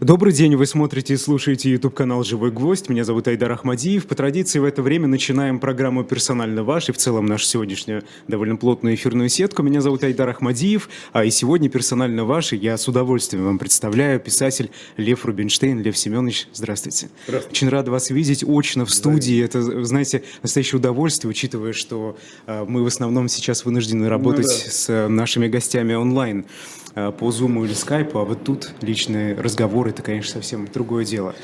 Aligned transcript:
Добрый 0.00 0.32
день, 0.32 0.56
вы 0.56 0.66
смотрите 0.66 1.14
и 1.14 1.16
слушаете 1.16 1.70
YouTube-канал 1.70 2.24
«Живой 2.24 2.50
гвоздь». 2.50 2.88
Меня 2.88 3.04
зовут 3.04 3.28
Айдар 3.28 3.52
Ахмадиев. 3.52 4.06
По 4.08 4.16
традиции 4.16 4.58
в 4.58 4.64
это 4.64 4.82
время 4.82 5.06
начинаем 5.06 5.60
программу 5.60 6.02
«Персонально 6.02 6.64
ваш» 6.64 6.88
и 6.88 6.92
в 6.92 6.96
целом 6.96 7.26
нашу 7.26 7.44
сегодняшнюю 7.44 8.02
довольно 8.26 8.56
плотную 8.56 8.96
эфирную 8.96 9.28
сетку. 9.28 9.62
Меня 9.62 9.80
зовут 9.80 10.02
Айдар 10.02 10.28
Ахмадиев, 10.28 10.88
а 11.12 11.24
и 11.24 11.30
сегодня 11.30 11.68
«Персонально 11.68 12.24
ваш» 12.24 12.52
и 12.52 12.56
я 12.56 12.76
с 12.76 12.88
удовольствием 12.88 13.44
вам 13.44 13.58
представляю 13.60 14.18
писатель 14.18 14.72
Лев 14.96 15.24
Рубинштейн. 15.24 15.80
Лев 15.80 15.96
Семенович, 15.96 16.48
здравствуйте. 16.52 17.08
Здравствуйте. 17.28 17.56
Очень 17.56 17.68
рад 17.68 17.88
вас 17.88 18.10
видеть 18.10 18.42
очно 18.44 18.86
в 18.86 18.90
студии. 18.90 19.44
Это, 19.44 19.84
знаете, 19.84 20.24
настоящее 20.42 20.80
удовольствие, 20.80 21.30
учитывая, 21.30 21.72
что 21.72 22.16
э, 22.46 22.64
мы 22.66 22.82
в 22.82 22.86
основном 22.86 23.28
сейчас 23.28 23.64
вынуждены 23.64 24.08
работать 24.08 24.46
Ну 24.46 24.52
да. 24.52 24.70
с 24.70 24.90
э, 24.90 25.06
нашими 25.06 25.46
гостями 25.46 25.94
онлайн 25.94 26.46
по 26.94 27.28
Zoom 27.30 27.64
или 27.64 27.74
Skype, 27.74 28.12
а 28.14 28.24
вот 28.24 28.44
тут 28.44 28.72
личные 28.80 29.34
разговоры, 29.34 29.90
это, 29.90 30.02
конечно, 30.02 30.32
совсем 30.34 30.68
другое 30.72 31.04
дело. 31.04 31.34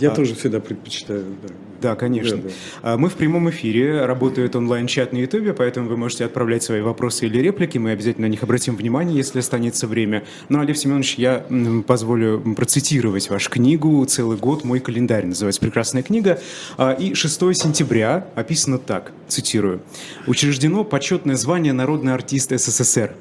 Я 0.00 0.10
тоже 0.10 0.34
всегда 0.34 0.60
предпочитаю. 0.60 1.24
Да. 1.42 1.48
Да, 1.84 1.96
конечно. 1.96 2.38
Да, 2.38 2.42
да. 2.48 2.54
А, 2.82 2.96
Мы 2.96 3.10
в 3.10 3.12
прямом 3.12 3.50
эфире, 3.50 4.06
работает 4.06 4.56
онлайн-чат 4.56 5.12
на 5.12 5.18
YouTube, 5.18 5.54
поэтому 5.54 5.86
вы 5.86 5.98
можете 5.98 6.24
отправлять 6.24 6.62
свои 6.62 6.80
вопросы 6.80 7.26
или 7.26 7.38
реплики, 7.40 7.76
мы 7.76 7.90
обязательно 7.90 8.26
на 8.26 8.30
них 8.30 8.42
обратим 8.42 8.74
внимание, 8.74 9.14
если 9.14 9.40
останется 9.40 9.86
время. 9.86 10.24
Ну, 10.48 10.60
а, 10.60 10.64
Лев 10.64 10.78
Семенович, 10.78 11.16
я 11.16 11.44
позволю 11.86 12.40
процитировать 12.56 13.28
вашу 13.28 13.50
книгу 13.50 14.02
«Целый 14.06 14.38
год. 14.38 14.64
Мой 14.64 14.80
календарь» 14.80 15.26
называется 15.26 15.60
прекрасная 15.60 16.02
книга. 16.02 16.40
А, 16.78 16.92
И 16.92 17.12
6 17.12 17.52
сентября 17.54 18.28
описано 18.34 18.78
так, 18.78 19.12
цитирую. 19.28 19.82
«Учреждено 20.26 20.84
почетное 20.84 21.36
звание 21.36 21.74
«Народный 21.74 22.14
артист 22.14 22.50
СССР». 22.58 23.12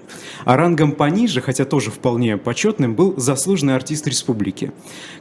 А 0.46 0.56
рангом 0.56 0.94
пониже, 0.94 1.42
хотя 1.42 1.66
тоже 1.66 1.92
вполне 1.92 2.38
почетным, 2.38 2.96
был 2.96 3.14
заслуженный 3.18 3.76
артист 3.76 4.08
республики. 4.08 4.72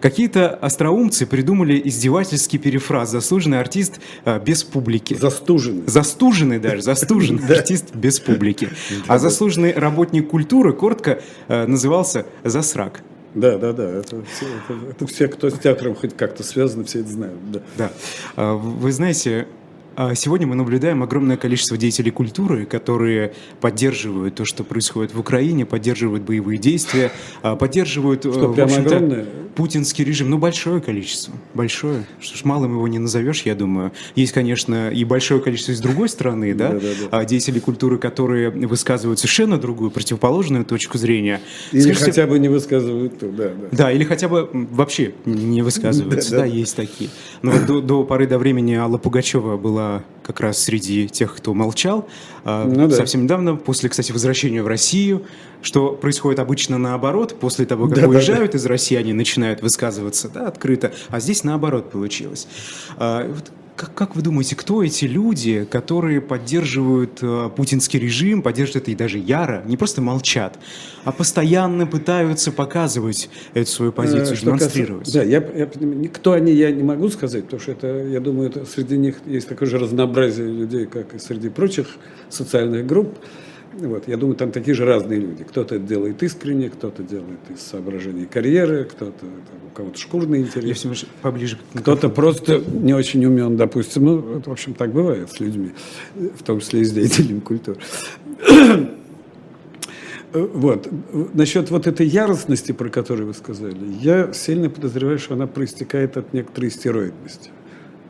Какие-то 0.01 0.51
остроумцы 0.51 1.27
придумали 1.27 1.81
издевательский 1.85 2.61
перефраз 2.61 3.11
«заслуженный 3.33 3.61
артист 3.61 4.01
а, 4.27 4.39
без 4.39 4.63
публики». 4.63 5.15
Застуженный. 5.15 5.85
Застуженный 5.87 6.59
даже, 6.59 6.83
застуженный 6.83 7.47
артист 7.57 7.95
без 7.95 8.21
публики. 8.21 8.69
А 9.07 9.19
заслуженный 9.19 9.73
работник 9.73 10.29
культуры 10.29 10.75
коротко 10.75 11.23
э, 11.49 11.67
назывался 11.67 12.27
«засрак». 12.45 13.03
Да, 13.35 13.57
да, 13.57 13.73
да. 13.73 13.85
Это 13.85 14.23
все, 14.35 14.47
это, 14.47 14.91
это 14.91 15.07
все, 15.07 15.29
кто 15.29 15.49
с 15.49 15.59
театром 15.59 15.95
хоть 15.95 16.15
как-то 16.15 16.43
связаны, 16.43 16.85
все 16.85 17.01
это 17.01 17.09
знают. 17.09 17.39
Да. 17.51 17.61
Да. 17.79 17.93
А, 18.37 18.55
Вы 18.55 18.93
знаете, 18.93 19.47
сегодня 20.15 20.47
мы 20.47 20.55
наблюдаем 20.55 21.03
огромное 21.03 21.37
количество 21.37 21.77
деятелей 21.77 22.11
культуры, 22.11 22.65
которые 22.67 23.33
поддерживают 23.61 24.35
то, 24.37 24.45
что 24.45 24.65
происходит 24.65 25.15
в 25.15 25.21
Украине, 25.21 25.67
поддерживают 25.67 26.23
боевые 26.23 26.59
действия, 26.59 27.13
а, 27.43 27.57
поддерживают, 27.57 28.25
э, 28.27 28.33
Что, 28.33 28.51
огромное? 28.51 29.27
путинский 29.55 30.03
режим. 30.05 30.31
Ну, 30.31 30.39
большое 30.39 30.81
количество. 30.81 31.35
Большое. 31.53 32.07
Что 32.21 32.39
ж, 32.39 32.45
малым 32.45 32.73
его 32.73 32.89
не 32.89 32.99
назовешь, 32.99 33.43
я 33.43 33.55
думаю. 33.55 33.93
Есть, 34.17 34.33
конечно, 34.33 34.89
и 34.91 35.05
большое 35.05 35.41
количество 35.43 35.75
с 35.75 35.81
другой 35.81 36.09
стороны, 36.09 36.55
да, 36.55 36.69
Да, 36.71 36.75
да, 36.81 36.87
да. 37.11 37.19
а, 37.19 37.25
деятелей 37.27 37.61
культуры, 37.61 37.99
которые 37.99 38.49
высказывают 38.49 39.19
совершенно 39.19 39.59
другую, 39.59 39.91
противоположную 39.91 40.65
точку 40.65 40.97
зрения. 40.97 41.41
Или 41.73 41.81
Скажите, 41.83 42.05
хотя 42.07 42.27
бы 42.27 42.39
не 42.39 42.49
высказывают 42.49 43.19
то, 43.19 43.27
да, 43.31 43.49
да. 43.49 43.69
да, 43.73 43.93
или 43.93 44.05
хотя 44.05 44.29
бы 44.29 44.49
вообще 44.53 45.13
не 45.27 45.61
высказываются. 45.61 46.31
Да, 46.31 46.37
Да, 46.39 46.43
да. 46.45 46.49
есть 46.49 46.75
такие. 46.75 47.11
Но 47.43 47.53
до 47.83 48.05
поры 48.05 48.27
до 48.27 48.39
времени 48.39 48.73
Алла 48.75 48.97
Пугачева 48.97 49.59
была 49.59 49.82
как 50.23 50.41
раз 50.41 50.59
среди 50.59 51.09
тех, 51.09 51.35
кто 51.37 51.55
молчал. 51.55 52.09
А, 52.45 52.65
Ну 52.67 52.89
да. 52.89 52.97
Совсем 52.97 53.25
недавно, 53.25 53.57
после, 53.57 53.89
кстати, 53.89 54.13
возвращения 54.13 54.63
в 54.63 54.67
Россию, 54.67 55.25
что 55.63 55.93
происходит 55.93 56.39
обычно 56.39 56.79
наоборот, 56.79 57.37
после 57.39 57.67
того, 57.67 57.87
как 57.87 57.97
Да, 57.97 58.03
да, 58.03 58.09
уезжают 58.09 58.55
из 58.55 58.65
России, 58.67 58.97
они 58.97 59.13
начинают 59.13 59.63
высказываться 59.63 60.29
да, 60.29 60.49
открыто, 60.49 60.93
а 61.09 61.21
здесь 61.21 61.45
наоборот 61.45 61.91
получилось. 61.91 62.47
А, 62.97 63.29
вот 63.29 63.51
как, 63.77 63.95
как 63.95 64.17
вы 64.17 64.23
думаете, 64.23 64.55
кто 64.57 64.83
эти 64.83 65.07
люди, 65.07 65.67
которые 65.71 66.21
поддерживают 66.21 67.19
э, 67.23 67.51
путинский 67.57 67.99
режим, 67.99 68.43
поддерживают 68.43 68.83
это 68.85 68.91
и 68.91 68.95
даже 68.95 69.19
яро, 69.19 69.63
не 69.67 69.77
просто 69.77 70.01
молчат, 70.03 70.59
а 71.05 71.13
постоянно 71.13 71.87
пытаются 71.87 72.53
показывать 72.53 73.31
эту 73.55 73.71
свою 73.71 73.93
позицию, 73.93 74.33
Э, 74.33 74.37
что 74.37 74.47
демонстрировать? 74.47 75.05
касается- 75.07 75.31
Да, 75.53 75.57
я, 75.57 75.67
я 76.05 76.09
кто 76.09 76.33
они, 76.33 76.53
я 76.53 76.71
не 76.71 76.83
могу 76.83 77.09
сказать, 77.09 77.45
потому 77.45 77.61
что 77.61 77.73
это, 77.73 77.87
я 78.07 78.21
думаю, 78.21 78.51
это 78.51 78.65
среди 78.67 78.97
них 78.99 79.17
есть 79.27 79.49
такое 79.49 79.69
же 79.69 79.79
разнообразие 79.79 80.49
людей, 80.49 80.87
как 80.87 81.15
и 81.15 81.19
среди 81.19 81.49
прочих 81.49 81.87
социальных 82.29 82.87
групп. 82.87 83.19
Вот, 83.75 84.07
я 84.07 84.17
думаю, 84.17 84.37
там 84.37 84.53
такие 84.53 84.75
же 84.75 84.85
разные 84.85 85.19
люди. 85.19 85.45
Кто-то 85.45 85.77
это 85.77 85.85
делает 85.85 86.23
искренне, 86.23 86.69
кто-то 86.69 87.03
делает 87.03 87.39
из 87.49 87.61
соображений 87.63 88.27
карьеры, 88.27 88.85
кто-то 88.85 89.13
там, 89.13 89.31
у 89.67 89.75
кого-то 89.75 89.99
шкурный 89.99 90.41
интерес. 90.41 90.85
лишь 90.85 91.07
поближе 91.23 91.59
Кто-то 91.75 92.11
просто 92.11 92.59
не 92.59 92.93
очень 92.93 93.25
умен, 93.25 93.57
допустим. 93.57 94.05
Ну, 94.05 94.39
это, 94.39 94.51
в 94.51 94.53
общем, 94.53 94.75
так 94.75 94.93
бывает 94.93 95.31
с 95.33 95.41
людьми, 95.41 95.71
в 96.15 96.43
том 96.43 96.61
числе 96.61 96.81
и 96.81 96.85
с 96.85 96.93
деятелями 96.93 97.41
культуры. 97.41 97.79
Вот. 100.33 100.89
Насчет 101.35 101.71
вот 101.71 101.87
этой 101.87 102.07
яростности, 102.07 102.73
про 102.73 102.89
которую 102.89 103.27
вы 103.27 103.35
сказали, 103.35 103.77
я 104.01 104.33
сильно 104.33 104.71
подозреваю, 104.71 105.19
что 105.19 105.35
она 105.35 105.47
проистекает 105.47 106.17
от 106.17 106.33
некоторой 106.33 106.71
стероидности. 106.71 107.51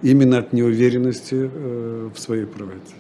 Именно 0.03 0.39
от 0.39 0.53
неуверенности 0.53 1.51
э, 1.53 2.11
в 2.15 2.21
своей 2.21 2.45
правоте. 2.45 2.95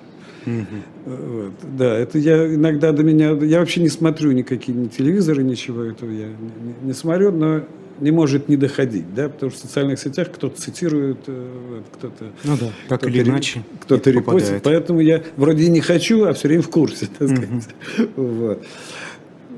Вот. 1.07 1.53
Да, 1.77 1.97
это 1.99 2.19
я 2.19 2.55
иногда 2.55 2.93
до 2.93 3.03
меня... 3.03 3.31
Я 3.33 3.61
вообще 3.61 3.81
не 3.81 3.89
смотрю 3.89 4.33
никакие 4.33 4.77
ни 4.77 4.87
телевизоры, 4.89 5.43
ничего 5.43 5.83
этого 5.83 6.11
я 6.11 6.27
не, 6.29 6.87
не- 6.89 6.93
смотрю, 6.95 7.33
но 7.33 7.63
не 8.01 8.11
может 8.11 8.49
не 8.49 8.57
доходить, 8.57 9.15
да, 9.15 9.29
потому 9.29 9.51
что 9.53 9.61
в 9.61 9.63
социальных 9.69 9.99
сетях 10.01 10.29
кто-то 10.33 10.61
цитирует, 10.61 11.19
э, 11.27 11.81
кто-то... 11.95 12.25
Ну 12.45 12.57
да, 12.61 12.67
так 12.89 13.01
кто-то 13.01 13.09
или 13.09 13.21
ре- 13.23 13.31
иначе 13.31 13.63
Кто-то 13.83 14.11
репостит, 14.11 14.25
попадает. 14.57 14.63
поэтому 14.63 15.01
я 15.01 15.23
вроде 15.37 15.65
и 15.65 15.69
не 15.69 15.81
хочу, 15.81 16.25
а 16.25 16.33
все 16.33 16.49
время 16.49 16.63
в 16.63 16.71
курсе, 16.71 17.07
так 17.19 17.29
сказать. 17.29 17.69
Вот. 18.17 18.65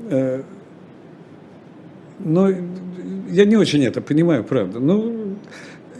Э, 0.09 0.41
Но 2.19 2.49
я 3.29 3.45
не 3.45 3.55
очень 3.57 3.83
это 3.83 4.01
понимаю, 4.01 4.43
правда. 4.43 4.79
Ну, 4.79 5.24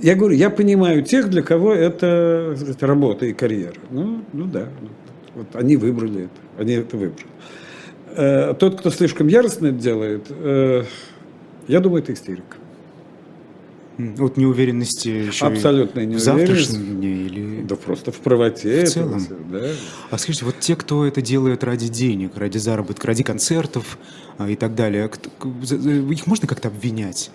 я 0.06 0.14
говорю, 0.14 0.36
я 0.36 0.52
понимаю 0.52 1.04
тех, 1.04 1.32
для 1.32 1.42
кого 1.42 1.74
это 1.74 2.54
сказать, 2.56 2.84
работа 2.84 3.26
и 3.26 3.34
карьера. 3.34 3.74
Ну, 3.90 4.24
ну 4.34 4.46
да, 4.46 4.70
ну, 4.80 4.90
вот 5.34 5.56
они 5.56 5.78
выбрали 5.78 6.26
это, 6.26 6.62
они 6.62 6.74
это 6.74 6.96
выбрали. 6.96 7.28
Э, 8.16 8.54
Тот, 8.54 8.80
кто 8.80 8.92
слишком 8.92 9.26
яростно 9.26 9.68
это 9.68 9.78
делает, 9.80 10.28
э, 10.30 10.84
я 11.68 11.80
думаю, 11.80 12.04
это 12.04 12.14
истерика. 12.14 12.58
Вот 13.98 14.38
неуверенности 14.38 15.08
еще 15.08 15.46
и 15.46 15.48
Абсолютная 15.48 16.06
в 16.06 16.20
завтрашнем 16.20 16.98
дне 16.98 17.24
или... 17.24 17.62
Да 17.64 17.76
просто 17.76 18.12
в 18.12 18.20
правоте. 18.20 18.82
этого 18.82 18.88
целом. 18.88 19.20
всего, 19.20 19.40
да. 19.52 19.72
А 20.12 20.18
скажите, 20.20 20.46
вот 20.46 20.60
те, 20.60 20.76
кто 20.76 21.04
это 21.06 21.24
делает 21.24 21.64
ради 21.64 21.88
денег, 21.88 22.38
ради 22.38 22.60
заработка, 22.60 23.08
ради 23.08 23.24
концертов 23.24 23.98
а, 24.38 24.48
и 24.48 24.56
так 24.56 24.76
далее, 24.76 25.10
их 26.12 26.28
можно 26.28 26.48
как-то 26.48 26.68
обвинять? 26.68 27.32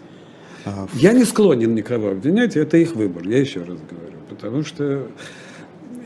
Я 0.94 1.12
не 1.12 1.24
склонен 1.24 1.74
никого 1.74 2.10
обвинять, 2.10 2.56
это 2.56 2.76
их 2.76 2.94
выбор, 2.94 3.26
я 3.26 3.38
еще 3.38 3.60
раз 3.60 3.78
говорю. 3.88 4.18
Потому 4.28 4.64
что 4.64 5.08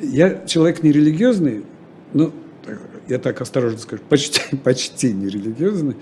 я 0.01 0.45
человек 0.47 0.83
нерелигиозный, 0.83 1.65
ну, 2.13 2.33
я 3.09 3.19
так 3.19 3.41
осторожно 3.41 3.79
скажу, 3.79 4.03
почти, 4.09 4.57
почти 4.57 5.13
нерелигиозный, 5.13 5.97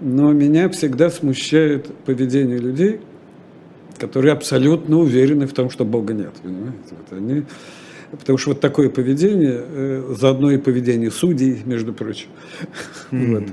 но 0.00 0.32
меня 0.32 0.68
всегда 0.68 1.10
смущает 1.10 1.86
поведение 2.04 2.58
людей, 2.58 3.00
которые 3.98 4.32
абсолютно 4.32 4.98
уверены 4.98 5.46
в 5.46 5.52
том, 5.52 5.70
что 5.70 5.84
Бога 5.84 6.14
нет. 6.14 6.32
Понимаете? 6.42 6.78
Вот 6.90 7.18
они, 7.18 7.44
потому 8.10 8.38
что 8.38 8.50
вот 8.50 8.60
такое 8.60 8.88
поведение, 8.88 9.62
э, 9.62 10.14
заодно 10.18 10.50
и 10.50 10.58
поведение 10.58 11.10
судей, 11.10 11.60
между 11.64 11.92
прочим, 11.92 12.28
вот, 13.10 13.44
Э, 13.44 13.50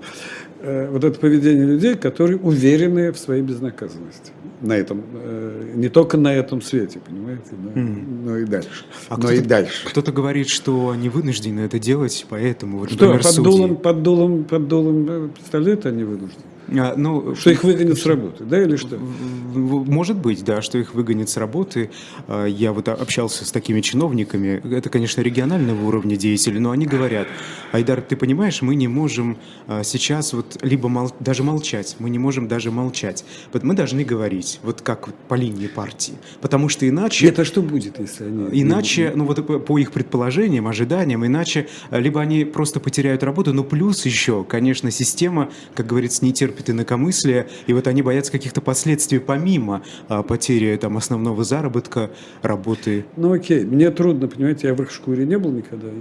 вот 0.91 1.03
это 1.03 1.19
поведение 1.19 1.66
людей, 1.66 1.95
которые 1.95 2.38
уверены 2.38 3.12
в 3.12 3.18
своей 3.18 3.41
безнаказанности. 3.41 4.31
На 4.62 4.73
этом, 4.76 5.03
э, 5.14 5.73
не 5.76 5.87
только 5.87 6.17
на 6.17 6.34
этом 6.34 6.61
свете, 6.61 6.99
понимаете, 6.99 7.52
но, 7.52 8.31
но 8.31 8.37
и 8.37 8.46
дальше. 8.46 8.85
а 9.08 9.17
но 9.17 9.31
и 9.31 9.40
дальше. 9.40 9.87
Кто-то 9.87 10.11
говорит, 10.11 10.49
что 10.49 10.90
они 10.90 11.09
вынуждены 11.09 11.59
это 11.59 11.78
делать, 11.78 12.26
поэтому, 12.28 12.79
вот, 12.79 12.90
Что, 12.91 13.05
например, 13.05 13.23
под 13.23 13.31
судьи. 13.34 13.52
дулом, 13.52 13.76
под 13.76 14.02
дулом, 14.03 14.43
под 14.46 14.67
дулом 14.67 15.08
э, 15.09 15.29
пистолета 15.37 15.90
они 15.90 16.03
вынуждены? 16.03 16.43
А, 16.69 16.96
ну, 16.97 17.34
Что 17.35 17.52
их 17.52 17.64
выгонят 17.64 17.97
с 17.97 18.05
работы, 18.05 18.43
да, 18.43 18.61
или 18.61 18.75
что? 18.75 18.97
Может 18.97 20.17
быть, 20.17 20.43
да, 20.43 20.61
что 20.61 20.78
их 20.78 20.93
выгонят 20.93 21.29
с 21.29 21.37
работы. 21.37 21.90
А, 22.28 22.46
Я 22.46 22.73
вот 22.73 22.90
общался 22.90 23.46
с 23.46 23.52
такими 23.52 23.79
чиновниками. 23.81 24.61
Это, 24.75 24.90
конечно, 24.90 25.22
регионального 25.22 25.85
уровня 25.85 26.17
деятели, 26.17 26.59
но 26.59 26.72
они 26.72 26.85
говорят, 26.85 27.28
Айдар, 27.72 28.02
ты 28.02 28.16
понимаешь, 28.17 28.61
мы 28.61 28.75
не 28.75 28.87
можем 28.90 29.37
а, 29.67 29.84
сейчас 29.84 30.34
вот 30.34 30.58
либо 30.61 30.90
мол- 30.90 31.16
даже 31.22 31.43
молчать, 31.43 31.96
мы 31.99 32.09
не 32.09 32.19
можем 32.19 32.47
даже 32.49 32.69
молчать. 32.69 33.23
Вот 33.53 33.64
Мы 33.64 33.73
должны 33.73 34.03
говорить, 34.03 34.59
вот 34.64 34.81
как 34.81 35.08
по 35.29 35.35
линии 35.35 35.67
партии. 35.67 36.16
Потому 36.41 36.67
что 36.69 36.87
иначе... 36.87 37.28
Это 37.28 37.46
что 37.46 37.61
будет, 37.61 37.97
если 37.99 38.25
они... 38.25 38.61
Иначе, 38.61 39.14
ну 39.16 39.25
вот 39.25 39.66
по- 39.66 39.78
их 39.78 39.91
предположениям, 39.93 40.67
ожиданиям, 40.67 41.25
иначе 41.25 41.67
либо 41.91 42.19
они 42.22 42.43
просто 42.43 42.79
потеряют 42.81 43.23
работу, 43.23 43.53
но 43.53 43.64
плюс 43.64 44.05
еще, 44.05 44.43
конечно, 44.43 44.91
система, 44.91 45.49
как 45.73 45.87
говорится, 45.87 46.25
нетерпеливая 46.25 46.56
терпят 46.57 46.69
инакомыслие, 46.69 47.47
и 47.67 47.73
вот 47.73 47.87
они 47.87 48.01
боятся 48.01 48.31
каких-то 48.31 48.61
последствий 48.61 49.19
помимо 49.19 49.83
а, 50.07 50.23
потери 50.23 50.75
там, 50.77 50.97
основного 50.97 51.43
заработка, 51.43 52.09
работы. 52.41 53.05
Ну 53.15 53.33
окей, 53.33 53.63
мне 53.63 53.91
трудно, 53.91 54.27
понимаете, 54.27 54.67
я 54.67 54.73
в 54.73 54.81
их 54.81 54.91
шкуре 54.91 55.25
не 55.25 55.37
был 55.37 55.51
никогда. 55.51 55.87
Я... 55.87 55.93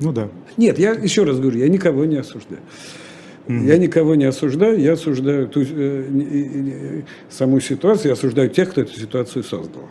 Ну 0.00 0.12
да. 0.12 0.28
Нет, 0.56 0.78
я 0.78 0.92
еще 0.92 1.24
раз 1.24 1.38
говорю, 1.38 1.58
я 1.58 1.68
никого 1.68 2.04
не 2.04 2.16
осуждаю. 2.16 2.60
Mm-hmm. 3.46 3.66
Я 3.66 3.78
никого 3.78 4.14
не 4.14 4.24
осуждаю, 4.24 4.78
я 4.78 4.92
осуждаю 4.92 5.48
ту, 5.48 5.62
э, 5.62 7.02
саму 7.28 7.60
ситуацию, 7.60 8.08
я 8.08 8.12
осуждаю 8.12 8.48
тех, 8.48 8.70
кто 8.70 8.82
эту 8.82 8.98
ситуацию 8.98 9.42
создал. 9.42 9.82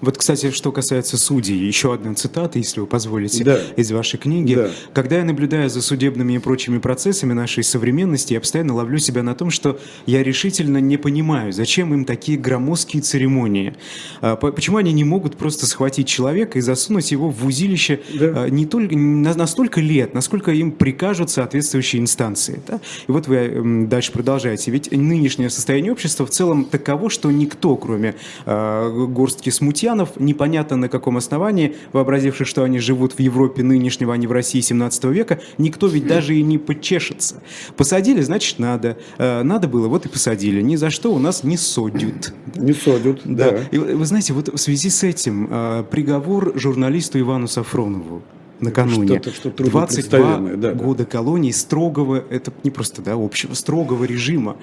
Вот, 0.00 0.18
кстати, 0.18 0.50
что 0.50 0.72
касается 0.72 1.18
судей, 1.18 1.56
еще 1.56 1.94
одна 1.94 2.14
цитата, 2.14 2.58
если 2.58 2.80
вы 2.80 2.86
позволите, 2.86 3.44
да. 3.44 3.60
из 3.76 3.90
вашей 3.92 4.18
книги. 4.18 4.54
Да. 4.54 4.70
Когда 4.92 5.18
я 5.18 5.24
наблюдаю 5.24 5.68
за 5.70 5.82
судебными 5.82 6.34
и 6.34 6.38
прочими 6.38 6.78
процессами 6.78 7.32
нашей 7.32 7.64
современности, 7.64 8.34
я 8.34 8.40
постоянно 8.40 8.74
ловлю 8.74 8.98
себя 8.98 9.22
на 9.22 9.34
том, 9.34 9.50
что 9.50 9.78
я 10.06 10.22
решительно 10.22 10.78
не 10.78 10.96
понимаю, 10.96 11.52
зачем 11.52 11.92
им 11.94 12.04
такие 12.04 12.38
громоздкие 12.38 13.02
церемонии. 13.02 13.74
А, 14.20 14.36
почему 14.36 14.78
они 14.78 14.92
не 14.92 15.04
могут 15.04 15.36
просто 15.36 15.66
схватить 15.66 16.08
человека 16.08 16.58
и 16.58 16.60
засунуть 16.60 17.12
его 17.12 17.30
в 17.30 17.46
узилище 17.46 18.00
да. 18.14 18.44
А, 18.44 18.48
не 18.48 18.66
только 18.66 18.96
на, 18.96 19.46
столько 19.46 19.80
лет, 19.80 20.14
насколько 20.14 20.52
им 20.52 20.72
прикажут 20.72 21.30
соответствующие 21.30 22.00
инстанции. 22.00 22.60
Да? 22.66 22.80
И 23.06 23.12
вот 23.12 23.26
вы 23.26 23.86
дальше 23.86 24.12
продолжаете. 24.12 24.70
Ведь 24.70 24.90
нынешнее 24.90 25.50
состояние 25.50 25.92
общества 25.92 26.26
в 26.26 26.30
целом 26.30 26.64
таково, 26.64 27.10
что 27.10 27.30
никто, 27.30 27.76
кроме 27.76 28.14
э, 28.46 29.06
горстки 29.34 29.50
смутьянов, 29.50 30.20
непонятно 30.20 30.76
на 30.76 30.88
каком 30.88 31.16
основании, 31.16 31.76
вообразивших, 31.92 32.46
что 32.46 32.62
они 32.62 32.78
живут 32.78 33.12
в 33.14 33.20
Европе 33.20 33.62
нынешнего, 33.62 34.14
а 34.14 34.16
не 34.16 34.26
в 34.26 34.32
России 34.32 34.60
17 34.60 35.04
века, 35.04 35.40
никто 35.58 35.86
ведь 35.86 36.06
даже 36.06 36.34
и 36.36 36.42
не 36.42 36.58
подчешется. 36.58 37.42
Посадили, 37.76 38.22
значит, 38.22 38.58
надо. 38.58 38.96
Э, 39.18 39.42
надо 39.42 39.68
было, 39.68 39.88
вот 39.88 40.06
и 40.06 40.08
посадили. 40.08 40.62
Ни 40.62 40.76
за 40.76 40.90
что 40.90 41.12
у 41.12 41.18
нас 41.18 41.44
не 41.44 41.56
содят. 41.56 42.32
Не 42.54 42.72
содят, 42.72 43.20
да. 43.24 43.50
да. 43.50 43.58
И 43.72 43.78
вы 43.78 44.04
знаете, 44.06 44.32
вот 44.32 44.48
в 44.48 44.58
связи 44.58 44.90
с 44.90 45.02
этим 45.02 45.48
э, 45.50 45.84
приговор 45.90 46.52
журналисту 46.56 47.18
Ивану 47.18 47.48
Сафронову 47.48 48.22
накануне. 48.60 49.20
Что, 49.20 49.32
что 49.32 49.50
22 49.50 50.38
да, 50.56 50.72
года 50.72 51.04
да. 51.04 51.10
колонии 51.10 51.50
строгого, 51.50 52.24
это 52.30 52.52
не 52.62 52.70
просто 52.70 53.02
да, 53.02 53.14
общего, 53.14 53.54
строгого 53.54 54.04
режима. 54.04 54.56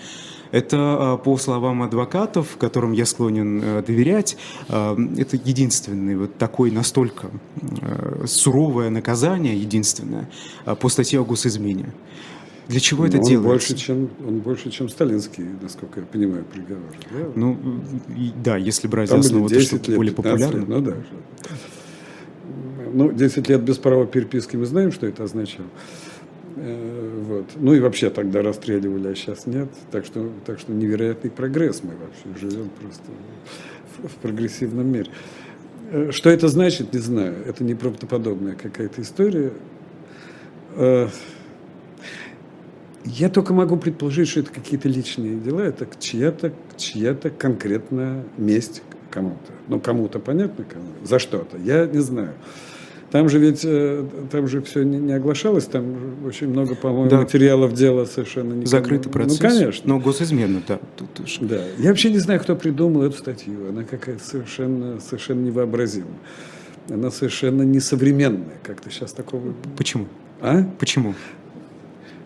Это, 0.51 1.13
а, 1.13 1.18
по 1.18 1.38
словам 1.38 1.81
адвокатов, 1.83 2.57
которым 2.57 2.92
я 2.92 3.06
склонен 3.06 3.62
э, 3.63 3.83
доверять, 3.83 4.38
а, 4.68 4.98
это 5.18 5.38
единственный 5.38 6.15
вот 6.15 6.38
такой 6.38 6.71
настолько 6.71 7.27
э, 7.81 8.25
суровое 8.27 8.89
наказание, 8.89 9.57
единственное, 9.57 10.30
а, 10.65 10.75
по 10.75 10.89
статье 10.89 11.21
о 11.21 11.24
госизмене. 11.24 11.94
Для 12.68 12.80
чего 12.80 13.06
это 13.06 13.18
он 13.18 13.24
делается? 13.24 13.74
Больше, 13.74 13.75
чем, 13.75 14.09
он 14.25 14.39
больше, 14.39 14.71
чем 14.71 14.88
сталинский, 14.88 15.45
насколько 15.62 16.00
я 16.00 16.06
понимаю, 16.06 16.45
приговор. 16.45 16.92
Да? 17.12 17.27
Ну, 17.36 17.57
да, 18.44 18.57
если 18.57 18.88
брать 18.88 19.09
за 19.09 19.19
основу 19.19 19.50
то, 19.50 19.59
что 19.59 19.75
лет, 19.75 19.95
более 19.95 20.13
популярно. 20.13 20.57
Лет, 20.57 20.68
ну 20.68 20.81
да. 20.81 20.95
Ну, 22.94 23.12
10 23.12 23.50
лет 23.50 23.62
без 23.62 23.77
права 23.77 24.06
переписки 24.06 24.56
мы 24.57 24.65
знаем, 24.65 24.92
что 24.92 25.06
это 25.06 25.24
означало. 25.24 25.68
Э, 26.56 27.24
вот. 27.25 27.45
Ну 27.56 27.74
и 27.74 27.80
вообще 27.80 28.09
тогда 28.09 28.42
расстреливали, 28.42 29.09
а 29.09 29.15
сейчас 29.15 29.45
нет. 29.45 29.69
Так 29.92 30.06
что, 30.06 30.31
так 30.45 30.59
что 30.59 30.71
невероятный 30.71 31.31
прогресс 31.31 31.81
мы 31.83 31.92
вообще 31.92 32.39
живем 32.39 32.69
просто 32.69 33.03
в, 34.03 34.15
прогрессивном 34.21 34.88
мире. 34.88 35.12
Э, 35.92 36.12
что 36.12 36.30
это 36.30 36.48
значит, 36.48 36.94
не 36.94 37.00
знаю. 37.00 37.36
Это 37.45 37.63
неправдоподобная 37.63 38.56
какая-то 38.56 39.01
история. 39.01 39.53
Э, 40.75 41.07
я 43.06 43.30
только 43.30 43.54
могу 43.54 43.77
предположить, 43.77 44.30
что 44.30 44.42
это 44.42 44.51
какие-то 44.51 44.88
личные 44.88 45.39
дела, 45.39 45.62
это 45.62 45.88
чья-то 46.00 46.54
чья 46.77 47.15
конкретная 47.15 48.24
месть 48.38 48.83
кому-то. 49.09 49.51
Ну, 49.68 49.80
кому-то 49.80 50.19
понятно, 50.19 50.63
кому 50.63 50.86
за 51.04 51.18
что-то. 51.18 51.57
Я 51.57 51.86
не 51.86 52.00
знаю. 52.00 52.33
Там 53.12 53.28
же 53.28 53.40
ведь, 53.40 53.62
э, 53.66 54.06
там 54.31 54.48
же 54.48 54.62
все 54.62 54.84
не, 54.84 55.12
оглашалось, 55.12 55.66
там 55.66 56.25
очень 56.25 56.48
много, 56.48 56.75
по-моему, 56.75 57.10
да. 57.10 57.18
материалов 57.18 57.74
дела 57.74 58.06
совершенно 58.06 58.54
не 58.54 58.66
Закрытый 58.66 59.08
ну, 59.08 59.12
процесс. 59.12 59.42
Ну, 59.42 59.50
конечно. 59.50 59.84
Но 59.86 60.00
госизменно, 60.00 60.62
да. 60.66 60.80
Тут. 60.96 61.10
Да. 61.42 61.62
Я 61.78 61.90
вообще 61.90 62.10
не 62.10 62.19
знаю, 62.19 62.40
кто 62.40 62.56
придумал 62.56 63.04
эту 63.04 63.18
статью. 63.18 63.68
Она 63.68 63.84
какая-то 63.84 64.24
совершенно, 64.24 65.02
совершенно 65.02 65.42
невообразимая. 65.42 66.13
Она 66.90 67.12
совершенно 67.12 67.63
несовременная. 67.63 68.60
Как-то 68.63 68.90
сейчас 68.90 69.12
такого... 69.12 69.54
Почему? 69.78 70.07
А? 70.40 70.64
Почему? 70.80 71.14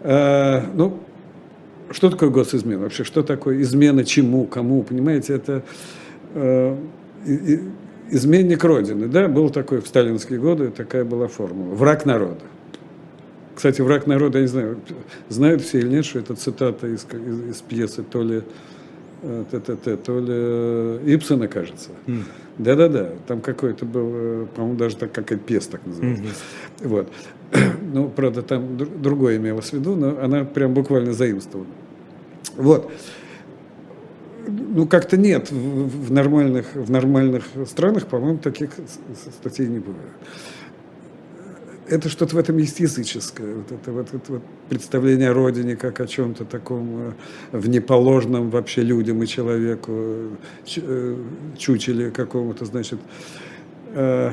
А, 0.01 0.69
ну, 0.75 0.99
что 1.89 2.11
такое 2.11 2.29
госизмена? 2.29 2.83
Вообще, 2.83 3.03
что 3.03 3.23
такое 3.23 3.59
измена 3.63 4.05
чему, 4.05 4.45
кому? 4.45 4.83
Понимаете, 4.83 5.33
это... 5.33 5.63
А, 6.35 6.77
и, 7.25 7.59
изменник 8.09 8.63
Родины, 8.63 9.07
да, 9.07 9.27
был 9.27 9.49
такой 9.49 9.81
в 9.81 9.87
сталинские 9.87 10.39
годы, 10.39 10.69
такая 10.69 11.03
была 11.03 11.27
формула. 11.27 11.73
Враг 11.75 12.05
народа. 12.05 12.41
Кстати, 13.55 13.81
враг 13.81 14.05
народа, 14.05 14.39
я 14.39 14.43
не 14.43 14.47
знаю, 14.49 14.77
знают 15.29 15.61
все 15.61 15.79
или 15.79 15.87
нет, 15.87 16.05
что 16.05 16.19
это 16.19 16.35
цитата 16.35 16.87
из, 16.87 17.05
из, 17.05 17.49
из 17.51 17.61
пьесы 17.61 18.03
то 18.03 18.21
ли 18.21 18.43
ТТТ, 19.21 19.87
э, 19.87 19.97
то 19.97 20.19
ли 20.19 20.25
э, 20.27 20.99
Ипсона, 21.05 21.47
кажется. 21.47 21.89
Mm. 22.05 22.23
Да-да-да, 22.57 23.09
там 23.27 23.41
какой-то 23.41 23.85
был, 23.85 24.11
э, 24.13 24.45
по-моему, 24.53 24.77
даже 24.77 24.97
так, 24.97 25.11
как 25.13 25.31
и 25.31 25.37
пьеса 25.37 25.71
так 25.71 25.85
называется. 25.85 26.23
Mm-hmm. 26.23 26.87
Вот. 26.87 27.11
Ну, 27.93 28.09
правда, 28.09 28.41
там 28.41 28.75
другое 28.77 29.37
имелось 29.37 29.69
в 29.69 29.73
виду, 29.73 29.95
но 29.95 30.19
она 30.21 30.43
прям 30.43 30.73
буквально 30.73 31.13
заимствована. 31.13 31.69
Вот 32.57 32.91
ну, 34.47 34.87
как-то 34.87 35.17
нет. 35.17 35.51
В, 35.51 36.11
нормальных, 36.11 36.75
в 36.75 36.89
нормальных 36.91 37.45
странах, 37.67 38.07
по-моему, 38.07 38.37
таких 38.39 38.71
статей 39.39 39.67
не 39.67 39.79
бывает. 39.79 40.11
Это 41.87 42.09
что-то 42.09 42.35
в 42.35 42.39
этом 42.39 42.57
есть 42.57 42.79
языческое. 42.79 43.55
Вот 43.55 43.71
это 43.71 43.91
вот, 43.91 44.13
это 44.13 44.31
вот 44.31 44.43
представление 44.69 45.29
о 45.29 45.33
родине 45.33 45.75
как 45.75 45.99
о 45.99 46.07
чем-то 46.07 46.43
таком 46.45 47.13
э, 47.51 47.57
внеположном 47.57 48.49
вообще 48.49 48.81
людям 48.81 49.21
и 49.21 49.27
человеку, 49.27 50.31
э, 50.77 51.17
чучеле 51.57 52.09
какому-то, 52.09 52.65
значит, 52.65 52.99
э, 53.93 54.31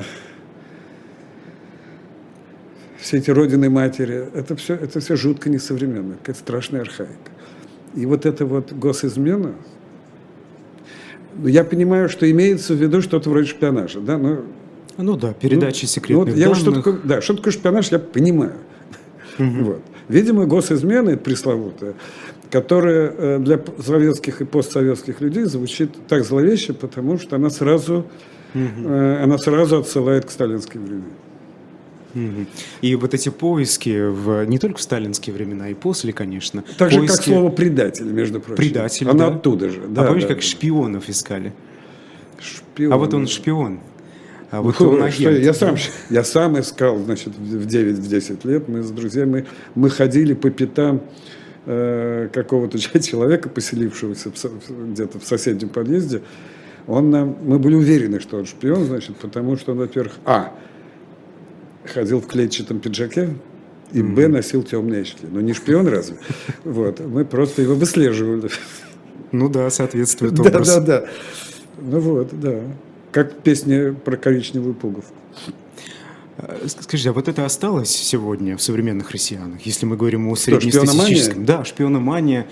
все 2.97 3.17
эти 3.17 3.29
родины 3.29 3.69
матери, 3.69 4.29
это 4.33 4.55
все, 4.55 4.73
это 4.73 4.99
все 4.99 5.15
жутко 5.15 5.49
несовременно, 5.49 6.15
какая-то 6.15 6.39
страшная 6.39 6.81
архаика. 6.81 7.31
И 7.93 8.05
вот 8.07 8.25
эта 8.25 8.45
вот 8.45 8.73
госизмена, 8.73 9.53
я 11.45 11.63
понимаю, 11.63 12.09
что 12.09 12.29
имеется 12.29 12.73
в 12.73 12.77
виду 12.77 13.01
что-то 13.01 13.29
вроде 13.29 13.47
шпионажа, 13.47 13.99
да, 13.99 14.17
но... 14.17 14.41
Ну 14.97 15.17
да, 15.17 15.33
передачи 15.33 15.83
ну, 15.83 15.87
секретных 15.87 16.27
ну, 16.27 16.31
вот 16.31 16.39
я 16.39 16.45
данных. 16.45 16.59
Что 16.59 16.71
такое, 16.71 16.99
да, 17.03 17.21
что 17.21 17.33
такое 17.35 17.53
шпионаж, 17.53 17.91
я 17.91 17.99
понимаю. 17.99 18.53
Угу. 19.39 19.63
Вот. 19.63 19.81
Видимо, 20.07 20.45
госизмена, 20.45 21.11
это 21.11 21.23
пресловутая, 21.23 21.95
которая 22.51 23.13
э, 23.17 23.39
для 23.39 23.59
советских 23.79 24.41
и 24.41 24.45
постсоветских 24.45 25.21
людей 25.21 25.45
звучит 25.45 25.91
так 26.07 26.23
зловеще, 26.23 26.73
потому 26.73 27.17
что 27.17 27.37
она 27.37 27.49
сразу, 27.49 28.05
угу. 28.53 28.87
она 28.87 29.37
сразу 29.37 29.79
отсылает 29.79 30.25
к 30.25 30.31
сталинским 30.31 30.85
временам. 30.85 31.11
И 32.81 32.95
вот 32.95 33.13
эти 33.13 33.29
поиски 33.29 34.09
в, 34.09 34.45
не 34.45 34.59
только 34.59 34.77
в 34.77 34.81
сталинские 34.81 35.33
времена, 35.33 35.69
и 35.69 35.73
после, 35.73 36.13
конечно. 36.13 36.63
Так 36.77 36.91
же, 36.91 37.05
как 37.07 37.21
слово 37.21 37.49
«предатель», 37.49 38.05
между 38.05 38.39
прочим. 38.39 38.57
Предатель, 38.57 39.09
Оно 39.09 39.29
да. 39.29 39.35
оттуда 39.35 39.69
же. 39.69 39.81
Да, 39.87 40.03
а 40.03 40.07
помнишь, 40.07 40.23
да, 40.23 40.29
как 40.29 40.37
да. 40.37 40.43
шпионов 40.43 41.09
искали? 41.09 41.53
Шпион. 42.39 42.93
А 42.93 42.97
вот 42.97 43.13
он 43.13 43.27
шпион. 43.27 43.79
А 44.51 44.61
вот 44.61 44.79
ну, 44.79 44.89
он 44.89 45.01
агент. 45.01 45.15
Что, 45.15 45.31
я, 45.31 45.53
сам, 45.53 45.75
я 46.11 46.23
сам 46.23 46.59
искал, 46.59 46.99
значит, 46.99 47.35
в 47.35 47.65
9-10 47.65 48.47
лет 48.47 48.67
мы 48.67 48.83
с 48.83 48.91
друзьями, 48.91 49.47
мы 49.73 49.89
ходили 49.89 50.35
по 50.35 50.51
пятам 50.51 51.01
э, 51.65 52.29
какого-то 52.31 52.77
человека, 52.99 53.49
поселившегося 53.49 54.31
где-то 54.69 55.19
в 55.19 55.23
соседнем 55.23 55.69
подъезде. 55.69 56.21
Он 56.85 57.09
нам, 57.09 57.37
мы 57.41 57.57
были 57.57 57.73
уверены, 57.73 58.19
что 58.19 58.37
он 58.37 58.45
шпион, 58.45 58.83
значит, 58.85 59.15
потому 59.15 59.57
что 59.57 59.71
он, 59.71 59.79
во-первых, 59.79 60.13
а, 60.25 60.53
ходил 61.85 62.21
в 62.21 62.27
клетчатом 62.27 62.79
пиджаке, 62.79 63.35
и 63.91 63.99
mm-hmm. 63.99 64.13
Б 64.13 64.27
носил 64.27 64.63
темные 64.63 65.01
очки. 65.01 65.25
Ну, 65.29 65.39
не 65.39 65.53
шпион 65.53 65.87
разве? 65.87 66.17
Вот. 66.63 66.99
Мы 66.99 67.25
просто 67.25 67.61
его 67.61 67.75
выслеживали. 67.75 68.49
Ну 69.31 69.49
да, 69.49 69.69
соответствует 69.69 70.39
образу. 70.39 70.79
Да, 70.79 70.79
да, 70.79 71.01
да. 71.01 71.07
Ну 71.79 71.99
вот, 71.99 72.29
да. 72.39 72.61
Как 73.11 73.41
песня 73.41 73.93
про 73.93 74.17
коричневую 74.17 74.73
пуговку. 74.73 75.13
Э, 76.37 76.67
скажите, 76.67 77.09
а 77.09 77.13
вот 77.13 77.27
это 77.27 77.45
осталось 77.45 77.89
сегодня 77.89 78.57
в 78.57 78.61
современных 78.61 79.11
россиянах, 79.11 79.61
если 79.61 79.85
мы 79.85 79.97
говорим 79.97 80.27
о 80.27 80.35
среднестатистическом? 80.35 81.45
Да, 81.45 81.63
шпиономания, 81.63 82.47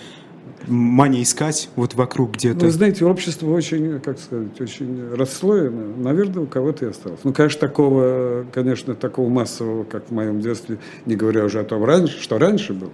мания 0.67 1.23
искать 1.23 1.69
вот 1.75 1.95
вокруг 1.95 2.33
где-то? 2.33 2.65
Вы 2.65 2.71
знаете, 2.71 3.05
общество 3.05 3.51
очень, 3.51 3.99
как 3.99 4.19
сказать, 4.19 4.59
очень 4.59 5.13
расслоено. 5.13 5.95
Наверное, 5.97 6.43
у 6.43 6.47
кого-то 6.47 6.85
и 6.85 6.89
осталось. 6.89 7.19
Ну, 7.23 7.33
конечно, 7.33 7.59
такого, 7.59 8.45
конечно, 8.53 8.95
такого 8.95 9.29
массового, 9.29 9.83
как 9.83 10.09
в 10.09 10.11
моем 10.11 10.41
детстве, 10.41 10.77
не 11.05 11.15
говоря 11.15 11.45
уже 11.45 11.59
о 11.59 11.63
том, 11.63 11.83
раньше, 11.83 12.21
что 12.21 12.37
раньше 12.37 12.73
был, 12.73 12.91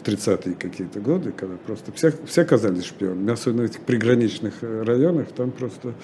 в 0.00 0.06
30-е 0.06 0.54
какие-то 0.54 1.00
годы, 1.00 1.32
когда 1.32 1.56
просто 1.56 1.92
все, 1.92 2.12
все 2.26 2.42
оказались 2.42 2.84
шпионами, 2.84 3.32
особенно 3.32 3.62
в 3.62 3.66
этих 3.66 3.80
приграничных 3.80 4.54
районах, 4.62 5.28
там 5.36 5.50
просто 5.50 5.94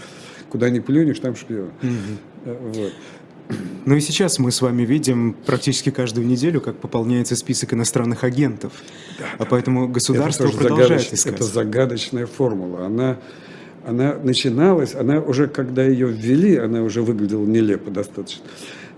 куда 0.49 0.71
ни 0.71 0.81
плюнешь, 0.81 1.19
там 1.21 1.37
шпион. 1.37 1.71
Угу. 1.83 2.57
Вот. 2.75 2.93
Ну 3.87 3.97
и 3.97 4.01
сейчас 4.01 4.39
мы 4.39 4.51
с 4.51 4.63
вами 4.63 4.83
видим 4.83 5.37
практически 5.45 5.91
каждую 5.91 6.27
неделю, 6.27 6.61
как 6.61 6.77
пополняется 6.77 7.37
список 7.37 7.75
иностранных 7.75 8.25
агентов. 8.25 8.73
Да, 9.19 9.27
а 9.39 9.45
поэтому 9.45 9.89
государство 9.89 10.47
это 10.47 10.57
продолжает 10.57 11.13
искать. 11.13 11.35
Это 11.35 11.45
загадочная 11.45 12.27
формула. 12.27 12.87
Она, 12.87 13.19
она 13.87 14.15
начиналась, 14.15 14.95
она 14.95 15.21
уже, 15.21 15.49
когда 15.49 15.85
ее 15.85 16.09
ввели, 16.09 16.57
она 16.57 16.83
уже 16.83 17.03
выглядела 17.03 17.45
нелепо 17.45 17.91
достаточно. 17.91 18.45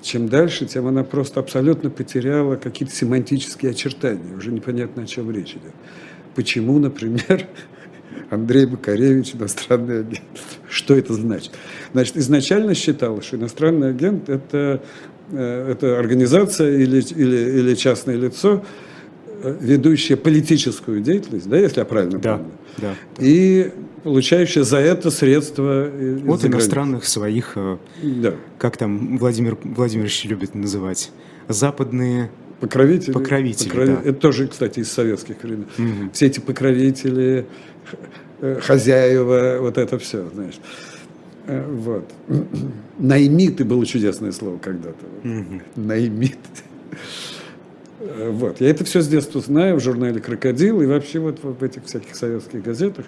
Чем 0.03 0.29
дальше, 0.29 0.67
тем 0.67 0.87
она 0.87 1.03
просто 1.03 1.41
абсолютно 1.41 1.91
потеряла 1.91 2.55
какие-то 2.55 2.95
семантические 2.95 3.73
очертания. 3.73 4.37
Уже 4.37 4.53
непонятно, 4.53 5.03
о 5.03 5.07
чем 5.07 5.33
речь 5.33 5.51
идет. 5.51 5.75
Почему, 6.37 6.79
например, 6.79 7.49
Андрей 8.31 8.67
Макаревич, 8.67 9.35
иностранный 9.35 10.01
агент. 10.01 10.23
Что 10.69 10.97
это 10.97 11.15
значит? 11.15 11.53
Значит, 11.93 12.17
изначально 12.17 12.75
считалось, 12.75 13.25
что 13.25 13.37
иностранный 13.37 13.91
агент 13.91 14.29
это, 14.29 14.83
э, 15.31 15.73
это 15.73 15.99
организация 15.99 16.77
или, 16.77 17.01
или, 17.01 17.59
или 17.59 17.75
частное 17.75 18.17
лицо, 18.17 18.65
э, 19.43 19.57
ведущее 19.61 20.17
политическую 20.17 21.01
деятельность, 21.01 21.49
да, 21.49 21.57
если 21.59 21.81
я 21.81 21.85
правильно 21.85 22.19
да, 22.19 22.37
помню, 22.37 22.53
да. 22.79 22.95
и 23.19 23.73
получающее 24.03 24.65
за 24.65 24.79
это 24.79 25.11
средства 25.11 25.91
от 26.29 26.45
иностранных 26.45 27.07
своих, 27.07 27.53
э, 27.57 27.79
да. 28.03 28.35
как 28.59 28.77
там 28.77 29.19
Владимир 29.19 29.57
Владимирович 29.63 30.25
любит 30.25 30.55
называть, 30.55 31.11
западные 31.49 32.31
покровители. 32.61 33.13
Покровители, 33.13 33.69
покровители 33.69 34.03
да. 34.03 34.11
Это 34.11 34.19
тоже, 34.21 34.49
кстати, 34.49 34.81
из 34.81 34.91
советских 34.91 35.43
времен. 35.43 35.67
Угу. 35.79 36.11
Все 36.13 36.27
эти 36.27 36.41
покровители, 36.41 37.47
Э, 38.41 38.61
хозяева, 38.61 39.59
вот 39.61 39.79
это 39.79 39.99
все, 39.99 40.29
знаешь. 40.35 40.59
Э, 41.47 41.65
вот. 41.67 42.05
Наймиты 42.99 43.65
было 43.65 43.87
чудесное 43.87 44.33
слово 44.33 44.59
когда-то. 44.59 45.07
Угу. 45.25 45.63
Наймит. 45.77 46.39
Э, 47.99 48.31
вот. 48.31 48.61
Я 48.61 48.69
это 48.69 48.85
все 48.85 49.01
с 49.01 49.09
детства 49.09 49.41
знаю 49.41 49.77
в 49.77 49.81
журнале 49.81 50.21
«Крокодил» 50.21 50.83
и 50.83 50.87
вообще 50.87 51.19
вот 51.19 51.43
в 51.43 51.65
этих 51.65 51.87
всяких 51.87 52.15
советских 52.15 52.63
газетах. 52.63 53.07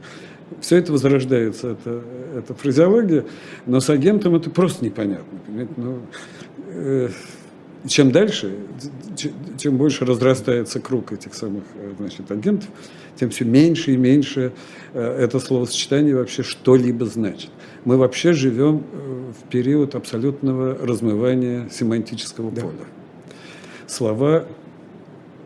Все 0.63 0.79
это 0.79 0.93
возрождается, 0.93 1.73
это, 1.73 2.03
это 2.35 2.55
фразеология, 2.55 3.27
но 3.67 3.81
с 3.81 3.91
агентом 3.91 4.35
это 4.35 4.49
просто 4.49 4.83
непонятно. 4.83 5.39
Понимаете? 5.47 5.73
Ну, 5.77 6.01
э, 6.69 7.11
чем 7.87 8.11
дальше, 8.11 8.57
чем 9.59 9.77
больше 9.77 10.05
разрастается 10.05 10.81
круг 10.81 11.13
этих 11.13 11.35
самых 11.35 11.65
значит, 11.99 12.31
агентов, 12.31 12.69
тем 13.19 13.31
все 13.31 13.45
меньше 13.45 13.93
и 13.93 13.97
меньше 13.97 14.53
э, 14.95 15.01
это 15.01 15.41
словосочетание 15.41 16.15
вообще 16.15 16.43
что-либо 16.43 17.07
значит. 17.07 17.51
Мы 17.85 17.97
вообще 17.97 18.33
живем 18.33 18.85
э, 18.93 19.33
в 19.33 19.49
период 19.49 19.95
абсолютного 19.95 20.75
размывания 20.75 21.69
семантического 21.69 22.51
да. 22.51 22.63
поля. 22.63 22.85
Слова, 23.87 24.45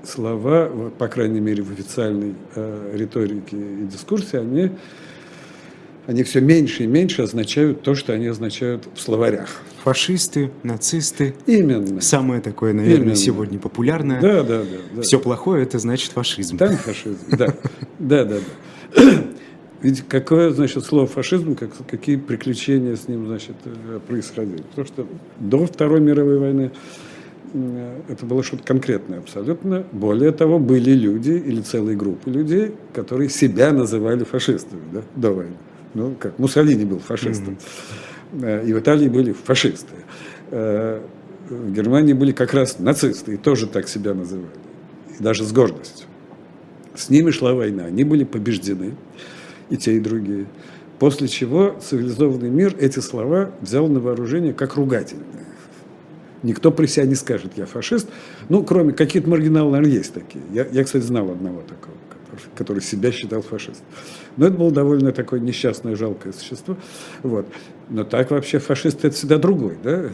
слова, 0.04 0.90
по 0.98 1.08
крайней 1.08 1.40
мере, 1.40 1.62
в 1.62 1.72
официальной 1.72 2.34
э, 2.54 2.92
риторике 2.94 3.56
и 3.56 3.86
дискурсе, 3.86 4.40
они, 4.40 4.70
они 6.06 6.22
все 6.22 6.40
меньше 6.40 6.84
и 6.84 6.86
меньше 6.86 7.22
означают 7.22 7.82
то, 7.82 7.94
что 7.94 8.12
они 8.12 8.26
означают 8.26 8.88
в 8.94 9.00
словарях 9.00 9.48
фашисты, 9.82 10.50
нацисты. 10.62 11.34
Именно. 11.46 12.00
Самое 12.00 12.40
такое, 12.40 12.72
наверное, 12.72 13.04
Именно. 13.06 13.16
сегодня 13.16 13.58
популярное. 13.58 14.20
Да, 14.20 14.42
да, 14.42 14.62
да. 14.94 15.02
Все 15.02 15.18
плохое 15.18 15.64
это 15.64 15.78
значит 15.78 16.12
фашизм. 16.12 16.56
Там 16.56 16.76
фашизм, 16.76 17.18
да. 17.30 17.54
Да, 17.98 18.24
да, 18.24 18.38
да. 18.94 19.02
Ведь 19.82 20.04
какое, 20.08 20.50
значит, 20.50 20.84
слово 20.84 21.08
фашизм, 21.08 21.56
как, 21.56 21.70
какие 21.88 22.16
приключения 22.16 22.94
с 22.94 23.08
ним, 23.08 23.26
значит, 23.26 23.56
э, 23.64 23.98
происходили. 24.06 24.62
Потому 24.62 24.86
что 24.86 25.06
до 25.40 25.66
Второй 25.66 26.00
мировой 26.00 26.38
войны 26.38 26.70
это 28.08 28.24
было 28.24 28.42
что-то 28.42 28.62
конкретное 28.62 29.18
абсолютно. 29.18 29.84
Более 29.92 30.30
того, 30.30 30.58
были 30.58 30.92
люди 30.92 31.32
или 31.32 31.60
целые 31.60 31.96
группы 31.96 32.30
людей, 32.30 32.72
которые 32.94 33.28
себя 33.28 33.72
называли 33.72 34.24
фашистами 34.24 34.80
да, 34.92 35.02
до 35.16 35.32
войны. 35.32 35.56
Ну, 35.94 36.14
как 36.18 36.38
Муссолини 36.38 36.84
был 36.84 36.98
фашистом. 36.98 37.58
Mm-hmm. 38.32 38.62
Э, 38.62 38.66
и 38.66 38.72
в 38.72 38.78
Италии 38.78 39.08
были 39.08 39.32
фашисты. 39.32 39.94
Э, 40.50 41.00
в 41.48 41.72
Германии 41.72 42.12
были 42.12 42.32
как 42.32 42.54
раз 42.54 42.78
нацисты, 42.78 43.34
и 43.34 43.36
тоже 43.36 43.66
так 43.66 43.88
себя 43.88 44.14
называли, 44.14 44.48
и 45.18 45.22
даже 45.22 45.44
с 45.44 45.52
гордостью. 45.52 46.06
С 46.94 47.10
ними 47.10 47.30
шла 47.30 47.54
война, 47.54 47.84
они 47.84 48.04
были 48.04 48.24
побеждены, 48.24 48.94
и 49.68 49.76
те, 49.76 49.96
и 49.96 50.00
другие. 50.00 50.46
После 50.98 51.26
чего 51.28 51.76
цивилизованный 51.80 52.48
мир 52.48 52.76
эти 52.78 53.00
слова 53.00 53.50
взял 53.60 53.88
на 53.88 54.00
вооружение 54.00 54.52
как 54.54 54.76
ругательные. 54.76 55.26
Никто 56.42 56.70
при 56.70 56.86
себя 56.86 57.06
не 57.06 57.14
скажет, 57.14 57.52
я 57.56 57.66
фашист. 57.66 58.08
Ну, 58.48 58.64
кроме 58.64 58.92
каких-то 58.92 59.28
маргиналов, 59.28 59.72
наверное, 59.72 59.96
есть 59.96 60.12
такие. 60.12 60.42
Я, 60.52 60.66
я, 60.70 60.84
кстати, 60.84 61.02
знал 61.02 61.30
одного 61.30 61.60
такого, 61.60 61.96
который, 62.08 62.56
который 62.56 62.82
себя 62.82 63.12
считал 63.12 63.42
фашистом. 63.42 63.84
Но 64.36 64.46
это 64.46 64.56
было 64.56 64.70
довольно 64.70 65.12
такое 65.12 65.40
несчастное, 65.40 65.96
жалкое 65.96 66.32
существо. 66.32 66.76
Вот. 67.22 67.46
Но 67.88 68.04
так 68.04 68.30
вообще 68.30 68.58
фашист 68.58 69.04
это 69.04 69.14
всегда 69.14 69.38
другой, 69.38 69.76
да? 69.82 70.10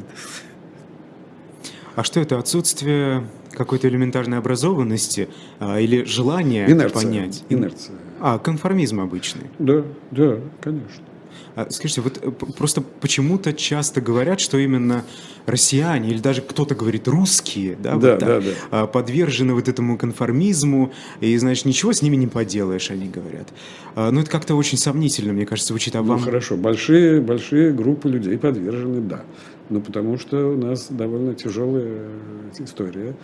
А 1.94 2.04
что 2.04 2.20
это 2.20 2.38
отсутствие 2.38 3.26
какой-то 3.52 3.88
элементарной 3.88 4.38
образованности 4.38 5.28
а, 5.58 5.80
или 5.80 6.04
желания 6.04 6.70
Инерция. 6.70 7.02
понять? 7.02 7.44
Инерция. 7.48 7.96
А, 8.20 8.38
конформизм 8.38 9.00
обычный. 9.00 9.44
Да, 9.58 9.82
да, 10.10 10.38
конечно. 10.60 11.04
А, 11.54 11.66
скажите, 11.70 12.00
вот 12.00 12.18
э, 12.22 12.30
просто 12.30 12.80
почему-то 12.80 13.52
часто 13.52 14.00
говорят, 14.00 14.40
что 14.40 14.58
именно 14.58 15.04
россияне 15.46 16.10
или 16.10 16.18
даже 16.18 16.42
кто-то 16.42 16.74
говорит 16.74 17.08
русские, 17.08 17.76
да, 17.76 17.96
да, 17.96 18.12
вот 18.12 18.20
да, 18.20 18.40
да. 18.40 18.50
А, 18.70 18.86
подвержены 18.86 19.54
вот 19.54 19.68
этому 19.68 19.98
конформизму, 19.98 20.92
и, 21.20 21.36
значит, 21.36 21.64
ничего 21.64 21.92
с 21.92 22.02
ними 22.02 22.16
не 22.16 22.26
поделаешь, 22.26 22.90
они 22.90 23.08
говорят. 23.08 23.48
А, 23.94 24.10
ну, 24.10 24.20
это 24.20 24.30
как-то 24.30 24.54
очень 24.54 24.78
сомнительно, 24.78 25.32
мне 25.32 25.46
кажется, 25.46 25.68
звучит. 25.68 25.96
А 25.96 26.02
ну, 26.02 26.10
вам... 26.10 26.20
хорошо, 26.20 26.56
большие, 26.56 27.20
большие 27.20 27.72
группы 27.72 28.08
людей 28.08 28.38
подвержены, 28.38 29.00
да. 29.00 29.22
Ну, 29.70 29.80
потому 29.80 30.18
что 30.18 30.54
у 30.54 30.56
нас 30.56 30.86
довольно 30.90 31.34
тяжелая 31.34 31.84
э, 31.84 32.62
история. 32.64 33.14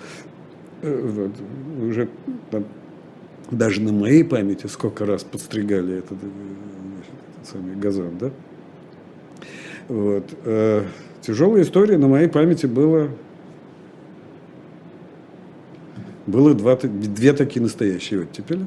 Э, 0.82 1.00
вот, 1.02 1.32
уже 1.88 2.08
там, 2.50 2.64
даже 3.50 3.80
на 3.80 3.92
моей 3.92 4.24
памяти 4.24 4.66
сколько 4.66 5.06
раз 5.06 5.24
подстригали 5.24 5.98
этот 5.98 6.18
самый 7.46 7.76
газон, 7.76 8.18
да? 8.18 8.30
Вот. 9.88 10.24
Э, 10.44 10.84
тяжелая 11.20 11.62
история 11.62 11.98
на 11.98 12.08
моей 12.08 12.28
памяти 12.28 12.66
было 12.66 13.10
было 16.26 16.54
два, 16.54 16.76
две 16.76 17.32
такие 17.32 17.62
настоящие 17.62 18.22
оттепели. 18.22 18.64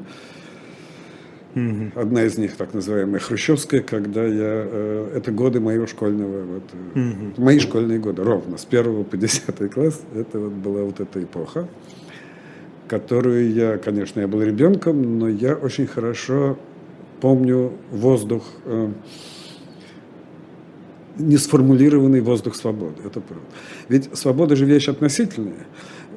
Угу. 1.56 2.00
Одна 2.00 2.24
из 2.24 2.38
них 2.38 2.56
так 2.56 2.74
называемая 2.74 3.20
хрущевская, 3.20 3.82
когда 3.82 4.24
я... 4.24 4.66
Э, 4.68 5.14
это 5.16 5.32
годы 5.32 5.60
моего 5.60 5.88
школьного... 5.88 6.44
Вот, 6.44 6.64
угу. 6.94 7.42
Мои 7.42 7.60
школьные 7.60 7.98
годы, 7.98 8.24
ровно, 8.24 8.58
с 8.58 8.66
первого 8.66 9.04
по 9.04 9.18
десятый 9.18 9.70
класс. 9.70 10.02
Это 10.14 10.40
вот 10.40 10.52
была 10.52 10.84
вот 10.84 11.00
эта 11.00 11.24
эпоха, 11.24 11.68
которую 12.88 13.52
я, 13.54 13.78
конечно, 13.78 14.20
я 14.20 14.28
был 14.28 14.44
ребенком, 14.44 15.18
но 15.18 15.28
я 15.28 15.56
очень 15.56 15.88
хорошо 15.88 16.60
помню 17.20 17.74
воздух, 17.92 18.44
э, 18.66 18.92
несформулированный 21.18 22.22
воздух 22.22 22.56
свободы. 22.56 23.02
Это 23.06 23.22
правда. 23.22 23.46
Ведь 23.90 24.16
свобода 24.18 24.56
же 24.56 24.66
вещь 24.66 24.88
относительная. 24.88 25.66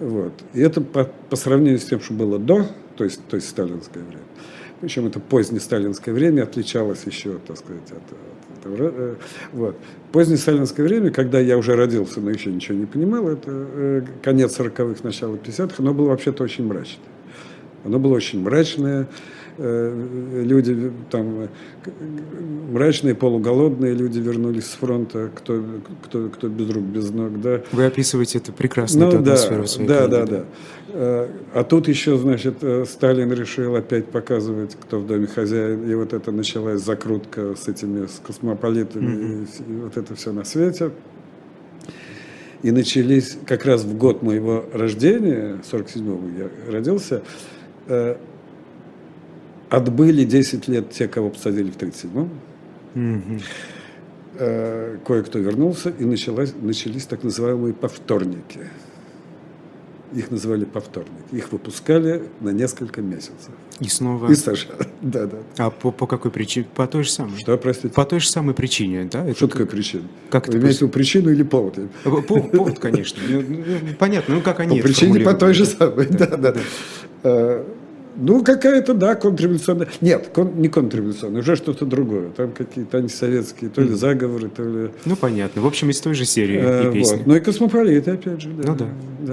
Вот. 0.00 0.32
И 0.54 0.60
это 0.60 0.80
по, 0.80 1.04
по 1.28 1.36
сравнению 1.36 1.78
с 1.78 1.84
тем, 1.84 2.00
что 2.00 2.14
было 2.14 2.38
до, 2.38 2.66
то 2.96 3.04
есть, 3.04 3.20
то 3.28 3.36
есть 3.36 3.48
сталинское 3.48 4.02
время. 4.02 4.24
Причем 4.80 5.06
это 5.06 5.20
позднее 5.20 5.60
сталинское 5.60 6.14
время 6.14 6.42
отличалось 6.42 7.04
еще, 7.04 7.38
так 7.46 7.58
сказать, 7.58 7.90
от, 7.90 7.98
от 7.98 8.66
этого. 8.66 8.90
Э, 8.94 9.14
вот. 9.52 9.76
Позднее 10.12 10.38
сталинское 10.38 10.86
время, 10.86 11.10
когда 11.10 11.38
я 11.38 11.58
уже 11.58 11.76
родился, 11.76 12.20
но 12.20 12.30
еще 12.30 12.50
ничего 12.50 12.78
не 12.78 12.86
понимал, 12.86 13.28
это 13.28 13.50
э, 13.50 14.02
конец 14.22 14.58
40-х, 14.58 15.00
начало 15.02 15.36
50-х, 15.36 15.74
оно 15.78 15.92
было 15.92 16.08
вообще-то 16.08 16.42
очень 16.44 16.66
мрачное. 16.66 17.04
Оно 17.84 17.98
было 17.98 18.14
очень 18.14 18.42
мрачное, 18.42 19.06
люди 19.58 20.92
там 21.10 21.48
мрачные, 22.70 23.14
полуголодные 23.14 23.94
люди 23.94 24.18
вернулись 24.18 24.66
с 24.66 24.74
фронта, 24.74 25.30
кто, 25.34 25.62
кто, 26.04 26.28
кто 26.28 26.48
без 26.48 26.70
рук, 26.70 26.84
без 26.84 27.10
ног, 27.10 27.40
да. 27.40 27.62
Вы 27.72 27.86
описываете 27.86 28.38
это 28.38 28.52
прекрасно, 28.52 29.06
ну, 29.06 29.08
эту 29.08 29.18
да, 29.18 29.34
атмосферу 29.34 29.62
в 29.64 29.68
своей 29.68 29.88
да, 29.88 30.06
книге, 30.06 30.10
да, 30.10 30.26
да, 30.26 30.36
да. 30.38 30.44
Э, 30.92 31.28
а 31.54 31.64
тут 31.64 31.88
еще, 31.88 32.16
значит, 32.16 32.56
э, 32.62 32.84
Сталин 32.86 33.32
решил 33.32 33.76
опять 33.76 34.06
показывать, 34.06 34.76
кто 34.80 34.98
в 34.98 35.06
доме 35.06 35.26
хозяин, 35.26 35.88
и 35.88 35.94
вот 35.94 36.12
это 36.12 36.32
началась 36.32 36.80
закрутка 36.80 37.54
с 37.54 37.68
этими, 37.68 38.06
с 38.06 38.20
космополитами, 38.24 39.04
mm-hmm. 39.04 39.48
и, 39.68 39.72
и 39.72 39.76
вот 39.76 39.96
это 39.96 40.14
все 40.14 40.32
на 40.32 40.44
свете. 40.44 40.90
И 42.62 42.72
начались 42.72 43.38
как 43.46 43.64
раз 43.64 43.84
в 43.84 43.96
год 43.96 44.22
моего 44.22 44.64
рождения, 44.72 45.60
47-го 45.70 46.42
я 46.42 46.72
родился, 46.72 47.22
э, 47.86 48.16
отбыли 49.70 50.24
10 50.24 50.68
лет 50.68 50.90
те, 50.90 51.08
кого 51.08 51.30
посадили 51.30 51.70
в 51.70 51.76
37-м. 51.76 52.28
Мгм. 52.94 53.40
Э, 54.38 54.96
кое-кто 55.06 55.38
вернулся, 55.38 55.90
и 55.90 56.04
началась, 56.04 56.52
начались 56.60 57.06
так 57.06 57.22
называемые 57.22 57.72
повторники. 57.72 58.60
Их 60.12 60.32
называли 60.32 60.64
повторники. 60.64 61.32
Их 61.32 61.52
выпускали 61.52 62.24
на 62.40 62.50
несколько 62.50 63.00
месяцев. 63.00 63.50
И 63.78 63.88
снова... 63.88 64.30
И 64.30 64.34
сажали. 64.34 64.88
Да, 65.02 65.26
да. 65.26 65.38
А 65.56 65.70
по, 65.70 65.92
по 65.92 66.06
какой 66.06 66.30
причине? 66.30 66.66
По 66.74 66.86
той 66.86 67.04
же 67.04 67.10
самой? 67.10 67.38
Что, 67.38 67.56
простите? 67.56 67.94
По 67.94 68.04
той 68.04 68.20
же 68.20 68.28
самой 68.28 68.54
причине, 68.54 69.08
да? 69.10 69.24
Это 69.24 69.36
Что 69.36 69.48
такое 69.48 69.66
причина? 69.66 70.02
Как 70.30 70.48
Вы 70.48 70.54
имеете 70.58 70.78
в 70.78 70.80
виду 70.82 70.88
причину 70.92 71.30
или 71.30 71.42
повод? 71.42 71.78
По- 72.04 72.20
по- 72.22 72.40
Повод, 72.40 72.78
конечно. 72.78 73.22
Ну, 73.26 73.42
ну, 73.48 73.64
Понятно, 73.98 74.34
ну 74.34 74.40
как 74.42 74.60
они 74.60 74.80
По 74.80 74.88
причине 74.88 75.20
по 75.20 75.32
той 75.32 75.54
же 75.54 75.64
самой. 75.64 76.06
Да, 76.10 76.26
да. 76.26 76.54
Э, 78.16 78.20
Ну, 78.20 78.44
какая-то, 78.44 78.94
да, 78.94 79.14
контрреволюционная. 79.14 79.88
Нет, 80.00 80.28
кон- 80.34 80.54
не 80.60 80.68
контрреволюционная, 80.68 81.40
уже 81.40 81.56
что-то 81.56 81.86
другое. 81.86 82.30
Там 82.30 82.52
какие-то 82.52 82.98
антисоветские, 82.98 83.70
то 83.70 83.82
ли 83.82 83.94
заговоры, 83.94 84.48
то 84.48 84.62
ли... 84.64 84.90
Ну, 85.04 85.16
понятно. 85.16 85.62
В 85.62 85.66
общем, 85.66 85.90
из 85.90 86.00
той 86.00 86.14
же 86.14 86.24
серии 86.24 86.58
Э, 86.60 86.90
и 86.90 86.92
песни. 86.92 87.16
вот. 87.18 87.26
Ну 87.26 87.36
и 87.36 87.40
космополиты, 87.40 88.10
опять 88.12 88.40
же. 88.42 88.48
Да. 88.50 88.68
Ну 88.70 88.76
да. 88.76 88.86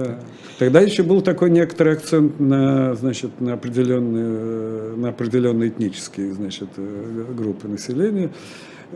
да. 0.04 0.18
Тогда 0.58 0.80
еще 0.80 1.02
был 1.02 1.20
такой 1.22 1.50
некоторый 1.50 1.92
акцент 1.92 2.40
на, 2.40 2.94
значит, 2.96 3.40
на 3.40 3.54
определенные, 3.54 4.26
э, 4.26 4.94
на 4.96 5.08
определенные 5.10 5.68
этнические, 5.68 6.32
значит, 6.32 6.68
э, 6.76 7.24
группы 7.36 7.68
населения. 7.68 8.30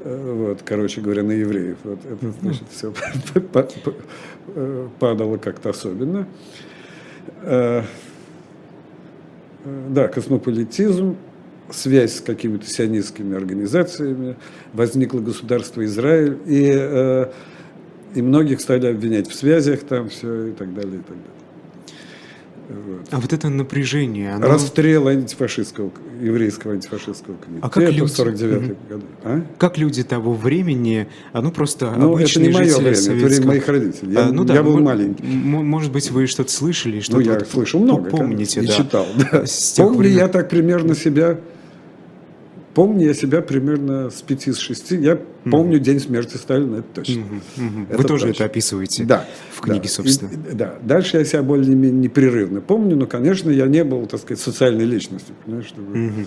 Э, 0.04 0.32
Вот, 0.48 0.62
короче 0.64 1.00
говоря, 1.00 1.22
на 1.22 1.32
евреев. 1.32 1.76
Вот 1.84 1.98
это, 2.04 2.32
значит, 2.40 2.64
все 2.70 2.92
падало 4.98 5.36
как-то 5.36 5.70
особенно. 5.70 6.26
Э, 9.64 9.88
Да, 9.90 10.08
космополитизм, 10.08 11.16
связь 11.70 12.16
с 12.16 12.20
какими-то 12.20 12.66
сионистскими 12.66 13.36
организациями, 13.36 14.36
возникло 14.72 15.20
государство 15.20 15.84
Израиль, 15.84 16.38
и, 16.46 16.70
э, 16.74 17.26
и 18.14 18.22
многих 18.22 18.60
стали 18.60 18.86
обвинять 18.86 19.28
в 19.28 19.34
связях 19.34 19.80
там 19.80 20.08
все 20.08 20.48
и 20.48 20.52
так 20.52 20.74
далее, 20.74 20.96
и 20.96 21.02
так 21.02 21.16
далее. 21.16 21.41
А 23.10 23.18
вот 23.20 23.32
это 23.32 23.48
напряжение, 23.48 24.34
оно... 24.34 24.46
Расстрел 24.46 25.08
антифашистского, 25.08 25.90
еврейского 26.20 26.72
антифашистского 26.74 27.34
комитета 27.36 27.66
А 27.66 27.70
как 27.70 27.84
люди- 27.90 28.00
в 28.02 28.08
49 28.08 28.88
году. 28.88 29.02
А? 29.24 29.42
Как 29.58 29.78
люди 29.78 30.02
того 30.02 30.34
времени, 30.34 31.08
а 31.32 31.42
ну 31.42 31.50
просто 31.50 31.86
Ну, 31.90 32.14
это 32.14 32.22
обычные 32.22 32.48
не 32.48 32.52
мое 32.54 32.64
время, 32.76 32.90
это 32.90 33.10
время 33.10 33.20
Советского- 33.20 33.46
моих 33.48 33.68
родителей. 33.68 34.12
Я, 34.14 34.26
А, 34.26 34.32
ну 34.32 34.44
да, 34.44 34.54
я 34.54 34.62
был 34.62 34.78
мо- 34.78 34.84
маленький. 34.84 35.22
м- 35.24 35.66
Может 35.66 35.92
быть, 35.92 36.10
вы 36.10 36.26
что-то 36.26 36.50
слышали, 36.52 36.96
Ну, 36.96 37.02
что-то 37.02 37.20
я 37.22 37.32
вот 37.38 37.48
слышал 37.48 37.80
много. 37.80 38.10
помните, 38.10 38.60
конечно, 38.60 38.76
да. 38.76 38.82
И 38.82 38.86
читал, 38.86 39.06
да. 39.16 39.44
Помню 39.84 39.98
времен. 39.98 40.16
я 40.18 40.28
так 40.28 40.48
примерно 40.48 40.94
себя, 40.94 41.38
помню 42.74 43.06
я 43.06 43.14
себя 43.14 43.42
примерно 43.42 44.10
с 44.10 44.22
пяти, 44.22 44.52
с 44.52 44.58
шести. 44.58 44.96
Я 44.96 45.18
помню 45.50 45.78
день 45.78 46.00
смерти 46.00 46.36
Сталина, 46.36 46.76
это 46.76 46.86
точно. 46.94 47.24
Это 47.88 47.98
Вы 47.98 48.04
тоже 48.04 48.26
точно. 48.26 48.36
это 48.36 48.44
описываете 48.44 49.04
Да. 49.04 49.26
в 49.52 49.60
книге, 49.60 49.82
да. 49.82 49.88
собственно. 49.88 50.30
И- 50.30 50.54
да. 50.54 50.74
Дальше 50.82 51.18
я 51.18 51.24
себя 51.24 51.42
более-менее 51.42 51.90
непрерывно 51.92 52.60
помню, 52.60 52.96
но, 52.96 53.06
конечно, 53.06 53.50
я 53.50 53.66
не 53.66 53.84
был, 53.84 54.06
так 54.06 54.20
сказать, 54.20 54.40
социальной 54.42 54.84
личностью. 54.84 55.34
Понимаешь, 55.44 55.66
чтобы-. 55.66 56.26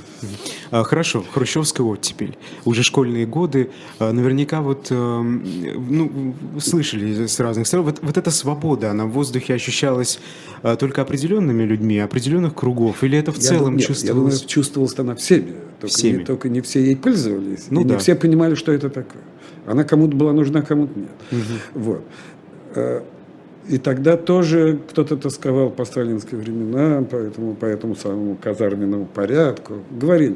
А, 0.72 0.84
Хорошо, 0.84 1.24
хрущевская 1.32 1.86
оттепель. 1.86 2.38
Уже 2.66 2.84
школьные 2.84 3.26
годы. 3.26 3.70
А, 4.00 4.12
Наверняка 4.12 4.62
вот, 4.62 4.88
эм, 4.90 5.44
ну, 5.90 6.34
слышали 6.60 7.26
с 7.28 7.40
разных 7.40 7.68
сторон, 7.68 7.86
вот, 7.88 8.00
вот 8.02 8.18
эта 8.18 8.32
свобода, 8.32 8.92
она 8.92 9.06
в 9.06 9.12
воздухе 9.12 9.54
ощущалась 9.54 10.20
а, 10.64 10.76
только 10.76 11.02
определенными 11.02 11.64
людьми, 11.64 12.00
определенных 12.00 12.56
кругов, 12.56 13.04
или 13.04 13.18
это 13.18 13.32
в 13.32 13.38
Я 13.38 13.42
целом 13.44 13.64
дум- 13.66 13.74
нет, 13.74 13.82
Я 13.82 13.88
чувствовалось? 13.88 14.34
думаю, 14.36 14.48
чувствовалась 14.50 15.00
она 15.00 15.16
всеми. 15.16 15.54
Только, 15.80 15.94
Всеми. 15.94 16.18
Не, 16.20 16.24
только 16.26 16.50
не 16.50 16.62
все 16.62 16.84
ей 16.84 16.96
пользовались. 16.96 17.66
Ну 17.70 17.82
и 17.82 17.84
да. 17.84 17.94
не 17.96 18.00
все 18.00 18.16
понимали, 18.16 18.56
что 18.56 18.72
это 18.72 18.90
такое. 19.06 19.24
Она 19.66 19.84
кому-то 19.84 20.16
была 20.16 20.34
нужна, 20.34 20.62
кому-то 20.62 21.00
нет. 21.00 21.10
Вот. 21.74 22.02
Э, 22.76 23.02
И 23.70 23.78
тогда 23.80 24.16
тоже 24.18 24.80
кто-то 24.90 25.18
тосковал 25.18 25.70
по 25.72 25.86
сталинским 25.86 26.38
временам, 26.40 27.06
по 27.06 27.16
этому, 27.16 27.56
по 27.56 27.66
этому 27.66 27.96
самому 27.96 28.36
казарменному 28.44 29.06
порядку. 29.06 29.74
Говорили. 29.92 30.36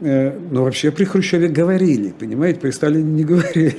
Э, 0.00 0.38
Но 0.52 0.62
вообще 0.62 0.90
при 0.90 1.04
Хрущеве 1.04 1.48
говорили, 1.48 2.12
понимаете, 2.18 2.60
при 2.60 2.70
Сталине 2.70 3.10
не 3.12 3.24
говорили. 3.24 3.76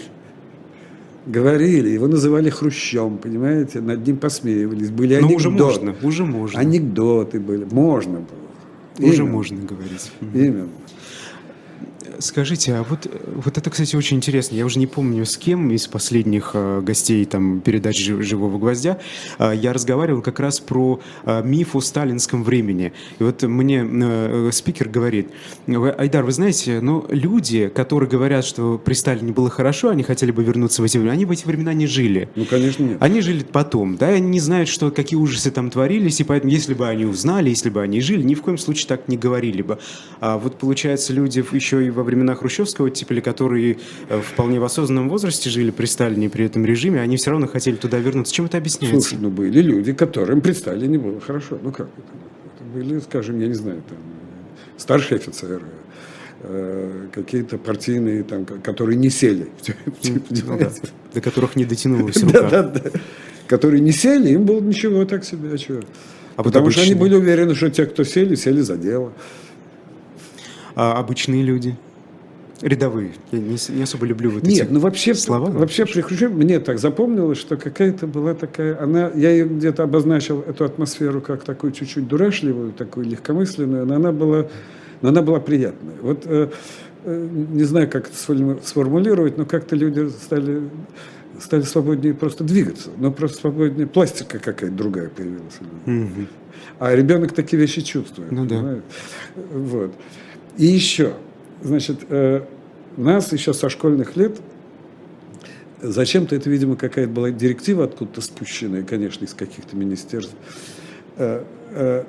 Говорили, 1.26 1.90
его 1.90 2.08
называли 2.08 2.50
Хрущем, 2.50 3.18
понимаете, 3.18 3.82
над 3.82 4.08
ним 4.08 4.16
посмеивались. 4.18 4.90
Были 4.92 5.16
анекдоты. 5.16 5.36
уже 5.36 5.50
можно, 5.50 5.96
уже 6.04 6.24
можно. 6.26 6.60
Анекдоты 6.60 7.40
были, 7.42 7.66
можно 7.70 8.20
было. 8.20 9.08
Уже 9.10 9.18
Именно. 9.24 9.32
можно 9.32 9.58
говорить. 9.66 10.12
Именно. 10.34 10.70
Скажите, 12.20 12.74
а 12.76 12.84
вот, 12.84 13.08
вот 13.36 13.58
это, 13.58 13.70
кстати, 13.70 13.96
очень 13.96 14.18
интересно. 14.18 14.56
Я 14.56 14.66
уже 14.66 14.80
не 14.80 14.88
помню, 14.88 15.26
с 15.26 15.38
кем 15.38 15.72
из 15.72 15.88
последних 15.88 16.52
э, 16.54 16.82
гостей 16.82 17.26
там, 17.26 17.62
передач 17.62 17.98
«Жи- 17.98 18.22
«Живого 18.24 18.58
гвоздя» 18.58 19.00
э, 19.40 19.54
я 19.56 19.74
разговаривал 19.74 20.22
как 20.22 20.40
раз 20.40 20.60
про 20.60 21.00
э, 21.26 21.42
миф 21.44 21.76
о 21.76 21.82
сталинском 21.82 22.44
времени. 22.44 22.94
И 23.20 23.24
вот 23.24 23.44
мне 23.44 23.86
э, 23.88 24.50
спикер 24.52 24.90
говорит, 24.90 25.30
«Вы, 25.68 25.92
Айдар, 25.92 26.24
вы 26.24 26.32
знаете, 26.32 26.80
ну, 26.82 27.06
люди, 27.10 27.68
которые 27.68 28.10
говорят, 28.10 28.46
что 28.46 28.82
при 28.84 28.94
Сталине 28.94 29.32
было 29.32 29.50
хорошо, 29.50 29.90
они 29.90 30.04
хотели 30.04 30.32
бы 30.32 30.44
вернуться 30.44 30.82
в 30.82 30.86
эти 30.86 30.98
времена, 30.98 31.14
они 31.14 31.26
в 31.26 31.32
эти 31.32 31.46
времена 31.46 31.74
не 31.74 31.88
жили. 31.88 32.30
Ну, 32.36 32.46
конечно, 32.46 32.84
нет. 32.84 32.98
Они 33.00 33.22
жили 33.22 33.44
потом, 33.44 33.98
да, 33.98 34.12
и 34.12 34.16
они 34.16 34.30
не 34.30 34.40
знают, 34.40 34.70
что, 34.70 34.92
какие 34.92 35.20
ужасы 35.20 35.52
там 35.52 35.70
творились, 35.70 36.20
и 36.20 36.24
поэтому, 36.24 36.52
если 36.52 36.74
бы 36.74 36.88
они 36.88 37.06
узнали, 37.06 37.50
если 37.50 37.70
бы 37.70 37.82
они 37.82 38.02
жили, 38.02 38.24
ни 38.24 38.36
в 38.36 38.42
коем 38.42 38.58
случае 38.58 38.88
так 38.88 39.08
не 39.08 39.18
говорили 39.18 39.62
бы. 39.62 39.78
А 40.20 40.38
вот, 40.38 40.58
получается, 40.58 41.14
люди 41.14 41.44
еще 41.52 41.86
и 41.86 41.90
во 41.90 42.07
времена 42.08 42.34
Хрущевского 42.34 42.88
оттепели, 42.88 43.20
которые 43.20 43.78
э, 44.10 44.20
вполне 44.22 44.60
в 44.60 44.64
осознанном 44.64 45.10
возрасте 45.10 45.50
жили 45.52 45.70
при 45.70 45.86
Сталине, 45.86 46.30
при 46.30 46.46
этом 46.46 46.66
режиме, 46.66 47.00
они 47.02 47.18
все 47.18 47.30
равно 47.32 47.46
хотели 47.48 47.76
туда 47.76 48.00
вернуться. 48.00 48.34
Чем 48.34 48.46
это 48.46 48.58
объясняется? 48.58 49.10
Слушай, 49.10 49.22
ну 49.22 49.30
были 49.30 49.62
люди, 49.62 49.94
которым 49.94 50.42
при 50.42 50.54
Сталине 50.54 50.98
было 50.98 51.20
хорошо. 51.22 51.60
Ну 51.62 51.72
как 51.72 51.88
это? 51.88 52.08
Это 52.56 52.64
были, 52.74 53.00
скажем, 53.00 53.40
я 53.40 53.48
не 53.48 53.54
знаю, 53.54 53.84
там, 53.88 53.98
э, 54.00 54.80
старшие 54.80 55.18
офицеры, 55.20 55.62
э, 56.42 57.08
какие-то 57.14 57.58
партийные, 57.58 58.24
там, 58.24 58.46
ко- 58.46 58.58
которые 58.58 58.96
не 58.98 59.10
сели. 59.10 59.48
Ну 60.04 60.20
да, 60.30 60.46
понимаете? 60.46 60.82
до 61.14 61.22
которых 61.22 61.56
не 61.56 61.66
дотянулась 61.66 62.16
Да, 62.16 62.42
рука. 62.42 62.50
да, 62.50 62.64
да. 62.64 62.92
Которые 63.48 63.82
не 63.82 63.92
сели, 63.92 64.32
им 64.34 64.44
было 64.46 64.60
ничего 64.62 65.06
так 65.06 65.24
себе. 65.26 65.54
А 65.54 65.58
чё? 65.58 65.82
А 66.36 66.44
Потому 66.44 66.70
что 66.70 66.82
они 66.82 66.92
обычные- 66.92 67.00
были 67.02 67.16
уверены, 67.16 67.56
что 67.56 67.70
те, 67.70 67.86
кто 67.86 68.04
сели, 68.04 68.36
сели 68.36 68.62
за 68.62 68.76
дело. 68.78 69.12
А 70.76 70.94
обычные 71.00 71.42
люди? 71.44 71.76
Рядовые. 72.62 73.12
Я 73.32 73.40
не, 73.40 73.58
не 73.70 73.84
особо 73.84 74.06
люблю 74.06 74.32
вот 74.32 74.44
эти 74.44 74.56
Нет, 74.56 74.72
ну 74.72 74.80
вообще, 74.80 75.14
слова. 75.14 75.50
вообще 75.52 75.86
при 75.86 76.02
Хрущеве 76.02 76.34
мне 76.34 76.60
так 76.60 76.80
запомнилось, 76.80 77.38
что 77.38 77.56
какая-то 77.56 78.08
была 78.08 78.34
такая, 78.34 78.82
она, 78.82 79.12
я 79.14 79.30
ее 79.30 79.48
где-то 79.48 79.84
обозначил 79.84 80.42
эту 80.42 80.66
атмосферу 80.66 81.22
как 81.22 81.44
такую 81.44 81.72
чуть-чуть 81.72 82.08
дурашливую, 82.08 82.74
такую 82.74 83.06
легкомысленную, 83.08 83.86
но 83.86 83.96
она 83.96 84.12
была, 84.12 84.48
но 85.02 85.10
она 85.10 85.22
была 85.22 85.40
приятная. 85.40 85.96
Вот 86.02 86.24
э, 86.26 86.50
э, 87.04 87.28
не 87.52 87.64
знаю, 87.64 87.90
как 87.90 88.08
это 88.08 88.16
сформу- 88.18 88.60
сформулировать, 88.64 89.38
но 89.38 89.46
как-то 89.46 89.76
люди 89.76 90.10
стали 90.10 90.64
стали 91.40 91.62
свободнее 91.62 92.16
просто 92.16 92.44
двигаться, 92.44 92.90
но 92.98 93.12
просто 93.12 93.42
свободнее 93.42 93.86
пластика 93.86 94.40
какая-то 94.40 94.76
другая 94.76 95.10
появилась. 95.10 95.54
у 95.60 95.64
людей. 95.92 96.10
Мгм. 96.10 96.28
А 96.80 96.96
ребенок 96.96 97.34
такие 97.34 97.62
вещи 97.62 97.82
чувствует. 97.82 98.32
Ну 98.32 98.46
да. 98.46 98.80
Вот. 99.54 99.94
И 100.58 100.66
еще, 100.66 101.14
значит, 101.62 102.00
э, 102.10 102.42
нас 102.98 103.32
еще 103.34 103.54
со 103.54 103.70
школьных 103.70 104.16
лет 104.16 104.40
зачем-то 105.82 106.36
это, 106.36 106.50
видимо, 106.50 106.76
какая-то 106.76 107.12
была 107.12 107.32
директива 107.32 107.86
откуда-то 107.86 108.22
спущенная, 108.22 108.84
конечно, 108.84 109.26
из 109.26 109.34
каких-то 109.34 109.76
министерств, 109.76 110.36
э, 111.18 111.44
э, 111.72 112.04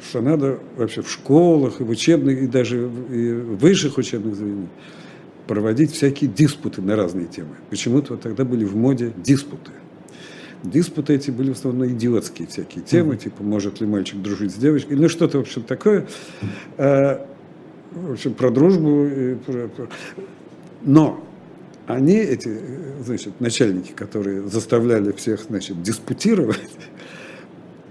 что 0.00 0.20
надо 0.20 0.58
вообще 0.76 1.02
в 1.02 1.10
школах, 1.10 1.80
и 1.80 1.84
в 1.84 1.90
учебных, 1.90 2.42
и 2.42 2.46
даже 2.46 2.86
в 2.86 3.12
и 3.12 3.32
в 3.32 3.58
высших 3.58 3.98
учебных 3.98 4.34
заведениях 4.34 4.70
проводить 5.46 5.92
всякие 5.92 6.30
диспуты 6.30 6.82
на 6.82 6.96
разные 6.96 7.26
темы. 7.26 7.56
Почему-то 7.68 8.14
вот 8.14 8.22
тогда 8.22 8.44
были 8.44 8.64
в 8.64 8.76
моде 8.76 9.12
диспуты. 9.16 9.72
Диспуты 10.62 11.14
эти 11.14 11.32
были 11.32 11.52
в 11.52 11.56
основном 11.56 11.88
идиотские 11.88 12.46
всякие 12.46 12.84
темы, 12.84 13.16
типа 13.16 13.42
может 13.42 13.80
ли 13.80 13.86
мальчик 13.86 14.22
дружить 14.22 14.52
с 14.52 14.54
девочкой, 14.54 14.96
ну 14.96 15.08
что-то, 15.08 15.38
в 15.38 15.40
общем, 15.40 15.62
такое. 15.62 16.06
Э, 16.76 17.26
В 17.94 18.12
общем, 18.12 18.34
про 18.34 18.50
дружбу. 18.50 19.04
и 19.04 19.34
про- 19.34 19.68
про- 19.68 19.88
Но 20.82 21.22
они, 21.86 22.16
эти, 22.16 22.58
значит, 23.04 23.40
начальники, 23.40 23.92
которые 23.92 24.48
заставляли 24.48 25.12
всех, 25.12 25.42
значит, 25.48 25.82
диспутировать, 25.82 26.58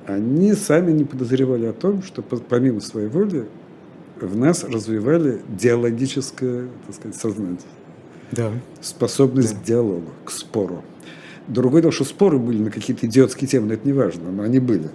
они 0.07 0.53
сами 0.53 0.91
не 0.91 1.03
подозревали 1.03 1.65
о 1.67 1.73
том, 1.73 2.01
что 2.03 2.21
по- 2.21 2.37
помимо 2.37 2.81
своей 2.81 3.07
воли 3.07 3.45
в 4.19 4.35
нас 4.37 4.63
развивали 4.63 5.41
диалогическое, 5.49 6.67
так 6.87 6.95
сказать, 6.95 7.15
сознание 7.17 7.57
Да. 8.31 8.51
способность 8.81 9.59
к 9.59 9.63
диалогу, 9.63 10.11
к 10.25 10.31
спору. 10.31 10.83
Другое 11.47 11.81
дело, 11.81 11.91
что 11.91 12.05
споры 12.05 12.37
были 12.37 12.61
на 12.61 12.71
какие-то 12.71 13.05
идиотские 13.07 13.47
темы, 13.47 13.67
но 13.67 13.73
это 13.73 13.85
не 13.85 13.93
важно, 13.93 14.31
но 14.31 14.43
они 14.43 14.59
были. 14.59 14.89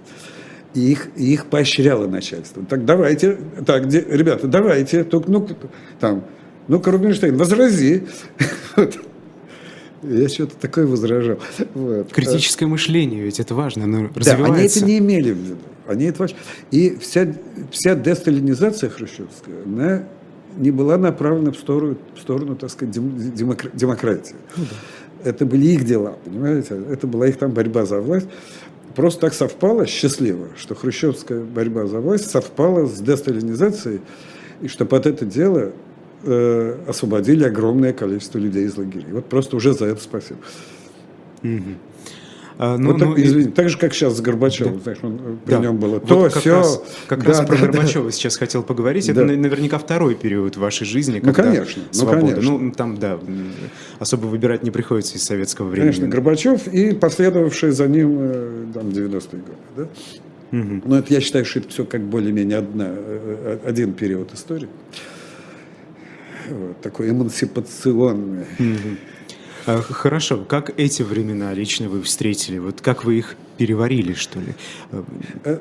И 0.77 0.91
их, 0.91 1.07
и 1.15 1.33
их 1.33 1.47
поощряло 1.47 2.05
начальство. 2.07 2.63
Так 2.63 2.85
давайте, 2.85 3.39
так, 3.65 3.87
где, 3.87 4.05
ребята, 4.07 4.47
давайте, 4.47 5.03
только, 5.03 5.31
ну, 5.31 5.47
там, 5.99 6.23
ну-ка, 6.67 6.91
Рубинштейн, 6.91 7.35
возрази. 7.35 8.03
Я 10.03 10.29
что-то 10.29 10.55
такое 10.57 10.85
возражал. 10.85 11.39
Вот. 11.73 12.13
Критическое 12.13 12.67
мышление, 12.67 13.23
ведь 13.23 13.39
это 13.39 13.55
важно, 13.55 13.85
оно 13.85 14.11
да, 14.13 14.35
они 14.35 14.65
это 14.65 14.85
не 14.85 14.99
имели 14.99 15.31
в 15.31 15.37
виду. 15.37 15.57
Они 15.87 16.05
это 16.05 16.19
важно. 16.19 16.37
И 16.69 16.95
вся, 17.01 17.33
вся 17.71 17.95
десталинизация 17.95 18.91
хрущевская, 18.91 19.63
она 19.65 20.03
не 20.57 20.69
была 20.69 20.99
направлена 20.99 21.53
в 21.53 21.57
сторону, 21.57 21.97
в 22.15 22.19
сторону 22.19 22.55
так 22.55 22.69
сказать, 22.69 22.93
демокр, 22.93 23.71
демократии. 23.73 24.35
Ну, 24.55 24.65
да. 24.69 24.75
Это 25.23 25.45
были 25.47 25.67
их 25.67 25.85
дела, 25.85 26.17
понимаете? 26.23 26.79
Это 26.91 27.07
была 27.07 27.27
их 27.27 27.37
там 27.37 27.51
борьба 27.51 27.85
за 27.85 27.99
власть. 27.99 28.27
Просто 28.97 29.21
так 29.21 29.35
совпало, 29.35 29.85
счастливо, 29.85 30.47
что 30.57 30.73
хрущевская 30.73 31.41
борьба 31.41 31.85
за 31.85 31.99
власть 31.99 32.31
совпала 32.31 32.87
с 32.87 32.99
десталинизацией, 32.99 34.01
и 34.59 34.67
что 34.67 34.85
под 34.87 35.05
это 35.05 35.23
дело 35.23 35.71
э, 36.23 36.77
освободили 36.87 37.43
огромное 37.43 37.93
количество 37.93 38.39
людей 38.39 38.65
из 38.65 38.75
лагерей. 38.75 39.11
Вот 39.11 39.25
просто 39.25 39.55
уже 39.55 39.73
за 39.73 39.85
это 39.85 40.01
спасибо. 40.01 40.39
Угу. 41.43 41.75
Ну, 42.59 42.91
вот 42.91 42.99
так, 42.99 43.09
ну, 43.09 43.15
извини, 43.17 43.49
и... 43.49 43.51
так 43.51 43.69
же, 43.69 43.77
как 43.77 43.93
сейчас 43.93 44.17
с 44.17 44.21
Горбачевым, 44.21 44.77
да. 44.77 44.81
знаешь, 44.81 44.99
он, 45.03 45.39
при 45.45 45.53
да. 45.53 45.59
нем 45.59 45.77
было 45.77 45.99
то, 45.99 46.17
вот 46.17 46.33
как 46.33 46.41
все. 46.41 46.57
Раз, 46.57 46.83
как 47.07 47.19
да, 47.21 47.27
раз 47.27 47.39
да, 47.39 47.45
про 47.45 47.55
да, 47.55 47.61
Горбачева 47.61 48.05
да. 48.05 48.11
сейчас 48.11 48.37
хотел 48.37 48.63
поговорить. 48.63 49.05
Да. 49.05 49.11
Это 49.11 49.25
наверняка 49.25 49.77
второй 49.77 50.15
период 50.15 50.57
вашей 50.57 50.85
жизни, 50.85 51.21
ну, 51.23 51.33
когда 51.33 51.49
ну, 51.49 51.55
конечно, 51.55 51.83
свобода. 51.91 52.19
Ну, 52.21 52.27
конечно. 52.27 52.57
ну, 52.57 52.71
там, 52.71 52.97
да, 52.97 53.19
особо 53.99 54.25
выбирать 54.25 54.63
не 54.63 54.71
приходится 54.71 55.17
из 55.17 55.23
советского 55.23 55.67
времени. 55.67 55.91
Конечно, 55.91 56.07
Горбачев 56.07 56.67
и 56.67 56.93
последовавшие 56.93 57.71
за 57.71 57.87
ним 57.87 58.17
э, 58.19 58.65
там, 58.73 58.87
90-е 58.87 59.41
годы, 59.41 59.57
да? 59.75 59.87
Угу. 60.57 60.81
Но 60.85 60.97
это, 60.97 61.13
я 61.13 61.21
считаю, 61.21 61.45
что 61.45 61.59
это 61.59 61.69
все 61.69 61.85
как 61.85 62.01
более-менее 62.01 62.57
одна, 62.57 62.87
э, 62.87 63.59
э, 63.63 63.69
один 63.69 63.93
период 63.93 64.33
истории 64.33 64.69
вот, 66.49 66.81
такой 66.81 67.09
эмансипационный. 67.09 68.45
А, 68.59 68.63
хорошо, 69.67 70.43
как 70.47 70.79
эти 70.79 71.03
времена 71.03 71.53
лично 71.53 71.89
вы 71.89 72.01
встретили? 72.01 72.57
Вот 72.57 72.81
как 72.81 73.03
вы 73.03 73.19
их 73.19 73.35
переварили, 73.57 74.13
что 74.13 74.39
ли? 74.39 74.53
Э, 75.43 75.57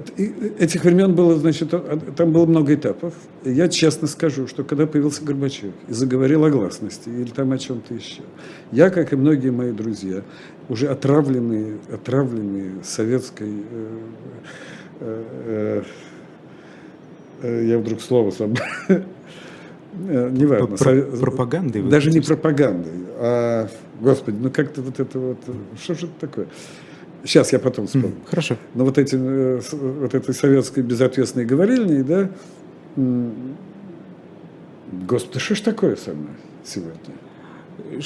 этих 0.59 0.85
времен 0.85 1.15
было, 1.15 1.37
значит, 1.37 1.71
там 2.17 2.33
было 2.33 2.47
много 2.47 2.75
этапов. 2.75 3.15
Я 3.45 3.69
честно 3.69 4.07
скажу, 4.07 4.47
что 4.47 4.65
когда 4.65 4.87
появился 4.87 5.25
Горбачев 5.25 5.73
и 5.89 5.93
заговорил 5.93 6.45
о 6.45 6.51
гласности 6.51 7.09
или 7.09 7.31
там 7.31 7.53
о 7.53 7.59
чем-то 7.59 7.95
еще, 7.95 8.23
я, 8.73 8.91
как 8.91 9.13
и 9.13 9.17
многие 9.17 9.51
мои 9.51 9.73
друзья, 9.73 10.23
уже 10.69 10.89
отравленные, 10.89 11.79
отравленные 11.93 12.85
советской 12.85 13.63
э, 15.01 15.83
э, 17.43 17.67
я 17.67 17.79
вдруг 17.79 18.01
слово. 18.01 18.33
Э, 20.09 20.29
неважно. 20.31 20.77
Про, 20.77 21.03
пропагандой? 21.03 21.83
Даже 21.83 22.11
не 22.11 22.21
пропагандой, 22.21 22.93
а, 23.17 23.69
господи, 24.01 24.37
ну 24.41 24.51
как-то 24.51 24.83
вот 24.83 25.01
это 25.01 25.19
вот, 25.19 25.39
что 25.81 25.95
же 25.95 26.07
это 26.07 26.15
такое? 26.21 26.47
Сейчас 27.25 27.53
я 27.53 27.59
потом 27.59 27.87
вспомню. 27.87 28.09
Mm, 28.09 28.29
хорошо. 28.31 28.57
Но 28.75 28.85
вот, 28.85 28.99
эти, 28.99 29.17
э, 29.19 29.61
вот 29.73 30.15
этой 30.15 30.35
советской 30.35 30.83
безответственной 30.83 31.45
говорильни, 31.45 32.03
да, 32.03 32.31
господи, 34.93 35.41
что 35.41 35.55
ж 35.55 35.61
такое 35.61 35.97
со 35.97 36.13
мной 36.13 36.35
сегодня? 36.65 37.15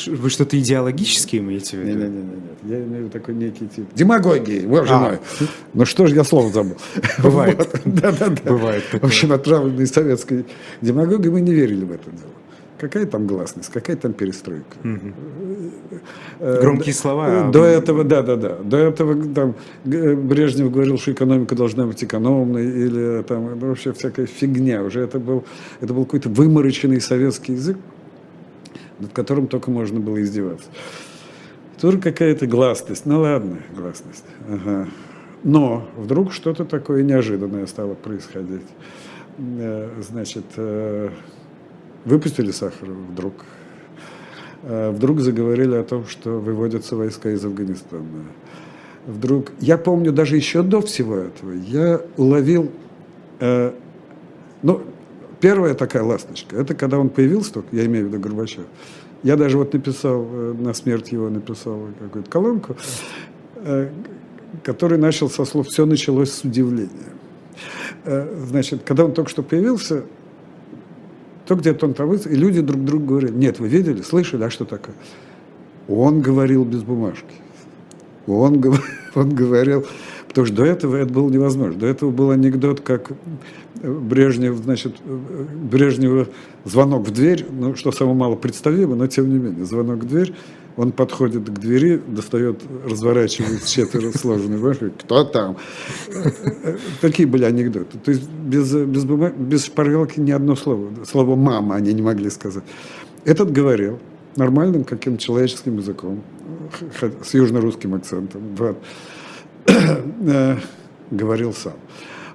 Вы 0.07 0.31
что-то 0.31 0.59
идеологические 0.59 1.43
имеете 1.43 1.77
в 1.77 1.81
виду? 1.81 1.99
Нет, 1.99 2.11
нет, 2.11 2.25
нет, 2.25 2.35
нет. 2.35 2.71
Я 2.71 2.77
имею 2.79 2.89
в 2.89 2.99
виду 2.99 3.11
такой 3.11 3.35
некий 3.35 3.67
тип. 3.67 3.87
Демагогии, 3.95 4.67
боже 4.67 4.93
а. 4.93 4.99
мой. 4.99 5.19
Ну 5.75 5.85
что 5.85 6.07
ж 6.07 6.13
я 6.13 6.25
слово 6.25 6.51
забыл. 6.53 6.77
Бывает. 7.19 7.69
Да, 7.85 8.13
да, 8.13 8.29
да. 8.29 8.51
Бывает. 8.51 8.85
В 8.93 9.05
общем, 9.05 9.33
отравленной 9.33 9.87
советской 9.87 10.45
демагогии 10.81 11.29
мы 11.29 11.41
не 11.41 11.53
верили 11.53 11.85
в 11.85 11.93
это 11.93 12.11
дело. 12.11 12.33
Какая 12.81 13.05
там 13.07 13.27
гласность, 13.27 13.71
какая 13.71 13.97
там 13.97 14.15
перестройка. 14.15 14.65
Э, 16.39 16.61
Громкие 16.63 16.95
слова. 16.95 17.27
А 17.27 17.51
до 17.51 17.65
этого, 17.65 18.05
да, 18.05 18.23
да, 18.23 18.37
да. 18.37 18.57
До 18.57 18.79
этого 18.79 19.23
там 19.35 19.55
Брежнев 19.85 20.73
говорил, 20.73 20.99
что 20.99 21.13
экономика 21.13 21.55
должна 21.55 21.87
быть 21.87 22.03
экономной, 22.03 22.65
или 22.65 23.23
там 23.23 23.59
ну, 23.61 23.69
вообще 23.69 23.93
всякая 23.93 24.27
фигня. 24.27 24.83
Уже 24.83 25.01
это 25.01 25.19
был, 25.19 25.45
это 25.81 25.93
был 25.93 26.05
какой-то 26.05 26.31
вымороченный 26.31 27.01
советский 27.01 27.53
язык 27.53 27.77
над 29.01 29.13
которым 29.13 29.49
только 29.49 29.71
можно 29.71 29.99
было 29.99 30.23
издеваться. 30.23 30.69
Тоже 31.81 31.99
какая-то 31.99 32.47
гласность. 32.47 33.07
Ну 33.07 33.21
ладно, 33.21 33.59
гласность. 33.75 34.25
Ага. 34.49 34.89
Но 35.43 35.89
вдруг 35.97 36.33
что-то 36.33 36.65
такое 36.67 37.03
неожиданное 37.03 37.67
стало 37.67 37.95
происходить. 37.95 38.67
Э, 39.39 39.89
значит, 40.07 40.45
э, 40.57 41.09
выпустили 42.05 42.51
Сахарова 42.51 42.99
вдруг. 43.11 43.35
Э, 44.63 44.91
вдруг 44.91 45.21
заговорили 45.21 45.75
о 45.75 45.85
том, 45.85 46.07
что 46.07 46.39
выводятся 46.39 46.97
войска 46.97 47.31
из 47.31 47.45
Афганистана. 47.45 48.05
Вдруг, 49.07 49.53
я 49.61 49.79
помню, 49.79 50.13
даже 50.13 50.37
еще 50.37 50.63
до 50.63 50.81
всего 50.83 51.17
этого, 51.17 51.53
я 51.53 52.03
уловил, 52.19 52.71
ну, 54.63 54.83
Первая 55.41 55.75
такая 55.75 56.03
ласточка, 56.03 56.57
это 56.57 56.75
когда 56.75 56.99
он 56.99 57.09
появился 57.09 57.55
только, 57.55 57.75
я 57.75 57.87
имею 57.87 58.07
в 58.07 58.09
виду 58.09 58.21
Горбачев. 58.21 58.65
Я 59.23 59.37
даже 59.37 59.57
вот 59.57 59.73
написал, 59.73 60.27
э, 60.31 60.55
на 60.59 60.75
смерть 60.75 61.13
его 61.13 61.31
написал 61.31 61.89
какую-то 61.99 62.31
колонку, 62.31 62.77
э, 63.57 63.91
который 64.63 64.99
начал 64.99 65.31
со 65.31 65.45
слов 65.47 65.69
«все 65.69 65.87
началось 65.87 66.31
с 66.31 66.45
удивления». 66.45 66.91
Э, 68.05 68.45
значит, 68.49 68.83
когда 68.85 69.07
он 69.07 69.13
только 69.13 69.31
что 69.31 69.43
появился, 69.43 70.05
то 71.51 71.57
где-то 71.57 71.87
он 71.87 71.95
там 71.95 72.13
и 72.15 72.37
люди 72.37 72.61
друг 72.61 72.85
другу 72.85 73.07
говорили, 73.07 73.33
нет, 73.33 73.59
вы 73.59 73.67
видели, 73.67 74.03
слышали, 74.03 74.45
а 74.45 74.51
что 74.51 74.65
такое? 74.65 74.95
Он 75.89 76.21
говорил 76.21 76.65
без 76.65 76.85
бумажки. 76.85 77.35
Он, 78.29 78.63
он 79.17 79.35
говорил, 79.35 79.85
потому 80.29 80.47
что 80.47 80.55
до 80.55 80.65
этого 80.65 80.95
это 80.95 81.13
было 81.13 81.29
невозможно. 81.29 81.77
До 81.77 81.87
этого 81.87 82.13
был 82.13 82.31
анекдот, 82.31 82.83
как 82.83 83.11
Брежнев, 83.83 84.59
значит, 84.59 84.95
Брежневу 85.03 86.29
звонок 86.65 87.09
в 87.09 87.11
дверь, 87.11 87.45
ну, 87.51 87.75
что 87.75 87.91
самое 87.91 88.17
мало 88.17 88.37
представимо, 88.37 88.95
но 88.95 89.09
тем 89.09 89.29
не 89.29 89.39
менее, 89.41 89.65
звонок 89.65 90.05
в 90.05 90.07
дверь, 90.07 90.33
он 90.77 90.93
подходит 90.93 91.49
к 91.49 91.59
двери, 91.59 92.01
достает, 92.07 92.63
разворачивает 92.85 93.65
четверо 93.65 94.13
сложенные 94.13 94.59
бумажки, 94.59 94.93
кто 94.99 95.25
там? 95.25 95.57
Такие 97.01 97.27
были 97.29 97.45
анекдоты. 97.45 97.99
То 97.99 98.11
есть 98.11 98.29
без, 98.29 98.73
без, 98.73 99.05
бумаг, 99.05 99.37
без 99.37 99.67
шпаргалки 99.67 100.21
ни 100.21 100.31
одно 100.31 100.57
слово. 100.57 100.91
Слово 101.05 101.37
«мама» 101.37 101.77
они 101.77 101.93
не 101.93 102.03
могли 102.03 102.31
сказать. 102.31 102.65
Этот 103.25 103.53
говорил 103.53 103.99
нормальным 104.37 104.85
каким-то 104.85 105.21
человеческим 105.23 105.77
языком, 105.79 106.23
с 107.25 107.35
южно-русским 107.35 107.95
акцентом. 107.95 108.43
Вот. 108.57 108.79
Э, 109.67 110.57
говорил 111.11 111.53
сам. 111.53 111.75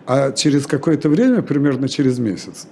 А 0.05 0.31
через 0.31 0.67
какое-то 0.67 1.09
время, 1.09 1.41
примерно 1.41 1.87
через 1.87 2.19
месяц, 2.19 2.67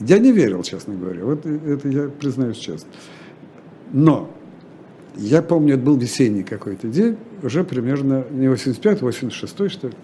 я 0.00 0.18
не 0.18 0.32
верил, 0.32 0.62
честно 0.62 0.94
говоря. 0.94 1.24
Вот 1.24 1.46
это 1.46 1.88
я 1.88 2.08
признаюсь 2.08 2.58
честно. 2.58 2.88
Но 3.92 4.30
я 5.20 5.42
помню, 5.42 5.74
это 5.74 5.82
был 5.82 5.98
весенний 5.98 6.42
какой-то 6.42 6.88
день, 6.88 7.16
уже 7.42 7.62
примерно 7.62 8.24
не 8.30 8.48
85 8.48 9.02
86 9.02 9.70
что 9.70 9.88
ли. 9.88 9.94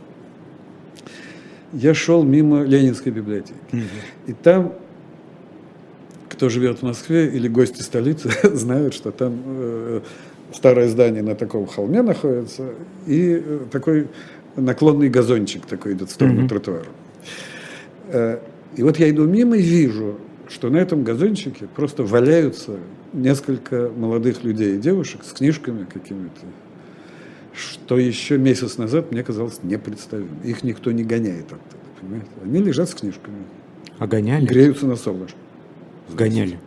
Я 1.73 1.95
шел 1.95 2.23
мимо 2.23 2.63
Ленинской 2.63 3.13
библиотеки. 3.13 3.55
Угу. 3.73 3.81
И 4.27 4.33
там, 4.35 4.75
кто 6.29 6.49
живет 6.49 6.81
в 6.81 6.83
Москве 6.83 7.29
или 7.29 7.49
гости 7.49 7.81
столицы, 7.81 8.31
знают, 8.57 8.93
что 8.93 9.11
там 9.11 9.41
э, 9.47 10.01
старое 10.53 10.89
здание 10.89 11.23
на 11.23 11.35
таком 11.35 11.67
холме 11.67 12.03
находится, 12.03 12.75
и 13.07 13.43
э, 13.43 13.61
такой 13.71 14.09
наклонный 14.55 15.09
газончик 15.09 15.65
такой 15.65 15.95
идет 15.95 16.11
в 16.11 16.13
сторону 16.13 16.43
mm-hmm. 16.43 16.49
тротуара. 16.49 16.87
Э, 18.09 18.39
и 18.77 18.83
вот 18.83 18.99
я 18.99 19.09
иду 19.09 19.25
мимо 19.25 19.57
и 19.57 19.63
вижу, 19.63 20.17
что 20.49 20.71
на 20.71 20.77
этом 20.77 21.05
газончике 21.05 21.67
просто 21.67 22.03
валяются 22.03 22.79
несколько 23.13 23.91
молодых 23.95 24.45
людей 24.45 24.77
и 24.77 24.79
девушек 24.79 25.23
с 25.25 25.33
книжками 25.33 25.85
какими-то, 25.85 26.41
что 27.55 27.99
еще 27.99 28.39
месяц 28.39 28.79
назад 28.79 29.11
мне 29.13 29.23
казалось 29.23 29.61
непредставимо. 29.63 30.43
Их 30.45 30.63
никто 30.63 30.93
не 30.93 31.05
гоняет 31.05 31.47
оттуда, 31.47 31.83
понимаете? 32.01 32.29
Они 32.43 32.63
лежат 32.63 32.89
с 32.91 32.95
книжками. 32.95 33.45
А 33.99 34.07
гоняли? 34.07 34.47
Греются 34.47 34.87
на 34.87 34.97
солнышке. 34.97 35.39
Гоняли. 36.13 36.59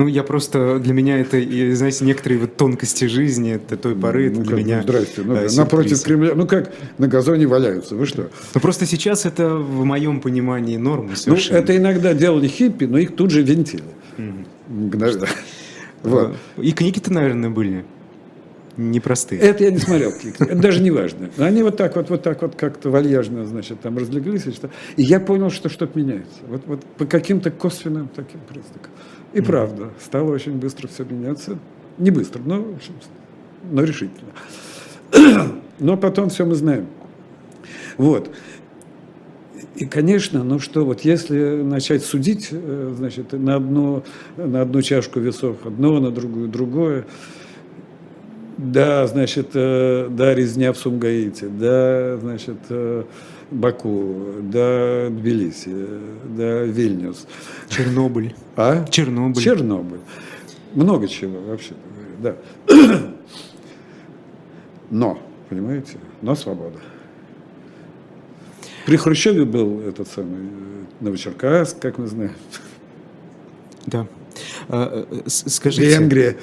Ну, 0.00 0.06
я 0.06 0.22
просто, 0.22 0.78
для 0.78 0.94
меня 0.94 1.18
это, 1.18 1.38
знаете, 1.74 2.06
некоторые 2.06 2.40
вот 2.40 2.56
тонкости 2.56 3.04
жизни, 3.04 3.52
это 3.52 3.76
той 3.76 3.94
поры, 3.94 4.30
ну, 4.30 4.40
для 4.40 4.56
как, 4.56 4.58
меня 4.58 4.82
Здрасте, 4.82 5.20
ну, 5.22 5.34
да, 5.34 5.46
напротив 5.54 6.02
Кремля, 6.02 6.34
ну 6.34 6.46
как 6.46 6.72
на 6.96 7.06
газоне 7.06 7.46
валяются, 7.46 7.96
вы 7.96 8.06
что? 8.06 8.30
Ну, 8.54 8.60
просто 8.62 8.86
сейчас 8.86 9.26
это, 9.26 9.56
в 9.56 9.84
моем 9.84 10.22
понимании, 10.22 10.78
норма 10.78 11.16
совершенно. 11.16 11.58
Ну, 11.58 11.64
это 11.64 11.76
иногда 11.76 12.14
делали 12.14 12.48
хиппи, 12.48 12.86
но 12.86 12.96
их 12.96 13.14
тут 13.14 13.30
же 13.30 13.42
винтили. 13.42 13.84
Mm-hmm. 14.16 15.28
Вот. 16.02 16.34
И 16.56 16.72
книги-то, 16.72 17.12
наверное, 17.12 17.50
были. 17.50 17.84
Непростые. 18.78 19.38
Это 19.42 19.64
я 19.64 19.70
не 19.70 19.78
смотрел. 19.78 20.14
Это 20.38 20.56
даже 20.56 20.80
не 20.80 20.90
важно. 20.90 21.28
Они 21.36 21.62
вот 21.62 21.76
так 21.76 21.94
вот, 21.96 22.08
вот 22.08 22.22
так 22.22 22.40
вот 22.40 22.54
как-то 22.54 22.88
вальяжно, 22.88 23.44
значит, 23.44 23.82
там 23.82 23.98
разлеглись. 23.98 24.46
И, 24.46 24.52
что... 24.52 24.70
и 24.96 25.02
я 25.02 25.20
понял, 25.20 25.50
что 25.50 25.68
что-то 25.68 25.98
меняется. 25.98 26.38
Вот, 26.48 26.62
вот 26.64 26.84
по 26.96 27.04
каким-то 27.04 27.50
косвенным 27.50 28.08
таким 28.08 28.40
признакам. 28.48 28.90
И 29.32 29.40
правда, 29.40 29.90
стало 30.00 30.32
очень 30.32 30.58
быстро 30.58 30.88
все 30.88 31.04
меняться. 31.04 31.58
Не 31.98 32.10
быстро, 32.10 32.40
но, 32.44 32.66
но 33.70 33.82
решительно. 33.82 34.30
Но 35.78 35.96
потом 35.96 36.28
все 36.28 36.44
мы 36.44 36.54
знаем. 36.54 36.86
Вот. 37.96 38.30
И, 39.76 39.86
конечно, 39.86 40.44
ну 40.44 40.58
что, 40.58 40.84
вот 40.84 41.02
если 41.02 41.62
начать 41.62 42.04
судить, 42.04 42.48
э, 42.50 42.92
значит, 42.96 43.32
на 43.32 43.56
одну, 43.56 44.02
на 44.36 44.60
одну 44.60 44.82
чашку 44.82 45.20
весов 45.20 45.64
одно, 45.64 46.00
на 46.00 46.10
другую 46.10 46.48
другое, 46.48 47.06
да, 48.58 49.06
значит, 49.06 49.50
э, 49.54 50.08
да, 50.10 50.34
резня 50.34 50.72
в 50.74 50.76
Сумгаите, 50.76 51.48
да, 51.48 52.18
значит, 52.18 52.58
э, 52.68 53.04
Баку, 53.50 54.14
да, 54.42 55.08
Тбилиси, 55.10 55.74
да, 56.36 56.62
Вильнюс. 56.62 57.26
Чернобыль. 57.68 58.34
А? 58.56 58.84
Чернобыль. 58.86 59.42
Чернобыль. 59.42 60.00
Много 60.74 61.08
чего 61.08 61.40
вообще 61.40 61.74
да. 62.20 62.36
Но, 64.90 65.18
понимаете, 65.48 65.98
но 66.22 66.34
свобода. 66.34 66.78
При 68.86 68.96
Хрущеве 68.96 69.44
был 69.44 69.80
этот 69.80 70.08
самый 70.08 70.40
э, 70.40 70.84
Новочеркасск, 71.00 71.78
как 71.78 71.98
мы 71.98 72.06
знаем. 72.08 72.32
Да. 73.86 74.06
А, 74.68 75.06
скажите, 75.26 75.86
Венгрия. 75.86 76.36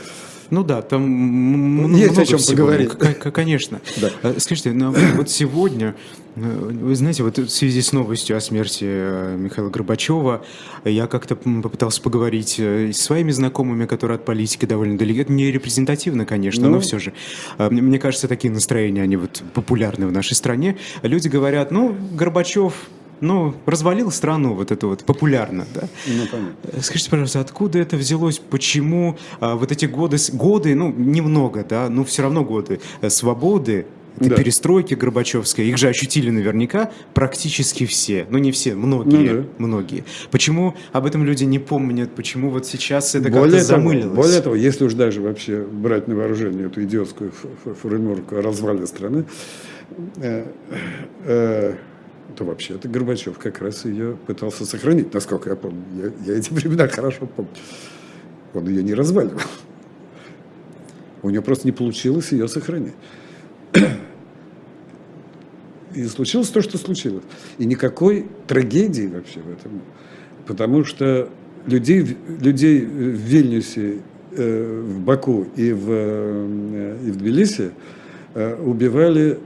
Ну 0.50 0.64
да, 0.64 0.82
там 0.82 1.96
есть 1.96 2.10
много 2.10 2.22
о 2.22 2.26
чем 2.26 2.40
всего. 2.40 2.58
поговорить. 2.58 2.92
Конечно. 3.34 3.82
Да. 3.98 4.12
А, 4.22 4.36
скажите, 4.38 4.72
ну, 4.74 4.94
вот 5.16 5.30
сегодня, 5.30 5.96
э, 6.36 6.42
вы 6.42 6.96
знаете, 6.96 7.24
вот 7.24 7.38
в 7.40 7.50
связи 7.50 7.82
с 7.82 7.94
новостью 7.94 8.38
о 8.38 8.42
смерти 8.42 8.86
э, 8.88 9.36
Михаила 9.38 9.70
Горбачева, 9.70 10.46
я 10.86 11.08
как-то 11.08 11.36
попытался 11.36 12.02
поговорить 12.02 12.60
э, 12.60 12.92
с 12.94 13.02
своими 13.02 13.32
знакомыми, 13.32 13.86
которые 13.88 14.18
от 14.18 14.26
политики 14.26 14.66
довольно 14.66 14.98
далеко. 14.98 15.22
Это 15.22 15.32
не 15.32 15.52
репрезентативно, 15.52 16.26
конечно, 16.26 16.68
ну... 16.68 16.76
но 16.76 16.80
все 16.80 17.00
же. 17.00 17.14
Мне 17.58 17.98
кажется, 17.98 18.28
такие 18.28 18.54
настроения, 18.54 19.02
они 19.02 19.16
вот 19.16 19.42
популярны 19.54 20.06
в 20.06 20.12
нашей 20.12 20.36
стране. 20.36 20.78
Люди 21.02 21.28
говорят, 21.28 21.72
ну, 21.72 21.98
Горбачев 22.14 22.74
ну, 23.22 23.54
развалил 23.66 24.12
страну 24.12 24.54
вот 24.54 24.72
это 24.72 24.88
вот 24.88 25.04
популярно, 25.04 25.66
да? 25.74 25.88
Ну, 26.08 26.24
понятно. 26.32 26.82
Скажите, 26.82 27.10
пожалуйста, 27.10 27.40
откуда 27.40 27.80
это 27.80 27.98
взялось, 27.98 28.40
почему 28.40 29.18
а, 29.40 29.56
вот 29.56 29.72
эти 29.72 29.86
годы, 29.86 30.18
годы, 30.34 30.76
ну, 30.76 30.92
немного, 30.92 31.64
да, 31.64 31.90
но 31.90 32.04
все 32.04 32.24
равно 32.24 32.44
годы 32.44 32.80
э, 33.02 33.10
свободы, 33.10 33.86
да. 34.20 34.36
перестройки 34.36 34.94
Горбачевской, 34.94 35.68
их 35.68 35.78
же 35.78 35.90
ощутили 35.90 36.30
наверняка 36.30 36.92
практически 37.14 37.86
все, 37.86 38.26
ну 38.30 38.38
не 38.38 38.52
все, 38.52 38.76
многие, 38.76 39.32
ну, 39.32 39.42
да. 39.42 39.48
многие. 39.58 40.04
Почему 40.32 40.76
об 40.92 41.06
этом 41.06 41.24
люди 41.24 41.44
не 41.44 41.60
помнят, 41.60 42.12
почему 42.16 42.50
вот 42.50 42.66
сейчас 42.66 43.16
это 43.16 43.30
как-то 43.30 43.60
замылилось? 43.60 44.16
Более 44.16 44.42
того, 44.42 44.56
если 44.56 44.86
уж 44.86 44.94
даже 44.94 45.22
вообще 45.22 45.62
брать 45.62 46.08
на 46.08 46.16
вооружение 46.16 46.68
эту 46.68 46.84
идиотскую 46.84 47.32
формулировку 47.82 48.38
о 48.38 48.42
развале 48.42 48.88
страны, 48.88 49.26
э, 50.18 50.46
э, 51.26 51.76
то 52.36 52.44
вообще 52.44 52.76
это 52.76 52.88
Горбачев 52.88 53.38
как 53.38 53.62
раз 53.62 53.86
ее 53.86 54.18
пытался 54.28 54.66
сохранить, 54.66 55.14
насколько 55.14 55.50
я 55.50 55.56
помню. 55.56 55.84
Я, 56.26 56.34
я 56.34 56.40
эти 56.40 56.52
времена 56.52 56.88
хорошо 56.88 57.26
помню. 57.28 57.52
Он 58.54 58.68
ее 58.68 58.84
не 58.84 58.94
разваливал. 58.94 59.42
У 61.22 61.30
него 61.30 61.44
просто 61.44 61.68
не 61.68 61.72
получилось 61.72 62.32
ее 62.32 62.48
сохранить. 62.48 62.94
И 65.94 66.06
случилось 66.06 66.50
то, 66.50 66.62
что 66.62 66.78
случилось. 66.78 67.24
И 67.58 67.66
никакой 67.66 68.28
трагедии 68.46 69.08
вообще 69.08 69.40
в 69.40 69.52
этом. 69.52 69.82
Потому 70.46 70.86
что 70.86 71.30
людей, 71.66 72.18
людей 72.40 72.86
в 72.86 72.90
Вильнюсе, 72.90 74.02
э, 74.32 74.82
в 74.86 75.00
Баку 75.00 75.48
и 75.56 75.72
в, 75.72 75.88
э, 75.90 76.98
и 77.04 77.12
в 77.12 77.18
Тбилиси 77.18 77.72
э, 78.36 78.62
убивали 78.62 79.40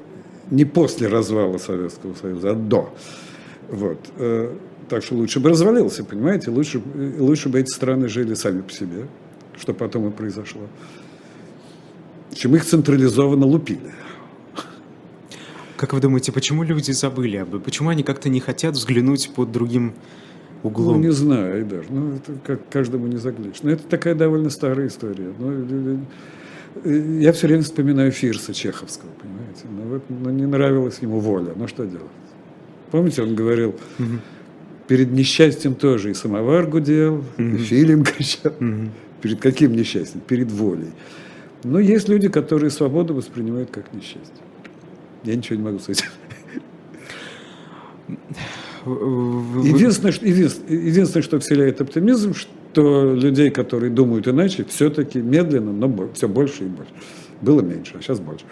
не 0.51 0.65
после 0.65 1.07
развала 1.07 1.57
Советского 1.57 2.13
Союза, 2.13 2.51
а 2.51 2.53
до. 2.53 2.93
Вот. 3.69 3.97
Э, 4.17 4.53
так 4.89 5.03
что 5.03 5.15
лучше 5.15 5.39
бы 5.39 5.49
развалился, 5.49 6.03
понимаете? 6.03 6.51
Лучше, 6.51 6.81
лучше 7.17 7.49
бы 7.49 7.61
эти 7.61 7.69
страны 7.69 8.09
жили 8.09 8.33
сами 8.33 8.61
по 8.61 8.71
себе, 8.71 9.07
что 9.57 9.73
потом 9.73 10.09
и 10.09 10.11
произошло. 10.11 10.61
Чем 12.33 12.55
их 12.55 12.65
централизованно 12.65 13.45
лупили. 13.45 13.93
Как 15.77 15.93
вы 15.93 15.99
думаете, 15.99 16.31
почему 16.31 16.63
люди 16.63 16.91
забыли 16.91 17.37
об 17.37 17.49
этом? 17.49 17.61
Почему 17.61 17.89
они 17.89 18.03
как-то 18.03 18.29
не 18.29 18.39
хотят 18.39 18.75
взглянуть 18.75 19.31
под 19.33 19.51
другим 19.51 19.93
углом? 20.61 20.97
Ну, 20.97 21.07
не 21.07 21.11
знаю, 21.11 21.55
Айдар. 21.55 21.85
Ну, 21.89 22.15
это 22.15 22.33
как 22.45 22.69
каждому 22.69 23.07
не 23.07 23.17
заглянешь. 23.17 23.63
Но 23.63 23.71
это 23.71 23.83
такая 23.83 24.13
довольно 24.13 24.49
старая 24.49 24.87
история. 24.87 25.33
Ну, 25.39 26.05
я 26.86 27.34
все 27.34 27.47
время 27.47 27.63
вспоминаю 27.63 28.12
Фирса 28.12 28.53
Чеховского, 28.53 29.10
понимаете? 29.21 29.65
Но, 29.69 29.84
вот, 29.84 30.03
но 30.10 30.31
не 30.31 30.45
нравилась 30.45 30.99
ему 30.99 31.19
воля. 31.19 31.51
Ну 31.55 31.67
что 31.67 31.86
делать? 31.86 32.07
Помните, 32.91 33.21
он 33.23 33.36
говорил, 33.36 33.75
угу. 33.99 34.19
перед 34.88 35.12
несчастьем 35.12 35.75
тоже 35.75 36.12
и 36.12 36.13
самовар 36.13 36.67
гудел, 36.67 37.23
угу. 37.38 37.43
и 37.43 37.57
фильм 37.57 38.03
кричал. 38.03 38.53
Угу. 38.60 38.89
Перед 39.21 39.39
каким 39.39 39.73
несчастьем? 39.73 40.21
Перед 40.21 40.51
волей. 40.51 40.91
Но 41.63 41.79
есть 41.79 42.10
люди, 42.10 42.27
которые 42.27 42.71
свободу 42.71 43.13
воспринимают 43.13 43.69
как 43.69 43.93
несчастье. 43.93 44.43
Я 45.23 45.36
ничего 45.36 45.57
не 45.57 45.63
могу 45.63 45.79
с 45.79 45.89
этим. 45.89 46.07
Единственное, 48.86 50.12
что, 50.12 50.25
единственное, 50.25 51.21
что 51.21 51.39
вселяет 51.39 51.81
оптимизм, 51.81 52.34
что 52.34 52.51
людей, 52.77 53.49
которые 53.51 53.89
думают 53.91 54.27
иначе, 54.27 54.63
все-таки 54.63 55.19
медленно, 55.19 55.71
но 55.71 56.10
все 56.13 56.27
больше 56.27 56.65
и 56.65 56.67
больше. 56.67 56.91
Было 57.41 57.62
меньше, 57.62 57.95
а 57.97 58.01
сейчас 58.01 58.19
больше. 58.19 58.45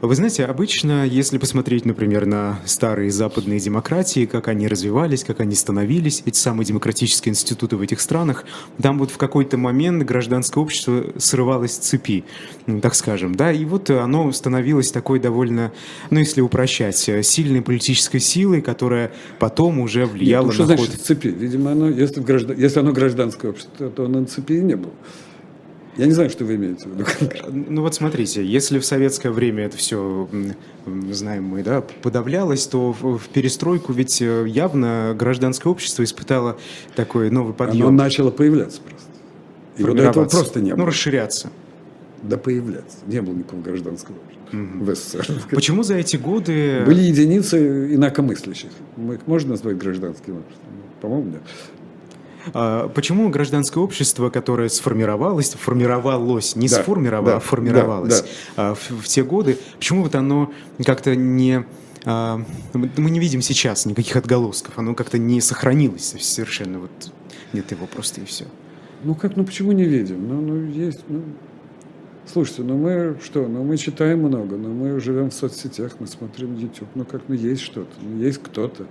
Вы 0.00 0.14
знаете, 0.14 0.44
обычно, 0.44 1.06
если 1.06 1.38
посмотреть, 1.38 1.84
например, 1.84 2.26
на 2.26 2.60
старые 2.64 3.10
западные 3.10 3.60
демократии, 3.60 4.26
как 4.26 4.48
они 4.48 4.68
развивались, 4.68 5.24
как 5.24 5.40
они 5.40 5.54
становились, 5.54 6.22
эти 6.26 6.36
самые 6.36 6.66
демократические 6.66 7.30
институты 7.30 7.76
в 7.76 7.80
этих 7.80 8.00
странах, 8.00 8.44
там 8.80 8.98
вот 8.98 9.10
в 9.10 9.18
какой-то 9.18 9.56
момент 9.56 10.02
гражданское 10.04 10.60
общество 10.60 11.04
срывалось 11.18 11.72
с 11.72 11.78
цепи, 11.78 12.24
так 12.80 12.94
скажем, 12.94 13.34
да, 13.34 13.52
и 13.52 13.64
вот 13.64 13.90
оно 13.90 14.30
становилось 14.32 14.90
такой 14.90 15.20
довольно, 15.20 15.72
ну, 16.10 16.18
если 16.18 16.40
упрощать, 16.40 16.96
сильной 17.22 17.62
политической 17.62 18.18
силой, 18.18 18.62
которая 18.62 19.12
потом 19.38 19.80
уже 19.80 20.06
влияла 20.06 20.46
Нет, 20.46 20.46
ну, 20.46 20.52
что 20.52 20.62
на 20.62 20.76
значит 20.76 20.90
ход... 20.90 21.00
цепи? 21.00 21.28
Видимо, 21.28 21.72
оно, 21.72 21.88
если, 21.88 22.20
граждан... 22.20 22.56
если 22.58 22.80
оно 22.80 22.92
гражданское 22.92 23.48
общество, 23.48 23.90
то 23.90 24.04
оно 24.04 24.20
на 24.20 24.26
цепи 24.26 24.54
и 24.54 24.60
не 24.60 24.76
было. 24.76 24.92
Я 25.96 26.06
не 26.06 26.12
знаю, 26.12 26.30
что 26.30 26.44
вы 26.44 26.54
имеете 26.56 26.88
в 26.88 26.92
виду. 26.92 27.04
Ну 27.50 27.82
вот 27.82 27.94
смотрите, 27.94 28.44
если 28.44 28.78
в 28.78 28.84
советское 28.84 29.30
время 29.30 29.64
это 29.64 29.76
все, 29.76 30.28
знаем 31.10 31.44
мы, 31.44 31.62
да, 31.62 31.82
подавлялось, 31.82 32.66
то 32.66 32.92
в 32.92 33.28
перестройку 33.28 33.92
ведь 33.92 34.22
э, 34.22 34.46
явно 34.48 35.14
гражданское 35.18 35.68
общество 35.68 36.02
испытало 36.02 36.56
такой 36.96 37.30
новый 37.30 37.52
подъем. 37.52 37.88
Оно 37.88 38.04
начало 38.04 38.30
появляться 38.30 38.80
просто. 38.80 39.08
Его 39.76 39.92
до 39.94 40.04
этого 40.04 40.24
просто 40.24 40.60
не 40.60 40.70
ну, 40.70 40.76
было. 40.76 40.84
Ну, 40.84 40.90
расширяться. 40.90 41.50
Да 42.22 42.38
появляться. 42.38 42.98
Не 43.06 43.20
было 43.20 43.34
никакого 43.34 43.60
гражданского 43.60 44.16
общества 44.16 44.58
угу. 44.58 44.84
в 44.84 44.94
СССР. 44.94 45.42
Почему 45.50 45.82
за 45.82 45.96
эти 45.96 46.16
годы... 46.16 46.84
Были 46.86 47.00
единицы 47.00 47.94
инакомыслящих. 47.94 48.70
Их 49.12 49.26
можно 49.26 49.50
назвать 49.50 49.76
гражданским 49.76 50.38
обществом? 50.38 50.70
По-моему, 51.00 51.30
нет. 51.30 51.42
А, 52.54 52.88
почему 52.88 53.28
гражданское 53.28 53.80
общество, 53.80 54.30
которое 54.30 54.68
сформировалось, 54.68 55.54
формировалось, 55.54 56.56
не 56.56 56.68
да, 56.68 56.82
сформировалось, 56.82 57.32
да, 57.32 57.36
а 57.36 57.40
формировалось 57.40 58.22
да, 58.56 58.68
да. 58.68 58.74
В, 58.74 59.02
в 59.02 59.08
те 59.08 59.22
годы, 59.22 59.58
почему 59.78 60.02
вот 60.02 60.14
оно 60.14 60.52
как-то 60.84 61.14
не 61.16 61.64
а, 62.04 62.40
мы 62.72 63.10
не 63.10 63.20
видим 63.20 63.42
сейчас 63.42 63.86
никаких 63.86 64.16
отголосков, 64.16 64.78
оно 64.78 64.94
как-то 64.94 65.18
не 65.18 65.40
сохранилось 65.40 66.14
совершенно, 66.20 66.80
вот 66.80 66.90
нет 67.52 67.70
его 67.70 67.86
просто 67.86 68.20
и 68.20 68.24
все. 68.24 68.46
Ну 69.04 69.14
как, 69.14 69.36
ну 69.36 69.44
почему 69.44 69.72
не 69.72 69.84
видим? 69.84 70.28
Ну, 70.28 70.40
ну 70.40 70.64
есть, 70.64 71.00
ну, 71.08 71.22
слушайте, 72.26 72.62
ну 72.62 72.76
мы 72.76 73.16
что, 73.22 73.46
ну 73.46 73.62
мы 73.62 73.76
читаем 73.76 74.20
много, 74.20 74.56
но 74.56 74.68
мы 74.68 75.00
живем 75.00 75.30
в 75.30 75.34
соцсетях, 75.34 75.96
мы 75.98 76.06
смотрим 76.06 76.56
YouTube, 76.56 76.88
ну 76.94 77.04
как, 77.04 77.22
ну 77.28 77.34
есть 77.34 77.62
что-то, 77.62 77.92
ну 78.00 78.18
есть 78.18 78.42
кто-то 78.42 78.86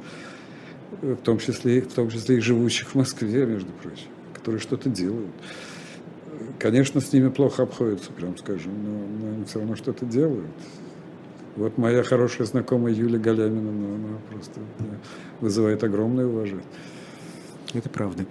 в 1.02 1.18
том 1.18 1.40
числе, 1.40 1.82
в 1.82 1.94
том 1.94 2.10
числе 2.10 2.38
и 2.38 2.40
живущих 2.40 2.90
в 2.90 2.96
Москве, 2.96 3.46
между 3.46 3.72
прочим, 3.72 4.08
которые 4.34 4.60
что-то 4.60 4.90
делают. 4.90 5.32
Конечно, 6.60 7.02
с 7.02 7.12
ними 7.12 7.30
плохо 7.30 7.64
обходятся, 7.64 8.12
прям 8.12 8.38
скажем, 8.38 8.72
но, 8.84 9.26
но 9.26 9.34
они 9.34 9.46
все 9.46 9.60
равно 9.60 9.76
что-то 9.76 10.06
делают. 10.06 10.50
Вот 11.56 11.78
моя 11.78 12.04
хорошая 12.04 12.48
знакомая 12.48 12.94
Юлия 12.94 13.20
Галямина, 13.20 13.72
ну, 13.72 13.96
она 13.96 14.18
просто 14.30 14.62
вызывает 15.42 15.84
огромное 15.84 16.26
уважение. 16.26 16.66
Это 17.74 17.90
правда. 17.90 18.26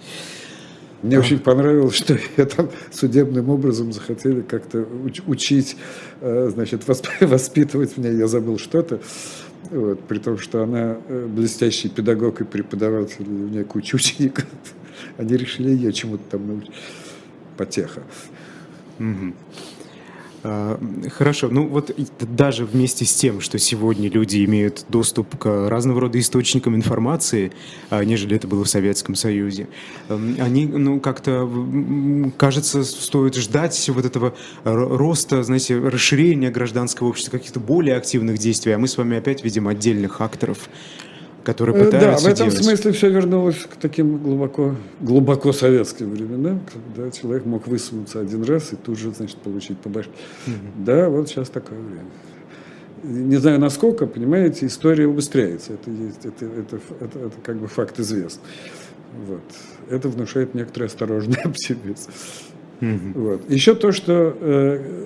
Мне 1.03 1.17
да. 1.17 1.21
очень 1.21 1.39
понравилось, 1.39 1.95
что 1.95 2.19
я 2.37 2.47
там 2.47 2.71
судебным 2.91 3.49
образом 3.49 3.93
захотели 3.93 4.43
как-то 4.43 4.87
учить, 5.27 5.77
э, 6.21 6.51
значит, 6.53 6.83
воспитывать 7.21 7.97
меня. 7.97 8.11
Я 8.11 8.27
забыл 8.27 8.59
что-то. 8.59 9.01
Вот, 9.65 10.01
при 10.05 10.19
том, 10.19 10.39
что 10.39 10.63
она 10.63 10.97
э, 11.07 11.27
блестящий 11.27 11.89
педагог 11.89 12.41
и 12.41 12.45
преподаватель, 12.45 13.27
у 13.27 13.31
меня 13.31 13.65
куча 13.65 13.95
учеников. 13.97 14.47
Они 15.19 15.37
решили 15.37 15.71
ее 15.71 15.93
чему-то 15.93 16.23
там 16.31 16.47
научить. 16.47 16.73
Потеха. 17.57 18.03
Угу. 18.99 19.35
А, 20.43 20.81
хорошо, 21.11 21.49
ну 21.51 21.67
вот 21.67 21.95
даже 22.21 22.65
вместе 22.65 23.05
с 23.05 23.15
тем, 23.15 23.41
что 23.41 23.59
сегодня 23.59 24.09
люди 24.09 24.43
имеют 24.45 24.87
доступ 24.89 25.37
к 25.37 25.69
разного 25.69 26.01
рода 26.01 26.19
источникам 26.19 26.75
информации, 26.75 27.53
а, 27.91 28.03
нежели 28.05 28.37
это 28.37 28.49
было 28.49 28.65
в 28.65 28.69
Советском 28.69 29.15
Союзе, 29.15 29.69
эм, 30.09 30.37
они, 30.41 30.67
ну, 30.67 30.99
как-то, 30.99 31.49
кажется, 32.39 32.85
стоит 32.85 33.35
ждать 33.35 33.89
вот 33.91 34.05
этого 34.05 34.35
роста, 34.65 35.43
знаете, 35.43 35.79
расширения 35.79 36.51
гражданского 36.51 37.09
общества, 37.09 37.33
каких-то 37.33 37.61
более 37.61 37.97
активных 37.97 38.39
действий, 38.39 38.73
а 38.73 38.79
мы 38.79 38.89
с 38.89 38.97
вами 38.97 39.19
опять 39.19 39.45
видим 39.45 39.69
отдельных 39.69 40.23
акторов, 40.23 40.71
которые 41.45 41.85
пытаются 41.85 42.25
Да, 42.25 42.31
в 42.31 42.33
этом 42.33 42.49
делать. 42.49 42.65
смысле 42.65 42.93
все 42.93 43.11
вернулось 43.11 43.57
к 43.57 43.77
таким 43.77 44.19
глубоко, 44.19 44.75
глубоко 45.01 45.53
советским 45.53 46.11
временам, 46.11 46.61
когда 46.73 47.11
человек 47.11 47.47
мог 47.47 47.67
высунуться 47.67 48.21
один 48.21 48.45
раз 48.45 48.73
и 48.73 48.77
тут 48.77 48.99
же, 48.99 49.13
значит, 49.13 49.39
получить 49.39 49.79
по 49.79 49.89
башке. 49.89 50.13
Угу. 50.47 50.85
Да, 50.85 51.09
вот 51.09 51.29
сейчас 51.29 51.49
такое 51.49 51.79
время. 51.79 52.11
Не 53.03 53.37
знаю, 53.37 53.59
насколько, 53.59 54.07
понимаете, 54.07 54.67
история 54.67 55.07
убыстряется. 55.07 55.73
Это, 55.73 55.91
есть, 55.91 56.27
это, 56.27 56.45
это, 56.45 56.81
это, 57.01 57.19
это 57.19 57.37
как 57.43 57.57
бы 57.57 57.67
факт 57.67 57.99
известный. 57.99 58.43
Вот. 59.27 59.41
Это 59.89 60.09
внушает 60.09 60.55
некоторый 60.55 60.85
осторожный 60.85 61.39
оптимизм. 61.45 62.11
Угу. 62.81 63.21
Вот. 63.21 63.51
Еще 63.51 63.75
то, 63.75 63.93
что 63.93 64.35
э, 64.41 65.05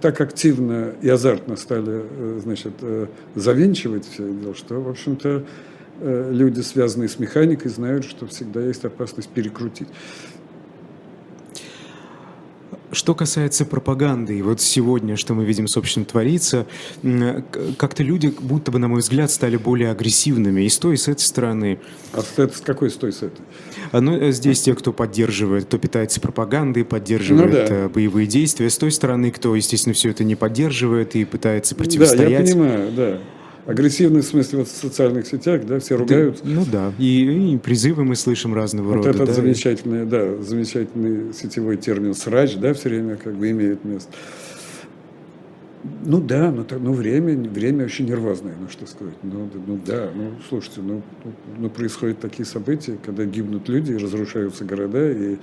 так 0.00 0.20
активно 0.20 0.94
и 1.02 1.08
азартно 1.08 1.56
стали, 1.56 2.02
э, 2.04 2.40
значит, 2.42 2.72
э, 2.82 3.06
завинчивать 3.34 4.06
все 4.06 4.28
дело, 4.32 4.54
что, 4.54 4.80
в 4.80 4.88
общем-то, 4.88 5.44
э, 6.00 6.30
люди, 6.32 6.60
связанные 6.60 7.08
с 7.08 7.18
механикой, 7.18 7.70
знают, 7.70 8.04
что 8.04 8.26
всегда 8.26 8.60
есть 8.60 8.84
опасность 8.84 9.28
перекрутить. 9.28 9.88
Что 12.92 13.14
касается 13.14 13.64
пропаганды, 13.64 14.38
и 14.38 14.42
вот 14.42 14.60
сегодня, 14.60 15.16
что 15.16 15.34
мы 15.34 15.44
видим, 15.44 15.66
собственно, 15.66 16.06
творится, 16.06 16.66
как-то 17.78 18.02
люди, 18.02 18.32
будто 18.40 18.70
бы, 18.70 18.78
на 18.78 18.88
мой 18.88 19.00
взгляд, 19.00 19.30
стали 19.30 19.56
более 19.56 19.90
агрессивными 19.90 20.62
и 20.62 20.68
с 20.68 20.78
той, 20.78 20.94
и 20.94 20.96
с 20.96 21.08
этой 21.08 21.22
стороны. 21.22 21.78
А 22.12 22.22
с, 22.22 22.38
этой, 22.38 22.56
с 22.56 22.60
какой 22.60 22.90
с 22.90 22.94
той, 22.94 23.12
с 23.12 23.22
этой? 23.22 23.44
А, 23.92 24.00
ну, 24.00 24.16
э, 24.16 24.32
здесь 24.32 24.62
те, 24.62 24.74
кто 24.74 24.92
поддерживает, 24.92 25.64
кто 25.66 25.78
питается 25.78 26.20
пропагандой, 26.20 26.84
поддерживает 26.84 27.46
ну, 27.46 27.52
да. 27.52 27.74
Э, 27.74 27.88
боевые 27.88 28.26
действия. 28.26 28.70
С 28.70 28.78
той 28.78 28.90
стороны, 28.90 29.30
кто, 29.30 29.54
естественно, 29.54 29.94
все 29.94 30.10
это 30.10 30.24
не 30.24 30.34
поддерживает 30.34 31.16
и 31.16 31.24
пытается 31.24 31.74
противостоять. 31.74 32.30
Да, 32.30 32.38
я 32.38 32.40
понимаю, 32.40 32.92
да. 32.92 33.18
Агрессивный 33.66 34.20
в 34.20 34.24
смысле 34.24 34.60
вот 34.60 34.68
в 34.68 34.76
социальных 34.76 35.26
сетях, 35.26 35.66
да, 35.66 35.80
все 35.80 35.96
ругают. 35.96 36.40
Да, 36.42 36.48
ну 36.48 36.64
да, 36.70 36.92
и, 36.98 37.54
и 37.54 37.58
призывы 37.58 38.04
мы 38.04 38.14
слышим 38.14 38.54
разного 38.54 38.88
вот 38.88 38.96
рода. 38.96 39.08
Вот 39.08 39.16
этот 39.16 39.28
да, 39.28 39.34
замечательный, 39.34 40.02
и... 40.02 40.06
да, 40.06 40.36
замечательный 40.40 41.34
сетевой 41.34 41.76
термин 41.76 42.14
«срач», 42.14 42.56
да, 42.56 42.74
все 42.74 42.90
время 42.90 43.16
как 43.16 43.34
бы 43.34 43.50
имеет 43.50 43.84
место. 43.84 44.12
Ну 46.04 46.20
да, 46.20 46.52
так, 46.68 46.80
ну 46.80 46.92
время, 46.92 47.36
время 47.48 47.84
очень 47.84 48.06
нервозное, 48.06 48.54
ну 48.60 48.68
что 48.68 48.86
сказать. 48.86 49.16
Ну, 49.22 49.48
ну 49.66 49.80
да, 49.84 50.10
ну 50.14 50.32
слушайте, 50.48 50.80
ну, 50.80 51.02
ну, 51.24 51.32
ну 51.58 51.70
происходят 51.70 52.20
такие 52.20 52.46
события, 52.46 52.96
когда 53.04 53.24
гибнут 53.24 53.68
люди, 53.68 53.92
разрушаются 53.92 54.64
города, 54.64 55.10
и, 55.10 55.38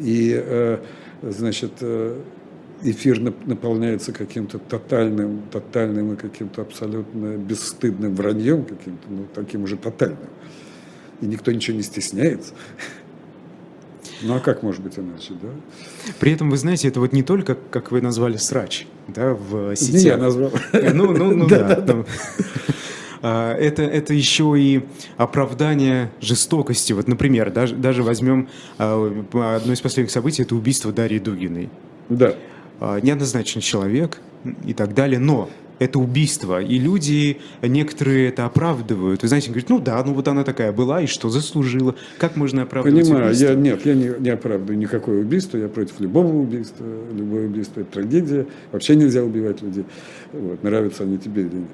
и 0.00 0.34
э, 0.36 0.78
значит, 1.22 1.72
э, 1.80 2.18
эфир 2.82 3.20
наполняется 3.20 4.12
каким-то 4.12 4.58
тотальным, 4.58 5.42
тотальным 5.50 6.14
и 6.14 6.16
каким-то 6.16 6.62
абсолютно 6.62 7.36
бесстыдным 7.36 8.14
враньем, 8.14 8.64
каким-то, 8.64 9.08
ну, 9.08 9.26
таким 9.34 9.64
уже 9.64 9.76
тотальным. 9.76 10.28
И 11.20 11.26
никто 11.26 11.50
ничего 11.50 11.76
не 11.76 11.82
стесняется. 11.82 12.54
Ну 14.22 14.34
а 14.34 14.40
как 14.40 14.62
может 14.62 14.82
быть 14.82 14.98
иначе, 14.98 15.34
да? 15.40 15.48
При 16.18 16.32
этом, 16.32 16.50
вы 16.50 16.56
знаете, 16.56 16.88
это 16.88 17.00
вот 17.00 17.12
не 17.12 17.22
только, 17.22 17.56
как 17.70 17.92
вы 17.92 18.00
назвали, 18.00 18.36
срач, 18.36 18.86
да, 19.08 19.34
в 19.34 19.74
сети. 19.76 19.92
Не 19.92 20.02
я 20.04 20.16
назвал. 20.16 20.52
Ну, 20.72 21.12
ну, 21.12 21.34
ну, 21.34 21.46
да. 21.48 22.04
А, 23.20 23.54
это, 23.54 23.82
это 23.82 24.14
еще 24.14 24.54
и 24.56 24.82
оправдание 25.16 26.10
жестокости. 26.20 26.92
Вот, 26.92 27.08
например, 27.08 27.50
даже, 27.50 27.74
даже 27.74 28.02
возьмем 28.02 28.48
а, 28.78 29.56
одно 29.56 29.72
из 29.72 29.80
последних 29.80 30.10
событий, 30.10 30.42
это 30.42 30.54
убийство 30.54 30.92
Дарьи 30.92 31.18
Дугиной. 31.18 31.68
Да. 32.08 32.34
А, 32.80 33.00
неоднозначный 33.00 33.62
человек 33.62 34.20
и 34.64 34.72
так 34.72 34.94
далее, 34.94 35.18
но 35.18 35.50
это 35.78 35.98
убийство, 35.98 36.60
и 36.60 36.78
люди, 36.78 37.38
некоторые 37.62 38.28
это 38.28 38.46
оправдывают. 38.46 39.22
Вы 39.22 39.28
знаете, 39.28 39.50
говорят, 39.50 39.68
ну 39.68 39.78
да, 39.78 40.02
ну 40.04 40.12
вот 40.12 40.26
она 40.26 40.42
такая 40.44 40.72
была, 40.72 41.02
и 41.02 41.06
что 41.06 41.28
заслужила? 41.28 41.94
Как 42.18 42.36
можно 42.36 42.62
оправдывать 42.62 43.04
Понимаю, 43.04 43.26
убийство? 43.26 43.46
я, 43.46 43.54
нет, 43.54 43.86
я 43.86 43.94
не, 43.94 44.10
не 44.18 44.30
оправдываю 44.30 44.78
никакое 44.78 45.20
убийство, 45.20 45.56
я 45.56 45.68
против 45.68 46.00
любого 46.00 46.34
убийства. 46.34 46.84
Любое 47.14 47.46
убийство– 47.46 47.80
это 47.82 47.92
трагедия. 47.92 48.46
Вообще 48.72 48.96
нельзя 48.96 49.22
убивать 49.22 49.62
людей. 49.62 49.84
Вот, 50.32 50.62
нравятся 50.62 51.04
они 51.04 51.18
тебе 51.18 51.42
или 51.42 51.54
нет. 51.54 51.70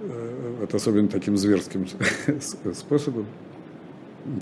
Э, 0.00 0.64
это 0.64 0.76
особенно 0.76 1.08
таким 1.08 1.36
зверским 1.36 1.86
способом. 2.74 3.26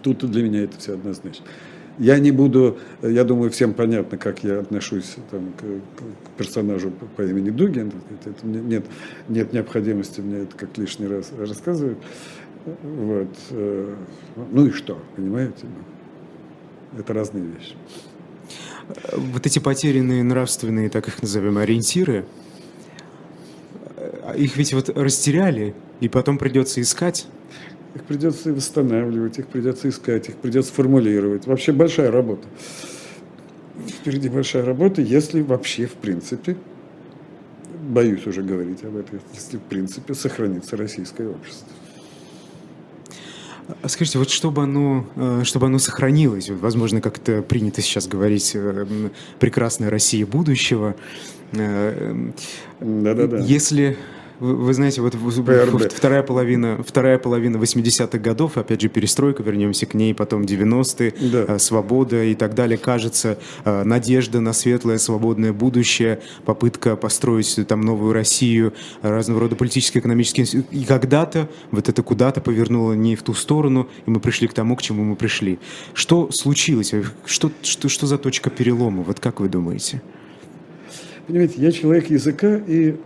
Тут 0.02 0.18
для 0.30 0.42
меня 0.42 0.64
это 0.64 0.78
все 0.78 0.94
однозначно. 0.94 1.44
Я 1.98 2.18
не 2.18 2.32
буду, 2.32 2.78
я 3.02 3.22
думаю, 3.22 3.50
всем 3.50 3.72
понятно, 3.72 4.18
как 4.18 4.42
я 4.42 4.60
отношусь 4.60 5.16
там, 5.30 5.52
к, 5.52 5.60
к 5.62 6.36
персонажу 6.36 6.90
по 6.90 7.22
имени 7.22 7.50
Дугин. 7.50 7.92
Это, 8.24 8.46
нет, 8.46 8.84
нет 9.28 9.52
необходимости 9.52 10.20
мне 10.20 10.38
это 10.38 10.56
как 10.56 10.76
лишний 10.76 11.06
раз 11.06 11.30
рассказывать. 11.38 11.98
Вот. 12.82 13.28
Э, 13.50 13.94
ну 14.52 14.66
и 14.66 14.70
что, 14.70 14.98
понимаете? 15.14 15.66
Это 16.98 17.12
разные 17.12 17.44
вещи. 17.44 17.76
Вот 19.16 19.46
эти 19.46 19.58
потерянные 19.58 20.22
нравственные, 20.22 20.88
так 20.90 21.08
их 21.08 21.22
назовем, 21.22 21.58
ориентиры, 21.58 22.24
э, 23.96 24.34
их 24.36 24.56
ведь 24.56 24.72
вот 24.74 24.88
растеряли, 24.88 25.74
и 26.00 26.08
потом 26.08 26.38
придется 26.38 26.80
искать. 26.80 27.26
Их 27.94 28.02
придется 28.04 28.52
восстанавливать, 28.52 29.38
их 29.38 29.46
придется 29.46 29.88
искать, 29.88 30.28
их 30.28 30.36
придется 30.36 30.72
формулировать. 30.72 31.46
Вообще 31.46 31.72
большая 31.72 32.10
работа. 32.10 32.46
Впереди 33.88 34.28
большая 34.28 34.64
работа, 34.64 35.00
если 35.00 35.42
вообще, 35.42 35.86
в 35.86 35.92
принципе, 35.92 36.56
боюсь 37.88 38.26
уже 38.26 38.42
говорить 38.42 38.82
об 38.84 38.96
этом, 38.96 39.20
если 39.32 39.58
в 39.58 39.62
принципе 39.62 40.14
сохранится 40.14 40.76
российское 40.76 41.28
общество. 41.28 41.68
А 43.82 43.88
скажите, 43.88 44.18
вот 44.18 44.28
чтобы 44.28 44.62
оно, 44.62 45.06
э, 45.16 45.42
чтобы 45.44 45.66
оно 45.66 45.78
сохранилось, 45.78 46.50
возможно, 46.50 47.00
как 47.00 47.16
это 47.18 47.42
принято 47.42 47.80
сейчас 47.80 48.06
говорить, 48.06 48.52
э, 48.54 48.86
прекрасная 49.38 49.88
Россия 49.88 50.26
будущего. 50.26 50.96
Э, 51.52 52.30
Да-да-да. 52.80 53.38
Если 53.38 53.96
вы, 54.40 54.56
вы 54.56 54.74
знаете, 54.74 55.00
вот 55.00 55.14
вторая 55.14 56.22
половина, 56.22 56.82
вторая 56.86 57.18
половина 57.18 57.56
80-х 57.56 58.18
годов, 58.18 58.56
опять 58.56 58.80
же, 58.80 58.88
перестройка, 58.88 59.42
вернемся 59.42 59.86
к 59.86 59.94
ней, 59.94 60.14
потом 60.14 60.42
90-е, 60.42 61.14
да. 61.32 61.44
Э, 61.48 61.58
свобода 61.58 62.22
и 62.24 62.34
так 62.34 62.54
далее, 62.54 62.78
кажется, 62.78 63.38
э, 63.64 63.84
надежда 63.84 64.40
на 64.40 64.52
светлое, 64.52 64.98
свободное 64.98 65.52
будущее, 65.52 66.20
попытка 66.44 66.96
построить 66.96 67.58
там 67.68 67.80
новую 67.82 68.12
Россию, 68.12 68.72
разного 69.02 69.40
рода 69.40 69.56
политические, 69.56 70.00
экономические... 70.00 70.64
И 70.70 70.84
когда-то 70.84 71.48
вот 71.70 71.88
это 71.88 72.02
куда-то 72.02 72.40
повернуло 72.40 72.92
не 72.92 73.16
в 73.16 73.22
ту 73.22 73.34
сторону, 73.34 73.88
и 74.06 74.10
мы 74.10 74.20
пришли 74.20 74.48
к 74.48 74.54
тому, 74.54 74.76
к 74.76 74.82
чему 74.82 75.04
мы 75.04 75.16
пришли. 75.16 75.58
Что 75.92 76.30
случилось? 76.32 76.92
Что, 77.24 77.50
что, 77.62 77.88
что 77.88 78.06
за 78.06 78.18
точка 78.18 78.50
перелома? 78.50 79.02
Вот 79.02 79.20
как 79.20 79.40
вы 79.40 79.48
думаете? 79.48 80.02
Понимаете, 81.26 81.54
я 81.56 81.72
человек 81.72 82.10
языка, 82.10 82.60
и 82.66 82.96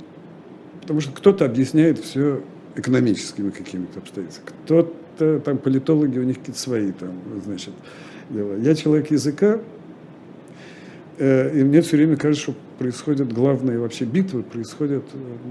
Потому 0.88 1.03
что 1.03 1.12
кто-то 1.12 1.44
объясняет 1.44 1.99
все 1.99 2.41
экономическими 2.74 3.51
какими-то 3.51 3.99
обстоятельствами, 3.99 4.49
кто-то, 4.64 5.39
там, 5.41 5.59
политологи, 5.59 6.18
у 6.18 6.22
них 6.22 6.39
какие-то 6.39 6.59
свои 6.59 6.93
там, 6.93 7.11
значит, 7.45 7.74
дела. 8.30 8.57
Я 8.57 8.74
человек 8.74 9.11
языка, 9.11 9.61
э, 11.18 11.61
и 11.61 11.62
мне 11.62 11.82
все 11.82 11.99
время 11.99 12.16
кажется, 12.16 12.45
что 12.45 12.55
происходят 12.78 13.30
главные 13.30 13.78
вообще 13.78 14.07
битвы, 14.07 14.43
происходят 14.43 15.05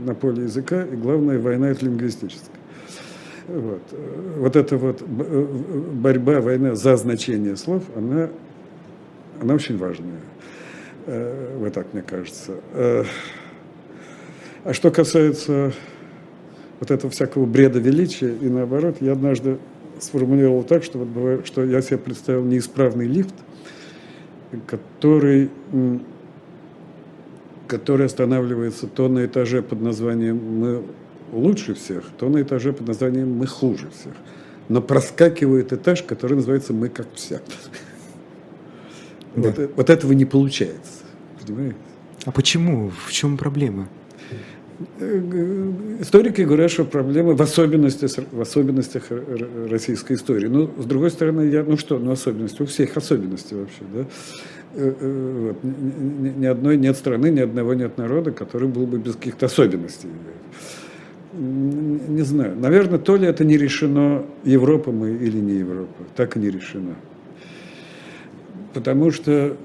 на 0.08 0.16
поле 0.16 0.46
языка, 0.46 0.84
и 0.84 0.96
главная 0.96 1.38
война– 1.38 1.70
это 1.70 1.86
лингвистическая. 1.86 2.56
Вот. 3.48 3.84
вот 4.38 4.56
эта 4.56 4.76
вот 4.76 5.04
борьба, 5.04 6.42
война 6.42 6.74
за 6.74 6.98
значение 6.98 7.58
слов, 7.58 7.84
она, 7.96 8.32
она 9.40 9.54
очень 9.54 9.78
важная. 9.78 10.20
Э, 11.06 11.58
вот 11.60 11.74
так 11.74 11.94
мне 11.94 12.02
кажется. 12.02 12.56
Э, 14.68 14.70
а 14.70 14.74
что 14.74 14.92
касается 14.92 15.74
вот 16.80 16.92
этого 16.92 17.10
всякого 17.10 17.46
бреда 17.46 17.80
величия, 17.80 18.36
и 18.36 18.50
наоборот, 18.50 18.98
я 19.00 19.14
однажды 19.14 19.58
сформулировал 20.00 20.64
так, 20.64 20.84
что, 20.84 21.00
вот 21.00 21.08
бывает, 21.08 21.48
что 21.48 21.64
я 21.64 21.82
себе 21.82 21.98
представил 21.98 22.44
неисправный 22.44 23.08
лифт, 23.08 23.34
который, 24.68 25.50
который 27.68 28.06
останавливается 28.06 28.88
то 28.88 29.08
на 29.08 29.26
этаже 29.26 29.62
под 29.62 29.82
названием 29.82 30.38
«Мы 30.38 30.84
лучше 31.32 31.74
всех», 31.74 32.04
то 32.18 32.30
на 32.30 32.42
этаже 32.42 32.74
под 32.74 32.88
названием 32.88 33.32
«Мы 33.32 33.48
хуже 33.48 33.88
всех». 33.90 34.14
Но 34.70 34.82
проскакивает 34.82 35.74
этаж, 35.74 36.04
который 36.04 36.36
называется 36.36 36.74
«Мы 36.74 36.90
как 36.90 37.08
все». 37.16 37.42
Да. 39.36 39.50
Вот, 39.50 39.72
вот 39.76 39.90
этого 39.90 40.14
не 40.14 40.26
получается. 40.26 41.04
Понимаете? 41.46 41.76
А 42.26 42.32
почему? 42.32 42.92
В 43.06 43.12
чем 43.12 43.38
проблема? 43.38 43.88
Историки 46.00 46.42
говорят, 46.42 46.70
что 46.70 46.86
проблемы 46.86 47.34
в 47.34 47.42
особенностях, 47.42 48.12
в 48.32 48.42
особенностях 48.42 49.06
российской 49.70 50.14
истории. 50.14 50.48
Но, 50.48 50.70
с 50.78 50.86
другой 50.86 51.10
стороны, 51.10 51.50
я, 51.50 51.64
ну 51.64 51.78
что, 51.78 51.98
ну 51.98 52.12
особенности, 52.12 52.62
у 52.62 52.66
всех 52.68 52.96
особенности 52.96 53.56
вообще, 53.56 53.82
да. 53.94 54.06
Э, 54.76 54.94
э, 55.00 55.48
вот. 55.48 55.64
Ни, 55.64 56.30
ни 56.30 56.46
одной 56.46 56.78
нет 56.78 56.96
страны, 56.96 57.32
ни 57.32 57.40
одного 57.40 57.74
нет 57.74 57.98
народа, 57.98 58.32
который 58.32 58.68
был 58.68 58.86
бы 58.86 59.00
без 59.00 59.16
каких-то 59.16 59.48
особенностей. 59.48 60.10
Не 61.34 62.22
знаю. 62.22 62.56
Наверное, 62.56 63.00
то 63.00 63.16
ли 63.16 63.28
это 63.28 63.44
не 63.44 63.58
решено, 63.58 64.26
Европа 64.44 64.92
мы 64.92 65.10
или 65.10 65.38
не 65.38 65.54
Европа. 65.54 66.04
Так 66.16 66.38
и 66.38 66.40
не 66.40 66.52
решено. 66.52 66.96
Потому 68.74 69.10
что 69.10 69.58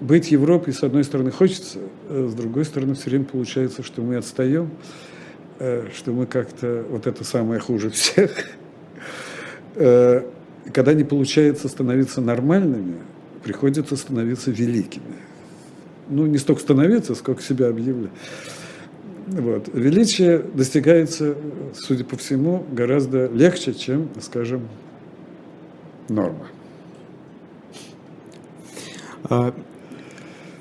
быть 0.00 0.30
Европой, 0.30 0.72
с 0.72 0.82
одной 0.82 1.04
стороны, 1.04 1.30
хочется, 1.30 1.78
а 2.08 2.28
с 2.28 2.34
другой 2.34 2.64
стороны, 2.64 2.94
все 2.94 3.10
время 3.10 3.24
получается, 3.24 3.82
что 3.82 4.02
мы 4.02 4.16
отстаем, 4.16 4.70
э, 5.58 5.88
что 5.94 6.12
мы 6.12 6.26
как-то, 6.26 6.84
вот 6.88 7.06
это 7.06 7.24
самое 7.24 7.60
хуже 7.60 7.90
всех. 7.90 8.32
Э, 9.74 10.22
когда 10.72 10.94
не 10.94 11.04
получается 11.04 11.68
становиться 11.68 12.20
нормальными, 12.20 12.96
приходится 13.44 13.96
становиться 13.96 14.50
великими. 14.50 15.16
Ну, 16.08 16.26
не 16.26 16.38
столько 16.38 16.60
становиться, 16.60 17.14
сколько 17.14 17.42
себя 17.42 17.68
объявлять. 17.68 18.10
Вот. 19.26 19.68
Величие 19.74 20.38
достигается, 20.38 21.36
судя 21.74 22.04
по 22.04 22.16
всему, 22.16 22.64
гораздо 22.70 23.26
легче, 23.26 23.74
чем, 23.74 24.08
скажем, 24.20 24.68
норма. 26.08 26.46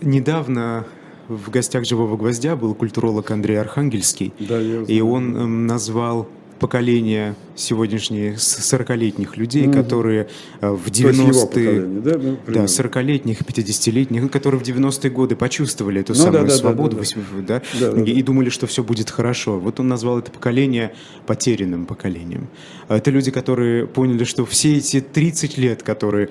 Недавно 0.05 0.85
в 1.27 1.49
гостях 1.49 1.83
«Живого 1.85 2.15
гвоздя» 2.15 2.55
был 2.55 2.75
культуролог 2.75 3.31
Андрей 3.31 3.59
Архангельский, 3.59 4.33
да, 4.39 4.61
и 4.61 5.01
он 5.01 5.35
эм, 5.35 5.67
назвал 5.67 6.27
поколение 6.59 7.35
сегодняшних 7.55 8.35
40-летних 8.35 9.37
людей, 9.37 9.65
mm 9.65 9.73
которые 9.75 10.27
э, 10.61 10.69
в 10.69 10.87
90-е, 10.87 11.81
да, 12.01 12.17
ну, 12.17 12.37
да, 12.47 12.63
40-летних, 12.65 13.41
50-летних, 13.41 14.29
которые 14.29 14.59
в 14.59 14.63
90-е 14.63 15.09
годы 15.09 15.35
почувствовали 15.35 16.01
эту 16.01 16.13
ну, 16.13 16.19
самую 16.19 16.41
да, 16.41 16.47
да, 16.47 16.55
свободу 16.55 16.97
да, 16.97 17.01
да, 17.47 17.61
да. 17.79 17.91
Да, 17.91 18.01
и, 18.01 18.21
да. 18.21 18.25
думали, 18.25 18.49
что 18.49 18.67
все 18.67 18.83
будет 18.83 19.09
хорошо. 19.09 19.59
Вот 19.59 19.79
он 19.79 19.87
назвал 19.87 20.19
это 20.19 20.31
поколение 20.31 20.93
потерянным 21.25 21.85
поколением. 21.85 22.47
Это 22.87 23.11
люди, 23.11 23.31
которые 23.31 23.87
поняли, 23.87 24.23
что 24.23 24.45
все 24.45 24.77
эти 24.77 25.01
30 25.01 25.57
лет, 25.57 25.83
которые 25.83 26.29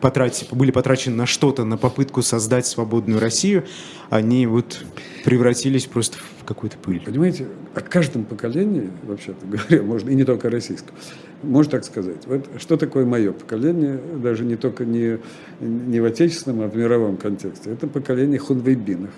потратили, 0.00 0.48
были 0.52 0.70
потрачены 0.70 1.16
на 1.16 1.26
что-то, 1.26 1.64
на 1.64 1.76
попытку 1.76 2.22
создать 2.22 2.66
свободную 2.66 3.20
Россию, 3.20 3.64
они 4.08 4.46
вот 4.46 4.84
превратились 5.24 5.86
просто 5.86 6.18
в 6.40 6.44
какую-то 6.44 6.78
пыль. 6.78 7.00
Понимаете, 7.00 7.46
о 7.74 7.80
каждом 7.80 8.24
поколении, 8.24 8.90
вообще-то 9.02 9.46
говоря, 9.46 9.79
можно, 9.82 10.10
и 10.10 10.14
не 10.14 10.24
только 10.24 10.48
о 10.48 10.50
российском, 10.50 10.94
можно 11.42 11.72
так 11.72 11.84
сказать. 11.84 12.26
Вот 12.26 12.48
что 12.58 12.76
такое 12.76 13.04
мое 13.04 13.32
поколение, 13.32 13.98
даже 14.22 14.44
не 14.44 14.56
только 14.56 14.84
не, 14.84 15.18
не 15.60 16.00
в 16.00 16.04
отечественном, 16.04 16.62
а 16.62 16.68
в 16.68 16.76
мировом 16.76 17.16
контексте. 17.16 17.70
Это 17.70 17.86
поколение 17.86 18.38
хунвейбинов. 18.38 19.10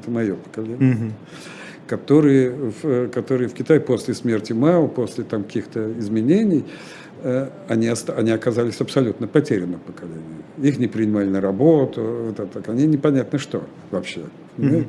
Это 0.00 0.10
мое 0.10 0.34
поколение. 0.34 0.94
Угу. 0.94 1.12
Которые, 1.86 2.50
в, 2.50 3.08
которые 3.08 3.48
в 3.48 3.54
Китае 3.54 3.80
после 3.80 4.14
смерти 4.14 4.52
Мао, 4.52 4.88
после 4.88 5.24
там 5.24 5.44
каких-то 5.44 5.98
изменений, 5.98 6.64
э, 7.22 7.48
они, 7.68 7.90
они 8.16 8.30
оказались 8.30 8.80
абсолютно 8.80 9.26
потерянным 9.26 9.80
поколением. 9.80 10.42
Их 10.62 10.78
не 10.78 10.86
принимали 10.86 11.28
на 11.28 11.40
работу, 11.40 12.02
вот 12.02 12.40
это, 12.40 12.70
они 12.70 12.86
непонятно 12.86 13.38
что 13.38 13.64
вообще. 13.90 14.20
Mm-hmm. 14.58 14.86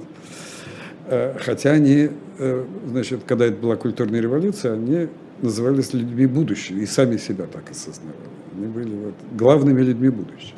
Э, 1.05 1.35
хотя 1.39 1.71
они, 1.71 2.09
э, 2.39 2.65
значит, 2.87 3.21
когда 3.25 3.45
это 3.45 3.57
была 3.57 3.75
культурная 3.75 4.21
революция, 4.21 4.73
они 4.73 5.07
назывались 5.41 5.93
людьми 5.93 6.25
будущего 6.25 6.77
и 6.77 6.85
сами 6.85 7.17
себя 7.17 7.45
так 7.45 7.69
осознавали. 7.71 8.17
Они 8.55 8.67
были 8.67 8.95
вот 8.95 9.15
главными 9.33 9.81
людьми 9.81 10.09
будущего. 10.09 10.57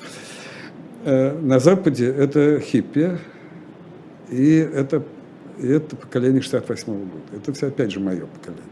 Э, 1.03 1.37
на 1.39 1.59
Западе 1.59 2.07
это 2.07 2.59
хиппи, 2.59 3.17
и 4.29 4.57
это, 4.57 5.03
и 5.59 5.67
это 5.67 5.95
поколение 5.95 6.41
68 6.41 6.93
-го 6.93 6.97
года. 6.97 7.41
Это 7.41 7.53
все, 7.53 7.67
опять 7.67 7.91
же, 7.91 7.99
мое 7.99 8.25
поколение. 8.27 8.65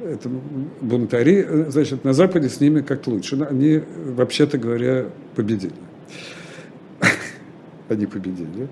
Это 0.00 0.30
бунтари, 0.80 1.66
значит, 1.68 2.04
на 2.04 2.12
Западе 2.12 2.48
с 2.48 2.60
ними 2.60 2.80
как 2.82 3.06
лучше. 3.06 3.36
Они, 3.50 3.82
вообще-то 4.16 4.56
говоря, 4.56 5.06
победили. 5.34 5.72
Они 7.88 8.06
победили 8.06 8.68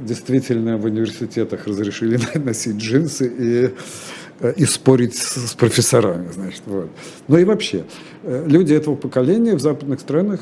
действительно 0.00 0.76
в 0.76 0.84
университетах 0.84 1.66
разрешили 1.66 2.18
носить 2.38 2.76
джинсы 2.76 3.26
и, 3.26 3.74
э, 4.40 4.54
и 4.56 4.64
спорить 4.64 5.16
с 5.16 5.54
профессорами, 5.54 6.30
значит, 6.32 6.62
вот. 6.66 6.90
Ну 7.28 7.38
и 7.38 7.44
вообще, 7.44 7.84
э, 8.22 8.44
люди 8.46 8.72
этого 8.72 8.96
поколения 8.96 9.54
в 9.54 9.60
западных 9.60 10.00
странах 10.00 10.40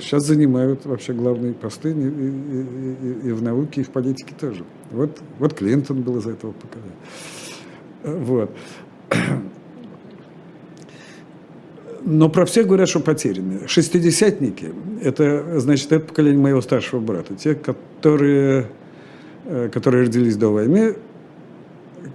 сейчас 0.00 0.24
э, 0.24 0.26
занимают 0.26 0.84
вообще 0.84 1.12
главные 1.12 1.54
посты 1.54 1.90
и, 1.90 1.94
и, 1.94 3.26
и, 3.26 3.28
и 3.28 3.32
в 3.32 3.42
науке, 3.42 3.80
и 3.80 3.84
в 3.84 3.90
политике 3.90 4.34
тоже. 4.38 4.64
Вот, 4.90 5.18
вот 5.38 5.54
Клинтон 5.54 6.02
был 6.02 6.18
из 6.18 6.26
этого 6.26 6.52
поколения. 6.52 8.24
Вот. 8.24 8.50
Но 12.04 12.28
про 12.28 12.44
всех 12.44 12.66
говорят, 12.66 12.88
что 12.88 13.00
потеряны. 13.00 13.68
Шестидесятники– 13.68 14.72
это, 15.02 15.60
значит, 15.60 15.92
это 15.92 16.04
поколение 16.04 16.40
моего 16.40 16.60
старшего 16.60 17.00
брата. 17.00 17.34
Те, 17.34 17.54
которые, 17.54 18.66
э, 19.44 19.68
которые 19.72 20.04
родились 20.04 20.36
до 20.36 20.48
войны, 20.48 20.96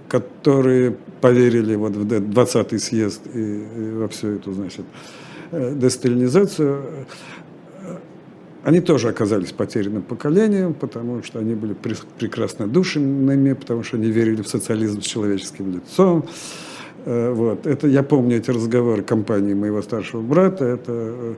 которые 0.08 0.96
поверили 1.20 1.74
вот 1.74 1.96
в 1.96 2.04
20-й 2.06 2.78
съезд 2.78 3.22
и, 3.34 3.64
во 3.96 4.08
всю 4.08 4.28
эту, 4.28 4.52
значит, 4.52 4.84
э, 5.52 5.74
десталинизацию, 5.74 6.82
они 8.64 8.80
тоже 8.80 9.08
оказались 9.08 9.52
потерянным 9.52 10.02
поколением, 10.02 10.74
потому 10.74 11.22
что 11.22 11.38
они 11.38 11.54
были 11.54 11.74
прекрасно 12.18 12.66
душенными, 12.66 13.54
потому 13.54 13.82
что 13.82 13.96
они 13.96 14.10
верили 14.10 14.42
в 14.42 14.48
социализм 14.48 15.00
с 15.00 15.04
человеческим 15.06 15.72
лицом, 15.72 16.26
Э, 16.26 16.67
вот. 17.08 17.66
Это 17.66 17.88
я 17.88 18.02
помню 18.02 18.36
эти 18.36 18.50
разговоры 18.50 19.02
компании 19.02 19.54
моего 19.54 19.80
старшего 19.80 20.20
брата. 20.20 20.66
Это 20.66 20.92
э, 20.92 21.34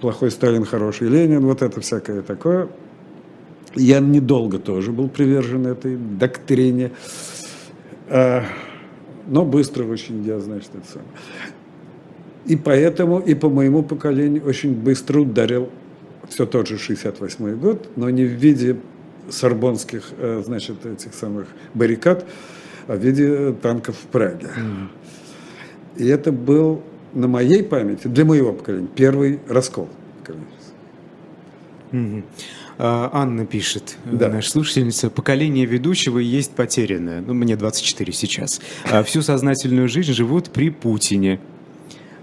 плохой 0.00 0.32
Сталин, 0.32 0.64
хороший 0.64 1.08
Ленин, 1.08 1.46
вот 1.46 1.62
это 1.62 1.80
всякое 1.80 2.22
такое. 2.22 2.68
Я 3.76 4.00
недолго 4.00 4.58
тоже 4.58 4.90
был 4.90 5.08
привержен 5.08 5.66
этой 5.66 5.96
доктрине, 5.96 6.90
э, 8.08 8.42
но 9.28 9.44
быстро 9.44 9.84
очень 9.84 10.24
я, 10.24 10.40
значит, 10.40 10.70
это 10.74 10.92
сам. 10.92 11.02
И 12.44 12.56
поэтому, 12.56 13.20
и 13.20 13.34
по 13.34 13.48
моему 13.48 13.84
поколению 13.84 14.44
очень 14.44 14.74
быстро 14.74 15.20
ударил 15.20 15.70
все 16.28 16.46
тот 16.46 16.66
же 16.66 16.78
68 16.78 17.56
год, 17.60 17.90
но 17.94 18.10
не 18.10 18.24
в 18.24 18.32
виде 18.32 18.76
сорбонских, 19.30 20.10
значит, 20.44 20.84
этих 20.84 21.14
самых 21.14 21.46
баррикад, 21.74 22.26
а 22.88 22.96
в 22.96 22.98
виде 22.98 23.52
танков 23.52 23.96
в 23.96 24.06
Праге. 24.06 24.48
Mm-hmm. 24.48 25.01
И 25.96 26.06
это 26.06 26.32
был 26.32 26.82
на 27.14 27.28
моей 27.28 27.62
памяти, 27.62 28.08
для 28.08 28.24
моего 28.24 28.52
поколения, 28.52 28.88
первый 28.94 29.40
раскол. 29.48 29.88
Угу. 31.92 32.22
Анна 32.78 33.44
пишет, 33.44 33.96
да. 34.04 34.28
наша 34.28 34.50
слушательница, 34.50 35.10
поколение 35.10 35.66
ведущего 35.66 36.18
есть 36.18 36.52
потерянное. 36.52 37.20
Ну, 37.20 37.34
мне 37.34 37.54
24 37.54 38.12
сейчас. 38.12 38.60
А 38.90 39.02
всю 39.02 39.20
сознательную 39.20 39.88
жизнь 39.88 40.12
живут 40.12 40.50
при 40.50 40.70
Путине. 40.70 41.38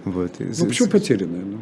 Вот. 0.05 0.31
Ну, 0.39 0.65
почему 0.65 0.89
потерянное? 0.89 1.43
Ну, 1.45 1.59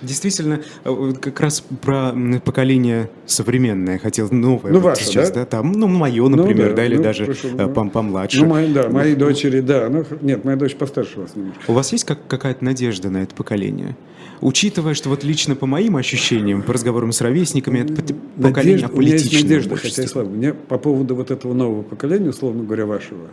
Действительно, 0.00 0.60
э, 0.84 1.12
как 1.20 1.40
раз 1.40 1.60
про 1.82 2.14
поколение 2.44 3.10
современное 3.26 3.98
хотел 3.98 4.28
новое 4.30 4.72
ну, 4.72 4.78
вот 4.78 4.90
ваше, 4.90 5.04
сейчас, 5.04 5.30
да? 5.30 5.40
да, 5.40 5.46
там, 5.46 5.72
ну, 5.72 5.88
мое, 5.88 6.28
например, 6.28 6.70
ну, 6.70 6.70
да, 6.70 6.76
да 6.76 6.86
или 6.86 6.96
ну, 6.96 7.02
даже 7.02 7.24
прошу, 7.24 7.48
ну, 7.48 7.68
пом 7.70 7.90
помладше. 7.90 8.40
Ну, 8.40 8.46
мои, 8.46 8.72
да, 8.72 8.88
мои 8.88 9.14
ну, 9.14 9.18
дочери, 9.18 9.60
да, 9.60 9.88
ну, 9.88 10.04
нет, 10.20 10.44
моя 10.44 10.56
дочь 10.56 10.76
постарше 10.76 11.20
вас 11.20 11.34
немножко. 11.34 11.60
У 11.66 11.72
вас 11.72 11.90
есть 11.92 12.04
как, 12.04 12.26
какая-то 12.28 12.64
надежда 12.64 13.10
на 13.10 13.24
это 13.24 13.34
поколение? 13.34 13.96
Учитывая, 14.40 14.94
что 14.94 15.08
вот 15.08 15.24
лично 15.24 15.56
по 15.56 15.66
моим 15.66 15.96
ощущениям, 15.96 16.62
по 16.62 16.72
разговорам 16.72 17.10
с 17.10 17.20
ровесниками, 17.20 17.80
это 17.80 18.14
поколение 18.40 18.86
аполитичное. 18.86 18.92
У 18.92 19.00
меня 19.00 19.14
есть 19.14 19.42
надежда, 19.42 19.76
хотя 19.76 20.02
и 20.04 20.06
слабо. 20.06 20.30
Мне 20.30 20.54
по 20.54 20.78
поводу 20.78 21.16
вот 21.16 21.30
этого 21.30 21.54
нового 21.54 21.82
поколения, 21.82 22.28
условно 22.28 22.62
говоря, 22.62 22.86
вашего, 22.86 23.28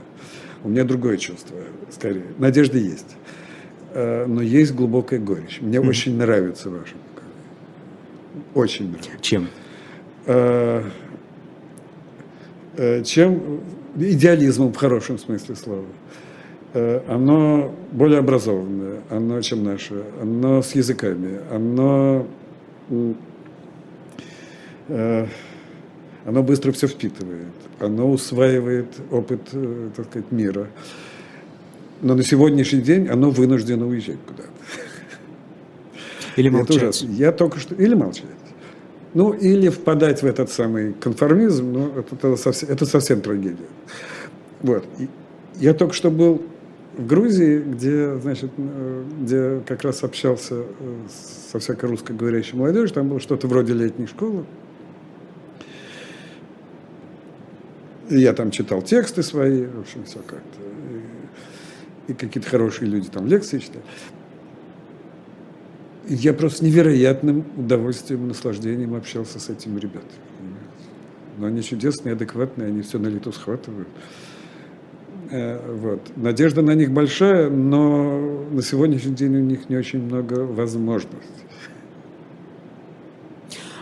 У 0.63 0.69
меня 0.69 0.83
другое 0.83 1.17
чувство, 1.17 1.57
скорее. 1.91 2.25
Надежда 2.39 2.79
есть. 2.79 3.15
Э, 3.95 4.25
но 4.27 4.41
есть 4.41 4.75
глубокая 4.75 5.19
горечь. 5.19 5.59
Мне 5.61 5.77
mm. 5.77 5.87
очень 5.87 6.17
нравится 6.17 6.69
ваше 6.69 6.95
Очень 8.53 8.89
нравится. 8.89 9.11
Чем? 9.21 9.47
Э, 10.25 10.83
э, 12.75 13.03
чем 13.03 13.61
идеализмом 13.95 14.73
в 14.73 14.75
хорошем 14.75 15.17
смысле 15.17 15.55
слова. 15.55 15.85
Оно 17.07 17.73
более 17.93 18.19
образованное, 18.19 18.99
оно, 19.09 19.39
чем 19.39 19.63
наше, 19.63 20.03
оно 20.21 20.61
с 20.61 20.75
языками, 20.75 21.39
оно, 21.49 22.27
оно 24.89 26.43
быстро 26.43 26.73
все 26.73 26.87
впитывает, 26.87 27.53
оно 27.79 28.11
усваивает 28.11 28.87
опыт, 29.09 29.39
так 29.95 30.07
сказать, 30.07 30.33
мира 30.33 30.67
но 32.05 32.13
на 32.13 32.21
сегодняшний 32.21 32.81
день 32.81 33.07
оно 33.07 33.31
вынуждено 33.31 33.87
уезжать 33.87 34.19
куда-то. 34.27 34.49
Или 36.35 36.49
молчать. 36.49 37.01
Я 37.01 37.31
только 37.31 37.59
что... 37.59 37.73
Или 37.73 37.95
молчать. 37.95 38.25
Ну, 39.15 39.33
или 39.33 39.69
впадать 39.69 40.21
в 40.21 40.25
этот 40.27 40.51
самый 40.51 40.93
конформизм, 40.93 41.73
ну, 41.73 41.87
это, 41.97 42.15
это, 42.15 42.35
совсем, 42.35 42.69
это 42.69 42.85
совсем 42.85 43.21
трагедия. 43.21 43.65
Вот. 44.61 44.85
И 44.99 45.09
я 45.55 45.73
только 45.73 45.95
что 45.95 46.11
был 46.11 46.43
в 46.95 47.07
Грузии, 47.07 47.57
где, 47.59 48.19
значит, 48.19 48.51
э, 48.55 49.03
где 49.21 49.61
как 49.65 49.83
раз 49.83 50.03
общался 50.03 50.57
э, 50.57 50.63
со 51.51 51.57
всякой 51.57 51.89
русскоговорящей 51.89 52.55
молодежью, 52.55 52.93
там 52.93 53.09
было 53.09 53.19
что-то 53.19 53.47
вроде 53.47 53.73
летней 53.73 54.05
школы. 54.05 54.45
И 58.11 58.19
я 58.19 58.33
там 58.33 58.51
читал 58.51 58.83
тексты 58.83 59.23
свои, 59.23 59.65
в 59.65 59.79
общем, 59.79 60.03
все 60.03 60.19
как-то 60.19 60.59
и 62.07 62.13
какие-то 62.13 62.49
хорошие 62.49 62.89
люди 62.89 63.09
там 63.09 63.27
лекции 63.27 63.59
читают. 63.59 63.85
Я 66.07 66.33
просто 66.33 66.63
невероятным 66.63 67.43
удовольствием 67.57 68.27
наслаждением 68.27 68.93
общался 68.93 69.39
с 69.39 69.49
этими 69.49 69.79
ребятами. 69.79 70.11
Но 71.37 71.47
они 71.47 71.63
чудесные, 71.63 72.13
адекватные, 72.13 72.67
они 72.67 72.81
все 72.81 72.99
на 72.99 73.07
лету 73.07 73.31
схватывают. 73.31 73.87
Э, 75.31 75.59
вот. 75.73 76.01
Надежда 76.15 76.61
на 76.61 76.75
них 76.75 76.91
большая, 76.91 77.49
но 77.49 78.45
на 78.51 78.61
сегодняшний 78.61 79.15
день 79.15 79.35
у 79.35 79.39
них 79.39 79.69
не 79.69 79.75
очень 79.75 80.01
много 80.01 80.41
возможностей. 80.41 81.45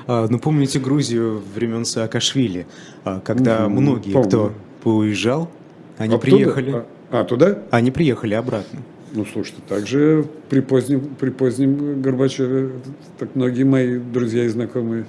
А, 0.07 0.27
ну, 0.29 0.39
помните 0.39 0.79
Грузию 0.79 1.41
времен 1.53 1.85
Саакашвили, 1.85 2.67
а, 3.03 3.19
когда 3.21 3.67
ну, 3.67 3.81
многие, 3.81 4.11
помню. 4.11 4.27
кто 4.27 4.95
уезжал, 4.95 5.49
они 5.97 6.15
Оттуда? 6.15 6.35
приехали. 6.35 6.83
А, 7.13 7.23
туда? 7.25 7.59
Они 7.69 7.91
приехали 7.91 8.33
обратно. 8.33 8.79
Ну, 9.11 9.23
слушайте, 9.23 9.61
также 9.69 10.25
при 10.49 10.61
позднем, 10.61 11.13
при 11.19 11.29
позднем 11.29 12.01
Горбачеве 12.01 12.71
так 13.19 13.35
многие 13.35 13.65
мои 13.65 13.99
друзья 13.99 14.45
и 14.45 14.47
знакомые 14.47 15.05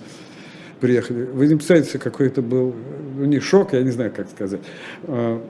приехали. 0.80 1.24
Вы 1.24 1.46
не 1.46 1.55
представляете, 1.55 1.98
какой 1.98 2.26
это 2.26 2.42
был, 2.42 2.74
ну, 3.16 3.24
не 3.24 3.40
шок, 3.40 3.72
я 3.72 3.82
не 3.82 3.90
знаю, 3.90 4.12
как 4.14 4.28
сказать. 4.28 4.61
А, 5.05 5.42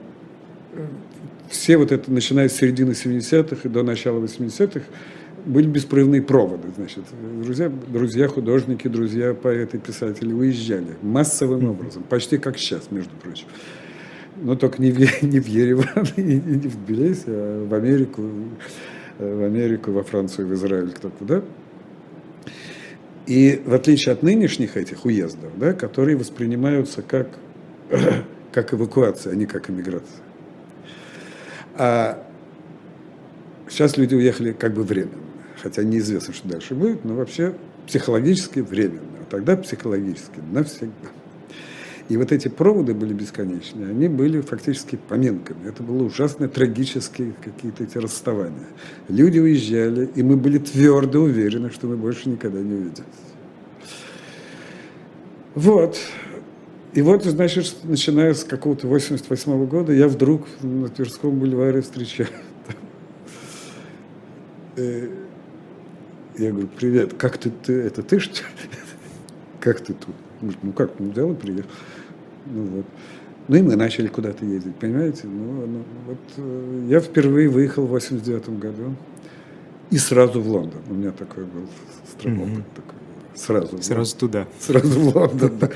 все 1.49 1.75
вот 1.75 1.91
это, 1.91 2.09
начиная 2.09 2.47
с 2.47 2.53
середины 2.53 2.91
70-х 2.91 3.57
и 3.65 3.67
до 3.67 3.83
начала 3.83 4.23
80-х, 4.23 4.79
были 5.45 5.67
беспрерывные 5.67 6.21
проводы, 6.21 6.69
значит, 6.77 7.03
друзья, 7.43 7.69
друзья 7.69 8.29
художники, 8.29 8.87
друзья 8.87 9.33
поэты, 9.33 9.77
писатели 9.77 10.31
уезжали 10.31 10.95
массовым 11.01 11.67
образом, 11.67 12.03
почти 12.03 12.37
как 12.37 12.57
сейчас, 12.57 12.91
между 12.91 13.11
прочим 13.21 13.45
но 14.37 14.55
только 14.55 14.81
не 14.81 14.91
в, 14.91 14.99
не 15.23 15.39
в 15.39 15.47
Ереван 15.47 16.07
и 16.15 16.21
не 16.21 16.67
в 16.67 16.85
Тбилиси, 16.85 17.23
а 17.27 17.67
в 17.67 17.73
Америку, 17.73 18.23
в 19.17 19.43
Америку, 19.43 19.91
во 19.91 20.03
Францию, 20.03 20.47
в 20.47 20.53
Израиль, 20.53 20.91
кто 20.91 21.09
куда. 21.09 21.41
И 23.27 23.61
в 23.65 23.73
отличие 23.73 24.13
от 24.13 24.21
нынешних 24.21 24.77
этих 24.77 25.05
уездов, 25.05 25.51
да, 25.57 25.73
которые 25.73 26.15
воспринимаются 26.15 27.01
как, 27.01 27.29
как 28.51 28.73
эвакуация, 28.73 29.33
а 29.33 29.35
не 29.35 29.45
как 29.45 29.69
иммиграция. 29.69 30.21
А 31.77 32.23
сейчас 33.67 33.97
люди 33.97 34.15
уехали 34.15 34.51
как 34.51 34.73
бы 34.73 34.83
временно, 34.83 35.23
хотя 35.61 35.83
неизвестно, 35.83 36.33
что 36.33 36.47
дальше 36.47 36.75
будет, 36.75 37.03
но 37.03 37.15
вообще 37.15 37.55
психологически 37.87 38.59
временно, 38.59 39.01
а 39.21 39.31
тогда 39.31 39.57
психологически 39.57 40.39
навсегда. 40.51 41.09
И 42.07 42.17
вот 42.17 42.31
эти 42.31 42.49
проводы 42.49 42.93
были 42.93 43.13
бесконечные, 43.13 43.89
они 43.89 44.07
были 44.07 44.41
фактически 44.41 44.95
поминками. 44.95 45.67
Это 45.67 45.81
было 45.81 46.03
ужасно 46.03 46.47
трагические 46.47 47.33
какие-то 47.43 47.83
эти 47.83 47.97
расставания. 47.97 48.67
Люди 49.07 49.39
уезжали, 49.39 50.09
и 50.13 50.21
мы 50.21 50.37
были 50.37 50.59
твердо 50.59 51.21
уверены, 51.21 51.71
что 51.71 51.87
мы 51.87 51.97
больше 51.97 52.29
никогда 52.29 52.59
не 52.59 52.73
увидимся. 52.73 53.03
Вот. 55.55 55.97
И 56.93 57.01
вот, 57.01 57.23
значит, 57.23 57.75
начиная 57.83 58.33
с 58.33 58.43
какого-то 58.43 58.87
88 58.87 59.51
-го 59.51 59.65
года, 59.65 59.91
я 59.91 60.07
вдруг 60.07 60.47
на 60.61 60.87
Тверском 60.87 61.39
бульваре 61.39 61.81
встречаю. 61.81 62.29
Э, 64.77 65.07
я 66.37 66.51
говорю, 66.51 66.67
привет, 66.67 67.13
как 67.13 67.37
ты, 67.37 67.49
ты 67.49 67.73
это 67.73 68.03
ты 68.03 68.19
что 68.19 68.43
Как 69.61 69.79
ты 69.79 69.93
тут? 69.93 70.15
Ну 70.41 70.71
как, 70.73 70.99
ну 70.99 71.11
взял 71.11 71.31
и 71.31 71.35
приехал. 71.35 71.69
Ну, 72.45 72.63
вот. 72.63 72.85
ну 73.47 73.55
и 73.55 73.61
мы 73.61 73.75
начали 73.75 74.07
куда-то 74.07 74.45
ездить, 74.45 74.75
понимаете? 74.75 75.27
Ну, 75.27 75.65
ну, 75.65 75.83
вот, 76.05 76.17
э, 76.37 76.87
я 76.89 76.99
впервые 76.99 77.49
выехал 77.49 77.85
в 77.85 77.89
89 77.89 78.49
году 78.59 78.95
и 79.89 79.97
сразу 79.97 80.41
в 80.41 80.47
Лондон. 80.47 80.81
У 80.89 80.93
меня 80.93 81.11
такой 81.11 81.45
был 81.45 81.67
стромок. 82.07 82.47
Mm-hmm. 82.47 82.63
Такой, 82.75 82.99
сразу. 83.35 83.81
Сразу 83.81 84.17
туда. 84.17 84.47
Сразу 84.59 84.99
в 84.99 85.15
Лондон, 85.15 85.57
да. 85.59 85.69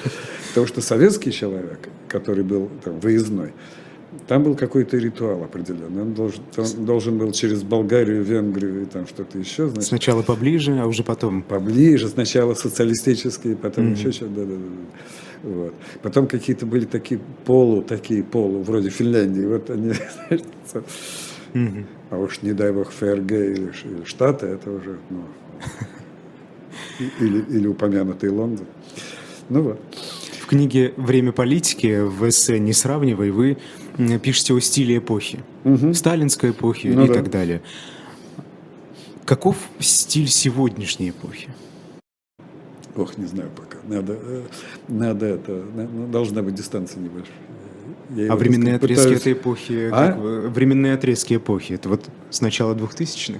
Потому 0.49 0.68
что 0.68 0.82
советский 0.82 1.32
человек, 1.32 1.89
который 2.07 2.43
был 2.43 2.70
там 2.84 2.99
выездной, 2.99 3.53
там 4.28 4.43
был 4.43 4.55
какой-то 4.55 4.97
ритуал 4.97 5.43
определенный. 5.43 6.01
Он 6.01 6.14
должен, 6.14 6.41
он 6.57 6.86
должен 6.86 7.18
был 7.18 7.32
через 7.32 7.64
Болгарию, 7.64 8.24
Венгрию 8.24 8.84
и 8.84 8.86
там 8.86 9.07
что-то 9.07 9.38
еще. 9.38 9.68
Значит, 9.68 9.88
сначала 9.88 10.24
поближе, 10.24 10.80
а 10.80 10.88
уже 10.88 11.03
потом. 11.03 11.43
Поближе, 11.43 12.07
сначала 12.07 12.55
социалистические, 12.55 13.55
потом 13.55 13.86
mm-hmm. 13.86 13.97
еще 13.97 14.12
что-то. 14.12 14.32
Да, 14.34 14.45
да, 14.45 14.55
да. 14.55 15.49
Вот. 15.49 15.74
Потом 16.01 16.28
какие-то 16.28 16.66
были 16.66 16.86
такие 16.86 17.20
полу, 17.45 17.82
такие 17.82 18.24
полу, 18.24 18.62
вроде 18.64 18.89
Финляндии. 18.89 19.45
Вот 19.45 19.70
они, 19.70 19.93
mm-hmm. 21.53 21.86
А 22.10 22.18
уж 22.18 22.41
не 22.41 22.53
дай 22.53 22.72
бог 22.72 22.91
ФРГ 22.91 23.32
или, 23.32 23.72
или 23.84 24.03
Штаты, 24.05 24.47
это 24.47 24.72
уже, 24.72 24.97
ну, 25.10 25.24
или, 27.20 27.45
или 27.49 27.68
упомянутый 27.68 28.30
Лондон. 28.30 28.66
Ну 29.49 29.62
вот. 29.62 29.80
В 30.41 30.47
книге 30.47 30.93
«Время 30.97 31.32
политики» 31.32 32.01
в 32.01 32.28
эссе 32.28 32.57
«Не 32.60 32.74
сравнивай» 32.74 33.30
вы 33.30 33.57
пишете 34.20 34.54
о 34.54 34.60
стиле 34.60 34.97
эпохи, 34.97 35.39
угу. 35.64 35.93
сталинской 35.93 36.52
эпохи 36.52 36.88
ну, 36.88 37.06
и 37.06 37.08
да. 37.08 37.14
так 37.14 37.30
далее. 37.30 37.62
Каков 39.26 39.58
стиль 39.80 40.28
сегодняшней 40.28 41.10
эпохи? 41.12 41.50
Ох, 42.95 43.18
не 43.18 43.26
знаю 43.28 43.50
пока. 43.56 43.78
Надо, 43.88 44.18
э, 44.20 44.43
надо 44.88 45.26
это, 45.26 45.64
должна 46.12 46.41
быть 46.41 46.56
дистанция 46.56 47.02
небольшая. 47.02 47.36
Я 48.16 48.34
а 48.34 48.36
временные 48.36 48.76
отрезки 48.76 49.04
пытаюсь... 49.04 49.22
этой 49.22 49.34
эпохи, 49.34 49.89
а? 49.91 50.08
как, 50.08 50.18
временные 50.56 50.93
отрезки 50.93 51.36
эпохи, 51.36 51.74
это 51.74 51.89
вот 51.89 52.10
с 52.32 52.41
начала 52.41 52.74
2000-х? 52.74 53.39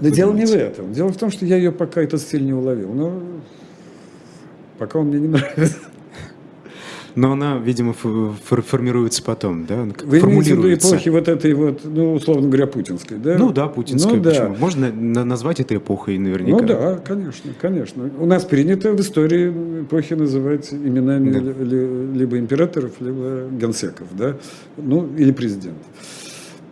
да 0.00 0.10
дело 0.10 0.32
думаете? 0.32 0.52
не 0.52 0.58
в 0.58 0.62
этом. 0.62 0.92
Дело 0.92 1.08
в 1.08 1.16
том, 1.16 1.30
что 1.30 1.44
я 1.44 1.56
ее 1.56 1.70
пока 1.70 2.02
этот 2.02 2.20
стиль 2.20 2.44
не 2.44 2.52
уловил. 2.52 2.92
Но 2.92 3.22
пока 4.78 4.98
он 4.98 5.08
мне 5.08 5.20
не 5.20 5.28
нравится. 5.28 5.76
Но 7.14 7.32
она, 7.32 7.58
видимо, 7.58 7.92
формируется 7.92 9.22
потом, 9.22 9.66
да? 9.66 9.86
Вы 10.04 10.20
имеете 10.20 10.54
в 10.54 10.58
виду 10.58 10.74
эпохи 10.74 11.08
вот 11.10 11.28
этой 11.28 11.52
вот, 11.54 11.80
ну, 11.84 12.14
условно 12.14 12.48
говоря, 12.48 12.66
путинской, 12.66 13.18
да? 13.18 13.36
Ну 13.38 13.52
да, 13.52 13.68
путинской. 13.68 14.16
Ну, 14.16 14.22
да. 14.22 14.54
Можно 14.58 14.92
назвать 14.92 15.60
это 15.60 15.76
эпохой 15.76 16.18
наверняка. 16.18 16.62
Ну 16.62 16.66
да, 16.66 16.96
конечно, 16.96 17.50
конечно. 17.60 18.10
У 18.18 18.26
нас 18.26 18.44
принято 18.44 18.92
в 18.92 19.00
истории 19.00 19.82
эпохи 19.82 20.14
называть 20.14 20.72
именами 20.72 21.32
да. 21.32 21.64
ли, 21.64 22.18
либо 22.18 22.38
императоров, 22.38 22.92
либо 23.00 23.48
генсеков, 23.50 24.06
да? 24.12 24.36
Ну, 24.76 25.08
или 25.16 25.32
президентов. 25.32 25.86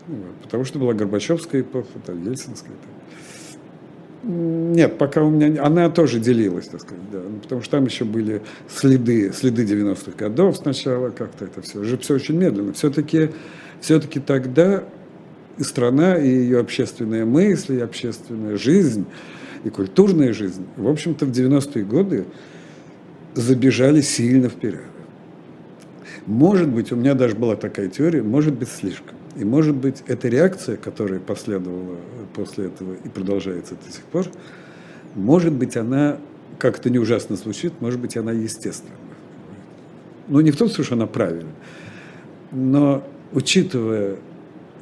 Вот. 0.07 0.35
Потому 0.43 0.65
что 0.65 0.79
была 0.79 0.95
Горбачевская 0.95 1.61
эпоха, 1.61 1.87
там, 2.05 2.25
Ельцинская 2.25 2.73
эпоха. 2.73 3.00
Нет, 4.23 4.99
пока 4.99 5.23
у 5.23 5.31
меня... 5.31 5.65
Она 5.65 5.89
тоже 5.89 6.21
делилась, 6.21 6.69
так 6.69 6.83
сказать, 6.83 7.11
да. 7.11 7.19
Ну, 7.19 7.39
потому 7.39 7.63
что 7.63 7.71
там 7.71 7.87
еще 7.87 8.05
были 8.05 8.43
следы, 8.69 9.33
следы 9.33 9.65
90-х 9.65 10.13
годов 10.17 10.59
сначала, 10.59 11.11
как-то 11.11 11.47
это 11.47 11.63
все. 11.63 11.83
Же 11.85 11.97
все 11.99 12.15
очень 12.15 12.37
медленно. 12.37 12.73
Все-таки 12.75 13.31
все-таки 13.81 14.21
тогда 14.21 14.85
и 15.59 15.63
страна, 15.63 16.17
и 16.17 16.29
ее 16.29 16.61
общественная 16.61 17.25
мысль, 17.25 17.79
и 17.79 17.81
общественная 17.81 18.57
жизнь, 18.57 19.07
и 19.65 19.71
культурная 19.71 20.33
жизнь, 20.33 20.67
в 20.77 20.89
общем-то, 20.89 21.27
в 21.27 21.31
90-е 21.31 21.85
годы 21.85 22.25
забежали 23.35 24.01
сильно 24.01 24.49
вперед. 24.49 24.83
Может 26.27 26.69
быть, 26.69 26.93
у 26.93 26.97
меня 26.97 27.15
даже 27.15 27.35
была 27.35 27.57
такая 27.57 27.89
теория, 27.89 28.23
может 28.23 28.55
быть, 28.55 28.69
слишком. 28.69 29.17
И, 29.37 29.45
может 29.45 29.77
быть, 29.77 30.03
эта 30.07 30.29
реакция, 30.29 30.77
которая 30.77 31.21
последовала 31.21 31.97
после 32.35 32.67
этого 32.67 32.95
и 32.95 33.09
продолжается 33.09 33.75
до 33.75 33.93
сих 33.93 34.03
пор, 34.05 34.27
может 35.15 35.53
быть, 35.53 35.77
она, 35.77 36.19
как 36.59 36.79
это 36.79 36.91
не 36.91 36.99
ужасно 36.99 37.37
звучит, 37.37 37.81
может 37.81 38.01
быть, 38.01 38.17
она 38.17 38.33
естественна. 38.33 38.95
Ну, 40.29 40.41
не 40.41 40.51
в 40.51 40.57
том 40.57 40.69
смысле, 40.69 40.85
что 40.85 40.95
она 40.95 41.07
правильна, 41.07 41.51
но 42.53 43.05
учитывая 43.33 44.17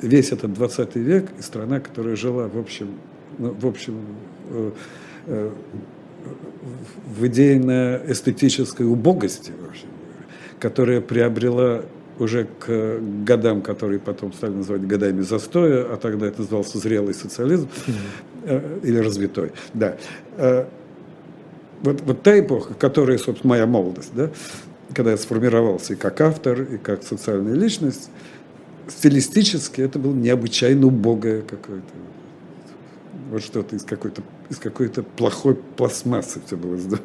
весь 0.01 0.33
этот 0.33 0.53
20 0.55 0.97
век 0.97 1.31
и 1.39 1.43
страна, 1.43 1.81
которая 1.81 2.17
жила, 2.17 2.49
в 2.49 2.59
общем, 2.59 2.95
ну, 3.39 3.53
в 3.53 3.67
общем, 3.67 4.01
э, 4.51 4.71
э, 5.27 5.51
в 7.17 7.27
идейно-эстетической 7.27 8.87
убогости, 8.87 9.53
в 9.53 9.69
общем, 9.69 9.89
которая 10.59 11.01
приобрела 11.01 11.83
уже 12.19 12.47
к 12.59 13.01
годам, 13.25 13.63
которые 13.63 13.99
потом 14.01 14.33
стали 14.33 14.53
называть 14.53 14.87
годами 14.87 15.23
застоя, 15.23 15.85
а 15.93 15.97
тогда 15.97 16.27
это 16.27 16.43
назывался 16.43 16.79
зрелый 16.79 17.15
социализм 17.15 17.69
mm-hmm. 17.87 18.87
или 18.87 18.99
развитой. 18.99 19.53
Да. 19.75 19.97
Э, 20.37 20.67
вот, 21.83 22.01
вот 22.01 22.23
та 22.23 22.39
эпоха, 22.39 22.75
которая, 22.75 23.19
собственно, 23.19 23.51
моя 23.51 23.67
молодость, 23.67 24.11
да, 24.15 24.31
когда 24.95 25.13
я 25.13 25.17
сформировался 25.17 25.93
и 25.93 25.97
как 25.97 26.21
автор, 26.21 26.63
и 26.63 26.79
как 26.79 27.03
социальная 27.03 27.55
личность, 27.55 28.11
стилистически 28.89 29.81
это 29.81 29.99
было 29.99 30.15
необычайно 30.15 30.87
убогое 30.87 31.43
какое-то. 31.43 31.87
Вот 33.31 33.43
что-то 33.43 33.77
из 33.77 33.85
какой-то 33.85 34.23
из 34.49 34.57
какой-то 34.57 35.03
плохой 35.03 35.55
пластмассы 35.55 36.41
все 36.47 36.57
было 36.57 36.77
сделано. 36.79 37.03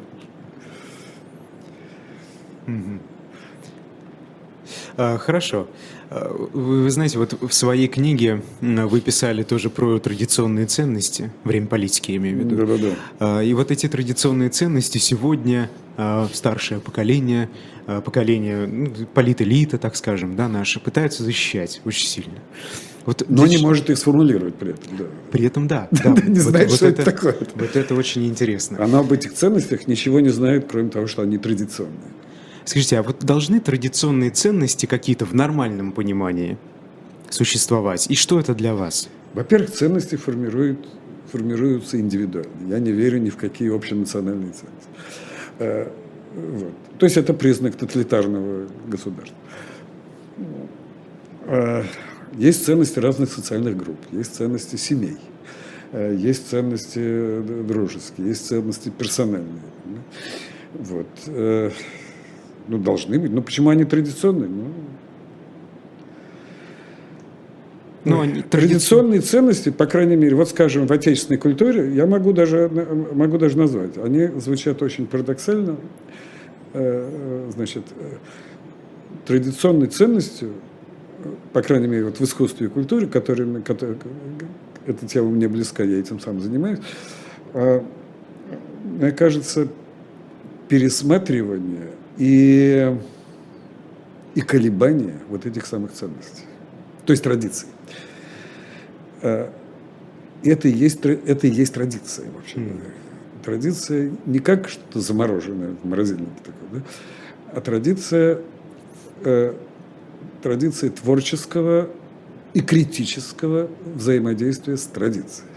Mm-hmm. 2.66 3.00
А, 4.96 5.18
хорошо. 5.18 5.68
А, 6.10 6.32
вы, 6.52 6.90
знаете, 6.90 7.18
вот 7.18 7.40
в 7.40 7.52
своей 7.52 7.88
книге 7.88 8.42
вы 8.60 9.00
писали 9.00 9.42
тоже 9.42 9.70
про 9.70 9.98
традиционные 9.98 10.66
ценности, 10.66 11.30
время 11.44 11.66
политики, 11.66 12.12
я 12.12 12.16
имею 12.18 12.36
в 12.36 12.40
виду. 12.40 12.56
Да, 12.56 12.76
да, 12.76 12.96
да. 13.18 13.42
И 13.42 13.52
вот 13.54 13.70
эти 13.70 13.88
традиционные 13.88 14.50
ценности 14.50 14.98
сегодня 14.98 15.70
а, 15.96 16.28
старшее 16.32 16.80
поколение, 16.80 17.48
поколение 17.86 18.66
ну, 18.66 18.90
политэлита, 19.12 19.78
так 19.78 19.96
скажем, 19.96 20.36
да, 20.36 20.48
наши, 20.48 20.80
пытаются 20.80 21.22
защищать 21.22 21.80
очень 21.84 22.06
сильно. 22.06 22.38
Вот 23.06 23.24
Но 23.28 23.42
защ... 23.42 23.56
не 23.56 23.62
может 23.62 23.90
их 23.90 23.98
сформулировать 23.98 24.54
при 24.54 24.70
этом. 24.72 24.96
Да. 24.96 25.04
При 25.30 25.44
этом 25.44 25.68
да. 25.68 25.88
да. 25.90 26.10
не 26.10 26.40
вот, 26.40 26.50
знает, 26.50 26.70
вот 26.70 26.76
что 26.76 26.86
это, 26.86 27.02
это 27.02 27.10
такое. 27.10 27.36
Вот 27.54 27.76
это 27.76 27.94
очень 27.94 28.26
интересно. 28.26 28.82
Она 28.82 29.00
об 29.00 29.12
этих 29.12 29.34
ценностях 29.34 29.86
ничего 29.86 30.20
не 30.20 30.30
знает, 30.30 30.66
кроме 30.70 30.90
того, 30.90 31.06
что 31.06 31.22
они 31.22 31.38
традиционные. 31.38 32.12
Скажите, 32.64 32.98
а 32.98 33.02
вот 33.02 33.20
должны 33.20 33.60
традиционные 33.60 34.30
ценности 34.30 34.86
какие-то 34.86 35.26
в 35.26 35.34
нормальном 35.34 35.92
понимании 35.92 36.56
существовать? 37.28 38.10
И 38.10 38.14
что 38.14 38.40
это 38.40 38.54
для 38.54 38.74
вас? 38.74 39.08
Во-первых, 39.34 39.72
ценности 39.72 40.16
формируют, 40.16 40.88
формируются 41.30 42.00
индивидуально. 42.00 42.50
Я 42.68 42.78
не 42.78 42.92
верю 42.92 43.18
ни 43.18 43.30
в 43.30 43.36
какие 43.36 43.74
общенациональные 43.74 44.52
ценности. 44.52 44.88
Э, 45.58 45.90
вот. 46.34 46.72
То 46.98 47.06
есть 47.06 47.16
это 47.16 47.34
признак 47.34 47.76
тоталитарного 47.76 48.66
государства. 48.86 49.36
Э, 51.46 51.84
есть 52.36 52.64
ценности 52.64 52.98
разных 52.98 53.32
социальных 53.32 53.76
групп, 53.76 53.98
есть 54.10 54.34
ценности 54.34 54.76
семей, 54.76 55.18
э, 55.92 56.16
есть 56.18 56.48
ценности 56.48 57.42
дружеские, 57.62 58.28
есть 58.28 58.46
ценности 58.46 58.88
персональные. 58.88 59.60
Вот 60.74 61.06
ну, 62.68 62.78
должны 62.78 63.18
быть. 63.18 63.30
Ну, 63.30 63.42
почему 63.42 63.70
они 63.70 63.84
традиционные? 63.84 64.48
Ну, 64.48 64.64
ну, 68.04 68.20
они 68.20 68.42
традиционные 68.42 69.22
ценности, 69.22 69.70
по 69.70 69.86
крайней 69.86 70.16
мере, 70.16 70.36
вот 70.36 70.50
скажем, 70.50 70.86
в 70.86 70.92
отечественной 70.92 71.38
культуре, 71.38 71.94
я 71.94 72.06
могу 72.06 72.34
даже, 72.34 72.70
могу 73.14 73.38
даже 73.38 73.56
назвать, 73.56 73.96
они 73.96 74.26
звучат 74.40 74.82
очень 74.82 75.06
парадоксально. 75.06 75.76
Э, 76.74 77.08
э, 77.10 77.50
значит, 77.54 77.84
э, 77.98 78.16
традиционной 79.26 79.86
ценностью, 79.86 80.52
по 81.54 81.62
крайней 81.62 81.86
мере, 81.86 82.04
вот 82.06 82.18
в 82.18 82.22
искусстве 82.22 82.66
и 82.66 82.68
культуре, 82.68 83.06
которыми, 83.06 83.62
которые, 83.62 83.96
эта 84.86 85.06
тема 85.06 85.30
мне 85.30 85.48
близка, 85.48 85.82
я 85.82 85.98
этим 85.98 86.20
сам 86.20 86.40
занимаюсь, 86.40 86.80
мне 87.54 89.12
кажется, 89.12 89.68
пересматривание 90.68 91.92
и, 92.18 92.96
и 94.34 94.40
колебания 94.40 95.18
вот 95.28 95.46
этих 95.46 95.66
самых 95.66 95.92
ценностей, 95.92 96.44
то 97.04 97.12
есть 97.12 97.22
традиций. 97.22 97.68
Э, 99.22 99.50
это 100.42 100.68
и 100.68 100.72
есть, 100.72 101.04
это 101.04 101.46
и 101.46 101.50
есть 101.50 101.74
традиция 101.74 102.30
вообще. 102.30 102.58
Mm. 102.58 102.80
Традиция 103.44 104.12
не 104.26 104.38
как 104.38 104.68
что-то 104.68 105.00
замороженное 105.00 105.74
в 105.82 105.86
морозильнике 105.86 106.32
такое, 106.44 106.80
да? 106.80 106.86
а 107.54 107.60
традиция, 107.60 108.40
э, 109.24 109.54
традиция 110.42 110.90
творческого 110.90 111.88
и 112.52 112.60
критического 112.60 113.68
взаимодействия 113.94 114.76
с 114.76 114.84
традицией. 114.84 115.48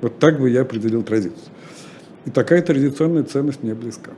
Вот 0.00 0.18
так 0.18 0.40
бы 0.40 0.50
я 0.50 0.62
определил 0.62 1.02
традицию. 1.02 1.38
И 2.24 2.30
такая 2.30 2.62
традиционная 2.62 3.24
ценность 3.24 3.62
мне 3.62 3.74
близка. 3.74 4.10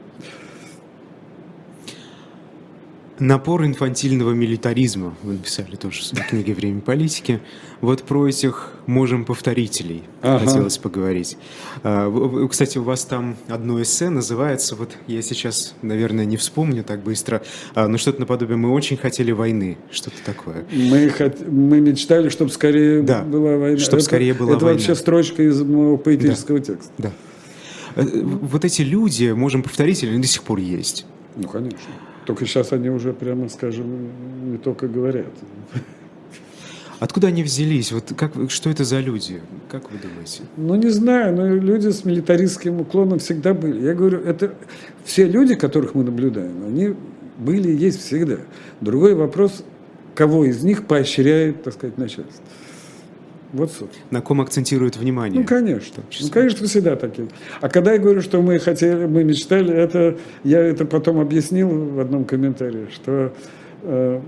Напор 3.20 3.64
инфантильного 3.64 4.32
милитаризма, 4.32 5.14
вы 5.22 5.34
написали 5.34 5.76
тоже 5.76 6.02
в 6.02 6.28
книге 6.28 6.52
«Время 6.52 6.80
политики». 6.80 7.40
Вот 7.80 8.02
про 8.02 8.26
этих 8.26 8.72
можем 8.86 9.24
повторителей 9.24 10.02
ага. 10.20 10.44
хотелось 10.44 10.78
поговорить. 10.78 11.36
А, 11.84 12.48
кстати, 12.48 12.78
у 12.78 12.82
вас 12.82 13.04
там 13.04 13.36
одно 13.48 13.80
эссе 13.80 14.10
называется, 14.10 14.74
вот 14.74 14.96
я 15.06 15.22
сейчас, 15.22 15.74
наверное, 15.82 16.24
не 16.24 16.36
вспомню 16.36 16.82
так 16.82 17.04
быстро, 17.04 17.44
а, 17.76 17.86
но 17.86 17.98
что-то 17.98 18.18
наподобие 18.18 18.56
«Мы 18.56 18.72
очень 18.72 18.96
хотели 18.96 19.30
войны», 19.30 19.78
что-то 19.92 20.16
такое. 20.24 20.64
Мы, 20.72 21.08
хот... 21.08 21.46
мы 21.46 21.80
мечтали, 21.80 22.30
чтобы 22.30 22.50
скорее 22.50 23.02
да, 23.02 23.22
была 23.22 23.56
война. 23.58 23.78
Чтобы 23.78 23.98
это, 23.98 24.06
скорее 24.06 24.34
была 24.34 24.56
это 24.56 24.64
война. 24.64 24.80
Это 24.80 24.88
вообще 24.88 25.00
строчка 25.00 25.42
из 25.44 25.62
моего 25.62 25.98
поэтического 25.98 26.58
да, 26.58 26.64
текста. 26.64 26.92
Да. 26.98 27.12
Э, 27.94 28.02
вот 28.02 28.64
эти 28.64 28.82
люди, 28.82 29.30
можем 29.30 29.62
повторители, 29.62 30.10
они 30.10 30.22
до 30.22 30.26
сих 30.26 30.42
пор 30.42 30.58
есть. 30.58 31.06
Ну, 31.36 31.46
конечно. 31.46 31.78
Только 32.26 32.46
сейчас 32.46 32.72
они 32.72 32.88
уже, 32.88 33.12
прямо 33.12 33.48
скажем, 33.48 34.08
не 34.50 34.58
только 34.58 34.88
говорят. 34.88 35.26
Откуда 37.00 37.26
они 37.26 37.42
взялись? 37.42 37.92
Вот 37.92 38.12
как, 38.16 38.32
что 38.48 38.70
это 38.70 38.84
за 38.84 39.00
люди? 39.00 39.42
Как 39.70 39.90
вы 39.90 39.98
думаете? 39.98 40.42
Ну, 40.56 40.74
не 40.76 40.90
знаю, 40.90 41.36
но 41.36 41.46
люди 41.48 41.88
с 41.90 42.04
милитаристским 42.04 42.80
уклоном 42.80 43.18
всегда 43.18 43.52
были. 43.52 43.84
Я 43.84 43.94
говорю, 43.94 44.20
это 44.20 44.54
все 45.04 45.26
люди, 45.26 45.54
которых 45.54 45.94
мы 45.94 46.04
наблюдаем, 46.04 46.64
они 46.66 46.94
были 47.36 47.70
и 47.70 47.76
есть 47.76 48.00
всегда. 48.00 48.38
Другой 48.80 49.14
вопрос, 49.14 49.64
кого 50.14 50.44
из 50.44 50.62
них 50.62 50.86
поощряет, 50.86 51.64
так 51.64 51.74
сказать, 51.74 51.98
начальство. 51.98 52.42
Вот 53.54 53.70
суть. 53.70 53.90
На 54.10 54.20
ком 54.20 54.40
акцентирует 54.40 54.96
внимание? 54.96 55.40
Ну, 55.40 55.46
конечно. 55.46 56.02
Ну, 56.20 56.28
конечно, 56.28 56.66
всегда 56.66 56.96
такие. 56.96 57.28
А 57.60 57.68
когда 57.68 57.92
я 57.92 57.98
говорю, 57.98 58.20
что 58.20 58.42
мы 58.42 58.58
хотели, 58.58 59.06
мы 59.06 59.22
мечтали, 59.22 59.72
это 59.72 60.18
я 60.42 60.58
это 60.58 60.84
потом 60.84 61.20
объяснил 61.20 61.68
в 61.68 62.00
одном 62.00 62.24
комментарии, 62.24 62.88
что 62.92 63.32
э, 63.82 64.20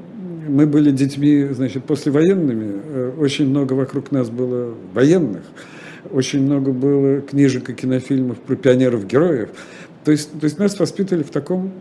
мы 0.49 0.67
были 0.67 0.93
детьми, 0.93 1.49
значит, 1.51 1.85
послевоенными, 1.85 2.81
э, 2.85 3.13
очень 3.19 3.49
много 3.49 3.73
вокруг 3.73 4.13
нас 4.13 4.31
было 4.31 4.73
военных, 4.95 5.43
очень 6.13 6.43
много 6.43 6.71
было 6.71 7.21
книжек 7.21 7.69
и 7.71 7.75
кинофильмов 7.75 8.39
про 8.39 8.55
пионеров-героев. 8.55 9.49
То 10.05 10.13
есть, 10.13 10.31
то 10.39 10.45
есть 10.45 10.61
нас 10.61 10.79
воспитывали 10.79 11.25
в 11.25 11.31
таком 11.31 11.73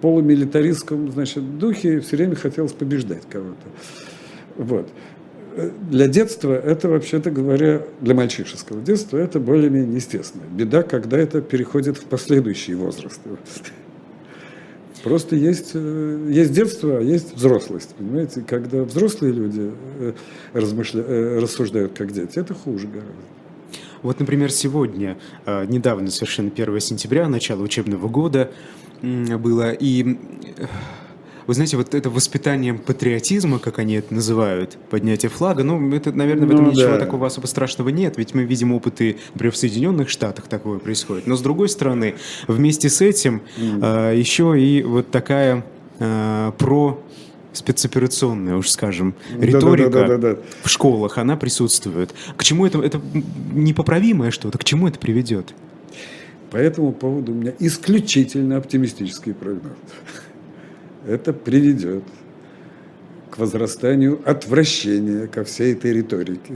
полумилитаристском, 0.00 1.12
значит, 1.12 1.58
духе, 1.58 2.00
все 2.00 2.16
время 2.16 2.36
хотелось 2.36 2.72
побеждать 2.72 3.24
кого-то. 3.28 3.68
Вот 4.56 4.88
для 5.56 6.06
детства 6.06 6.52
это, 6.52 6.88
вообще-то 6.88 7.30
говоря, 7.30 7.82
для 8.00 8.14
мальчишеского 8.14 8.80
детства 8.80 9.16
это 9.16 9.40
более-менее 9.40 9.96
естественно. 9.96 10.44
Беда, 10.50 10.82
когда 10.82 11.16
это 11.16 11.40
переходит 11.40 11.96
в 11.96 12.04
последующие 12.04 12.76
возрасты. 12.76 13.30
Просто 15.02 15.36
есть, 15.36 15.70
э, 15.74 16.28
есть 16.30 16.52
детство, 16.52 16.98
а 16.98 17.00
есть 17.00 17.36
взрослость. 17.36 17.94
Понимаете, 17.94 18.42
когда 18.46 18.82
взрослые 18.82 19.32
люди 19.32 19.70
э, 20.00 20.12
размышля... 20.52 21.02
Э, 21.06 21.38
рассуждают 21.38 21.92
как 21.96 22.12
дети, 22.12 22.38
это 22.38 22.54
хуже 22.54 22.88
гораздо. 22.88 23.14
Вот, 24.02 24.20
например, 24.20 24.52
сегодня, 24.52 25.16
недавно, 25.46 26.10
совершенно 26.10 26.50
1 26.50 26.80
сентября, 26.80 27.28
начало 27.28 27.62
учебного 27.62 28.08
года 28.08 28.50
было, 29.02 29.72
и 29.72 30.18
вы 31.46 31.54
знаете, 31.54 31.76
вот 31.76 31.94
это 31.94 32.10
воспитание 32.10 32.74
патриотизма, 32.74 33.58
как 33.58 33.78
они 33.78 33.94
это 33.94 34.12
называют, 34.12 34.76
поднятие 34.90 35.30
флага, 35.30 35.62
ну, 35.62 35.94
это, 35.94 36.12
наверное, 36.12 36.48
в 36.48 36.50
этом 36.50 36.64
ну, 36.64 36.70
ничего 36.72 36.92
да. 36.92 36.98
такого 36.98 37.26
особо 37.26 37.46
страшного 37.46 37.88
нет, 37.90 38.16
ведь 38.16 38.34
мы 38.34 38.44
видим 38.44 38.72
опыты, 38.72 39.16
например, 39.34 39.52
в 39.52 39.56
Соединенных 39.56 40.08
Штатах 40.08 40.48
такое 40.48 40.78
происходит. 40.78 41.26
Но, 41.26 41.36
с 41.36 41.40
другой 41.40 41.68
стороны, 41.68 42.16
вместе 42.48 42.88
с 42.88 43.00
этим 43.00 43.42
mm. 43.58 43.78
а, 43.82 44.12
еще 44.12 44.60
и 44.60 44.82
вот 44.82 45.10
такая 45.10 45.64
а, 46.00 46.52
про 46.52 47.02
спецоперационная, 47.52 48.56
уж 48.56 48.68
скажем, 48.68 49.14
риторика 49.38 49.90
Да, 49.90 50.00
да, 50.00 50.06
да, 50.06 50.18
да, 50.18 50.34
да. 50.34 50.40
в 50.62 50.68
школах, 50.68 51.18
она 51.18 51.36
присутствует. 51.36 52.14
К 52.36 52.44
чему 52.44 52.66
это, 52.66 52.82
это 52.82 53.00
непоправимое 53.52 54.30
что-то, 54.30 54.58
к 54.58 54.64
чему 54.64 54.88
это 54.88 54.98
приведет? 54.98 55.54
По 56.50 56.58
этому 56.58 56.92
поводу 56.92 57.32
у 57.32 57.34
меня 57.34 57.52
исключительно 57.58 58.56
оптимистический 58.56 59.34
прогноз. 59.34 59.72
Это 61.06 61.32
приведет 61.32 62.02
к 63.30 63.38
возрастанию 63.38 64.20
отвращения 64.24 65.26
ко 65.28 65.44
всей 65.44 65.74
этой 65.74 65.92
риторике, 65.92 66.54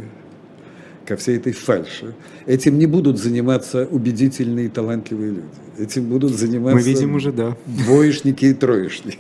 ко 1.07 1.17
всей 1.17 1.37
этой 1.37 1.53
фальши. 1.53 2.15
Этим 2.47 2.79
не 2.79 2.87
будут 2.87 3.19
заниматься 3.19 3.87
убедительные 3.87 4.67
и 4.67 4.69
талантливые 4.69 5.31
люди. 5.31 5.49
Этим 5.79 6.07
будут 6.07 6.33
заниматься 6.33 6.77
Мы 6.77 6.83
видим 6.83 7.15
уже, 7.15 7.33
да. 7.33 7.57
двоечники 7.67 8.47
и 8.47 8.55
троечники. 8.55 9.19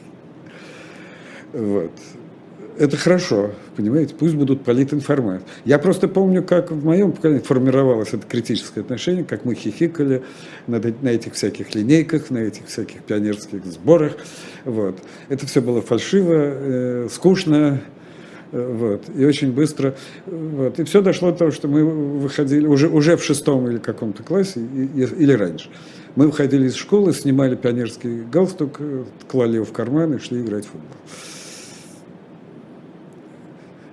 Вот. 1.52 1.92
Это 2.78 2.96
хорошо, 2.96 3.50
понимаете, 3.76 4.14
пусть 4.18 4.34
будут 4.34 4.64
политинформации. 4.64 5.46
Я 5.66 5.78
просто 5.78 6.08
помню, 6.08 6.42
как 6.42 6.70
в 6.70 6.82
моем 6.82 7.12
поколении 7.12 7.42
формировалось 7.42 8.14
это 8.14 8.26
критическое 8.26 8.80
отношение, 8.80 9.22
как 9.22 9.44
мы 9.44 9.54
хихикали 9.54 10.22
на, 10.66 10.80
на 11.02 11.08
этих 11.08 11.34
всяких 11.34 11.74
линейках, 11.74 12.30
на 12.30 12.38
этих 12.38 12.68
всяких 12.68 13.02
пионерских 13.02 13.66
сборах. 13.66 14.16
Вот. 14.64 14.98
Это 15.28 15.46
все 15.46 15.60
было 15.60 15.80
фальшиво, 15.80 16.34
э, 16.36 17.08
скучно, 17.10 17.80
э, 18.52 18.72
вот, 18.72 19.04
и 19.14 19.24
очень 19.24 19.52
быстро. 19.52 19.94
Вот. 20.26 20.78
И 20.78 20.84
все 20.84 21.00
дошло 21.02 21.30
до 21.32 21.38
того, 21.38 21.50
что 21.50 21.68
мы 21.68 21.84
выходили 21.84 22.66
уже, 22.66 22.88
уже 22.88 23.16
в 23.16 23.24
шестом 23.24 23.68
или 23.68 23.78
каком-то 23.78 24.22
классе, 24.22 24.60
и, 24.60 24.82
и, 24.84 25.04
или 25.04 25.32
раньше. 25.32 25.70
Мы 26.16 26.26
выходили 26.26 26.66
из 26.66 26.74
школы, 26.74 27.12
снимали 27.12 27.54
пионерский 27.54 28.22
галстук, 28.22 28.76
э, 28.80 29.04
клали 29.28 29.56
его 29.56 29.64
в 29.64 29.72
карман 29.72 30.14
и 30.14 30.18
шли 30.18 30.42
играть 30.42 30.64
в 30.64 30.68
футбол. 30.68 30.96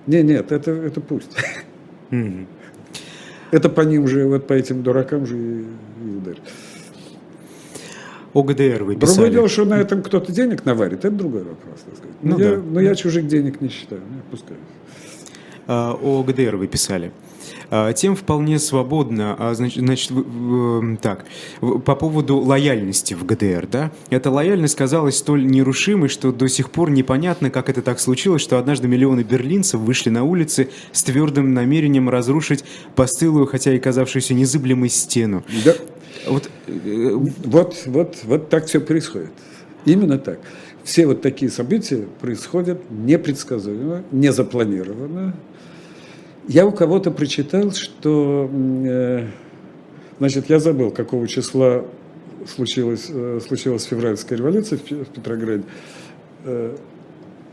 Не, 0.07 0.24
нет, 0.24 0.51
это, 0.51 0.72
это 0.72 1.01
пусть. 1.01 1.32
Mm-hmm. 2.11 2.45
Это 3.51 3.70
по 3.70 3.82
ним 3.82 4.07
же, 4.07 4.28
вот 4.28 4.47
по 4.47 4.53
этим 4.53 4.84
дуракам 4.84 5.26
же 5.26 5.38
и, 5.38 5.65
и 6.05 6.09
ударит. 6.18 6.41
О 8.38 8.44
ГДР 8.44 8.84
вы 8.84 8.96
писали. 8.96 9.16
Другое 9.16 9.32
дело, 9.32 9.50
что 9.50 9.66
на 9.66 9.74
этом 9.80 10.04
кто-то 10.04 10.32
денег 10.32 10.64
наварит, 10.64 11.00
это 11.00 11.10
другой 11.10 11.44
вопрос, 11.44 11.80
так 11.84 11.96
сказать. 11.98 12.16
Но, 12.22 12.38
ну, 12.38 12.44
я, 12.44 12.52
да. 12.52 12.58
но 12.58 12.80
я 12.80 12.94
чужих 12.94 13.26
денег 13.26 13.62
не 13.62 13.70
считаю, 13.70 14.02
не 14.02 14.22
пускай. 14.30 14.58
А, 15.66 15.98
о 16.00 16.22
ГДР 16.22 16.56
вы 16.56 16.68
писали. 16.68 17.12
А, 17.70 17.91
тем 17.93 18.15
вполне 18.15 18.59
свободно, 18.59 19.36
а, 19.38 19.53
значит, 19.53 19.84
значит 19.84 20.11
так, 21.01 21.26
по 21.59 21.95
поводу 21.95 22.38
лояльности 22.38 23.13
в 23.13 23.26
ГДР, 23.26 23.68
да, 23.70 23.91
эта 24.09 24.32
лояльность 24.32 24.76
казалась 24.76 25.18
столь 25.18 25.45
нерушимой, 25.45 26.09
что 26.09 26.32
до 26.32 26.47
сих 26.47 26.72
пор 26.72 26.91
непонятно, 26.91 27.49
как 27.49 27.70
это 27.70 27.82
так 27.82 27.99
случилось, 27.99 28.41
что 28.41 28.57
однажды 28.57 28.88
миллионы 28.88 29.22
берлинцев 29.22 29.82
вышли 29.82 30.09
на 30.09 30.24
улицы 30.24 30.70
с 30.91 31.03
твердым 31.03 31.53
намерением 31.53 32.09
разрушить 32.09 32.63
постылую, 32.95 33.47
хотя 33.47 33.74
и 33.74 33.80
казавшуюся 33.80 34.34
незыблемой 34.34 34.89
стену. 34.89 35.43
Да. 35.65 35.74
Вот, 36.28 36.49
э, 36.68 37.11
вот, 37.13 37.84
вот, 37.86 38.18
вот 38.24 38.49
так 38.49 38.65
все 38.65 38.80
происходит. 38.80 39.32
Именно 39.86 40.18
так. 40.18 40.39
Все 40.84 41.05
вот 41.05 41.22
такие 41.22 41.51
события 41.51 42.05
происходят 42.22 42.80
непредсказуемо, 42.89 44.03
незапланированно, 44.11 45.36
я 46.48 46.66
у 46.66 46.72
кого-то 46.72 47.12
прочитал, 47.12 47.72
что, 47.72 48.50
э, 48.52 49.28
значит, 50.20 50.50
я 50.50 50.60
забыл, 50.60 50.91
какого 50.91 51.28
числа 51.28 51.86
случилась, 52.48 53.08
э, 53.10 53.39
случилась 53.45 53.84
февральская 53.84 54.38
революция 54.38 54.78
в 54.78 54.82
Петрограде. 54.82 55.64
Э, 56.45 56.76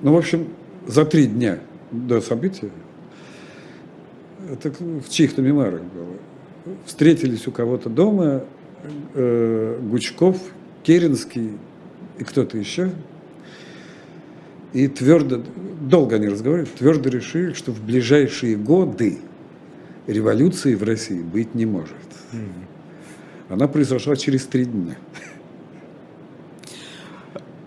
ну, 0.01 0.13
в 0.13 0.17
общем, 0.17 0.49
за 0.87 1.05
три 1.05 1.27
дня 1.27 1.59
до 1.91 2.21
события, 2.21 2.71
это 4.51 4.71
в 4.71 5.09
чьих-то 5.09 5.43
мемуарах 5.43 5.83
было, 5.83 6.75
встретились 6.87 7.47
у 7.47 7.51
кого-то 7.51 7.89
дома 7.89 8.45
Гучков, 9.15 10.37
Керенский 10.83 11.53
и 12.19 12.25
кто-то 12.25 12.59
еще, 12.59 12.93
и 14.75 14.89
твердо, 14.89 15.41
долго 15.81 16.17
они 16.17 16.29
разговаривали, 16.29 16.69
твердо 16.77 17.09
решили, 17.09 17.53
что 17.55 17.73
в 17.73 17.81
ближайшие 17.81 18.57
годы 18.57 19.19
революции 20.07 20.75
в 20.75 20.83
России 20.83 21.23
быть 21.23 21.55
не 21.55 21.65
может. 21.65 21.95
Она 23.49 23.69
произошла 23.69 24.17
через 24.17 24.45
три 24.45 24.65
дня. 24.65 24.97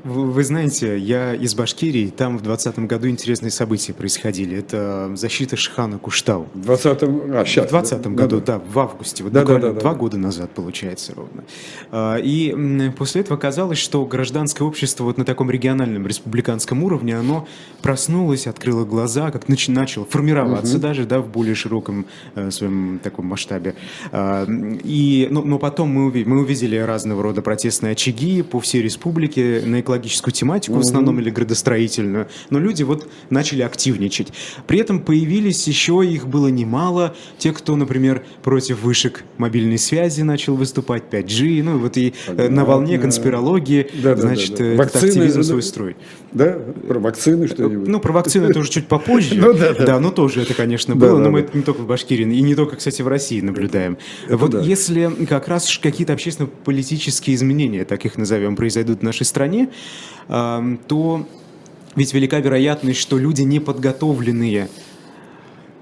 Вы, 0.03 0.43
знаете, 0.43 0.97
я 0.97 1.33
из 1.33 1.55
Башкирии, 1.55 2.07
там 2.09 2.37
в 2.37 2.41
20 2.41 2.79
году 2.79 3.09
интересные 3.09 3.51
события 3.51 3.93
происходили. 3.93 4.57
Это 4.57 5.11
защита 5.15 5.55
Шихана 5.55 5.97
Куштау. 5.97 6.47
В 6.53 6.69
20-м, 6.69 7.37
а, 7.37 7.45
сейчас. 7.45 7.65
В 7.65 7.69
20 7.69 8.01
да, 8.01 8.09
году, 8.09 8.39
да, 8.39 8.57
да, 8.57 8.61
в 8.71 8.79
августе, 8.79 9.23
вот 9.23 9.33
да, 9.33 9.41
буквально 9.41 9.67
да, 9.67 9.73
да, 9.73 9.79
два 9.79 9.93
да. 9.93 9.97
года 9.97 10.17
назад, 10.17 10.51
получается, 10.51 11.13
ровно. 11.15 11.43
А, 11.91 12.17
и 12.17 12.91
после 12.97 13.21
этого 13.21 13.37
казалось, 13.37 13.79
что 13.79 14.05
гражданское 14.05 14.63
общество 14.63 15.03
вот 15.03 15.17
на 15.17 15.25
таком 15.25 15.49
региональном 15.49 16.05
республиканском 16.05 16.83
уровне, 16.83 17.17
оно 17.17 17.47
проснулось, 17.81 18.47
открыло 18.47 18.85
глаза, 18.85 19.31
как 19.31 19.45
нач- 19.49 19.71
начало 19.71 20.05
формироваться 20.05 20.75
угу. 20.75 20.81
даже, 20.81 21.05
да, 21.05 21.19
в 21.19 21.29
более 21.29 21.55
широком 21.55 22.05
э, 22.35 22.51
своем 22.51 22.99
таком 23.03 23.25
масштабе. 23.25 23.75
А, 24.11 24.45
и, 24.47 25.27
но, 25.31 25.41
но 25.41 25.59
потом 25.59 25.89
мы, 25.89 26.05
увидели, 26.05 26.29
мы 26.29 26.41
увидели 26.41 26.75
разного 26.77 27.23
рода 27.23 27.41
протестные 27.41 27.93
очаги 27.93 28.41
по 28.41 28.59
всей 28.59 28.81
республике 28.81 29.63
на 29.65 29.81
экологии 29.81 29.96
экологическую 29.97 30.33
тематику 30.33 30.77
в 30.77 30.79
основном 30.79 31.19
или 31.19 31.29
градостроительную, 31.29 32.27
но 32.49 32.59
люди 32.59 32.83
вот 32.83 33.07
начали 33.29 33.61
активничать. 33.61 34.31
При 34.67 34.79
этом 34.79 34.99
появились 34.99 35.67
еще, 35.67 36.05
их 36.05 36.27
было 36.27 36.47
немало, 36.47 37.15
те, 37.37 37.51
кто, 37.51 37.75
например, 37.75 38.23
против 38.43 38.83
вышек 38.83 39.23
мобильной 39.37 39.77
связи 39.77 40.21
начал 40.21 40.55
выступать, 40.55 41.03
5G, 41.11 41.63
ну 41.63 41.77
вот 41.79 41.97
и 41.97 42.13
Понятно. 42.25 42.55
на 42.55 42.65
волне 42.65 42.99
конспирологии, 42.99 43.87
да, 44.01 44.15
да, 44.15 44.21
значит, 44.21 44.55
да, 44.55 44.71
да. 44.71 44.75
Вакцины, 44.75 45.09
активизм 45.09 45.43
свой 45.43 45.63
строй. 45.63 45.95
Да, 46.31 46.59
про 46.87 46.99
вакцины 46.99 47.47
что-нибудь. 47.47 47.87
Ну, 47.87 47.99
про 47.99 48.13
вакцины 48.13 48.45
это 48.47 48.59
уже 48.59 48.69
чуть 48.69 48.87
попозже. 48.87 49.35
Ну, 49.47 49.53
да, 49.53 49.73
да. 49.73 49.85
да, 49.85 49.99
но 49.99 50.11
тоже 50.11 50.41
это, 50.41 50.53
конечно, 50.53 50.95
было, 50.95 51.19
но 51.19 51.29
мы 51.29 51.41
это 51.41 51.55
не 51.55 51.63
только 51.63 51.81
в 51.81 51.87
Башкирии, 51.87 52.23
и 52.23 52.41
не 52.41 52.55
только, 52.55 52.75
кстати, 52.75 53.01
в 53.01 53.07
России 53.07 53.39
наблюдаем. 53.39 53.97
Вот 54.29 54.61
если 54.61 55.09
как 55.25 55.47
раз 55.47 55.79
какие-то 55.81 56.13
общественно-политические 56.13 57.35
изменения, 57.35 57.85
так 57.85 58.05
их 58.05 58.17
назовем, 58.17 58.55
произойдут 58.55 58.99
в 58.99 59.03
нашей 59.03 59.25
стране, 59.25 59.69
то 60.27 61.25
ведь 61.97 62.13
велика 62.13 62.39
вероятность, 62.39 62.99
что 62.99 63.17
люди 63.17 63.41
неподготовленные, 63.41 64.69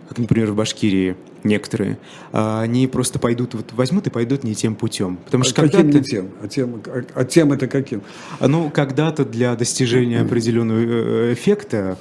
как, 0.07 0.17
например, 0.17 0.51
в 0.51 0.55
Башкирии 0.55 1.17
некоторые, 1.43 1.97
а, 2.31 2.61
они 2.61 2.87
просто 2.87 3.19
пойдут, 3.19 3.53
вот 3.53 3.73
возьмут 3.73 4.07
и 4.07 4.09
пойдут 4.09 4.45
не 4.45 4.55
тем 4.55 4.75
путем. 4.75 5.17
Потому 5.25 5.43
что 5.43 5.61
а 5.61 5.65
каким 5.65 5.89
не 5.89 6.01
тем? 6.01 6.29
А 6.41 6.47
тем, 6.47 6.81
а, 6.87 7.03
а 7.15 7.25
тем 7.25 7.51
это 7.51 7.67
каким? 7.67 8.01
А, 8.39 8.47
ну, 8.47 8.69
когда-то 8.69 9.25
для 9.25 9.55
достижения 9.55 10.21
определенного 10.21 10.79
э, 10.79 11.33
эффекта, 11.33 11.97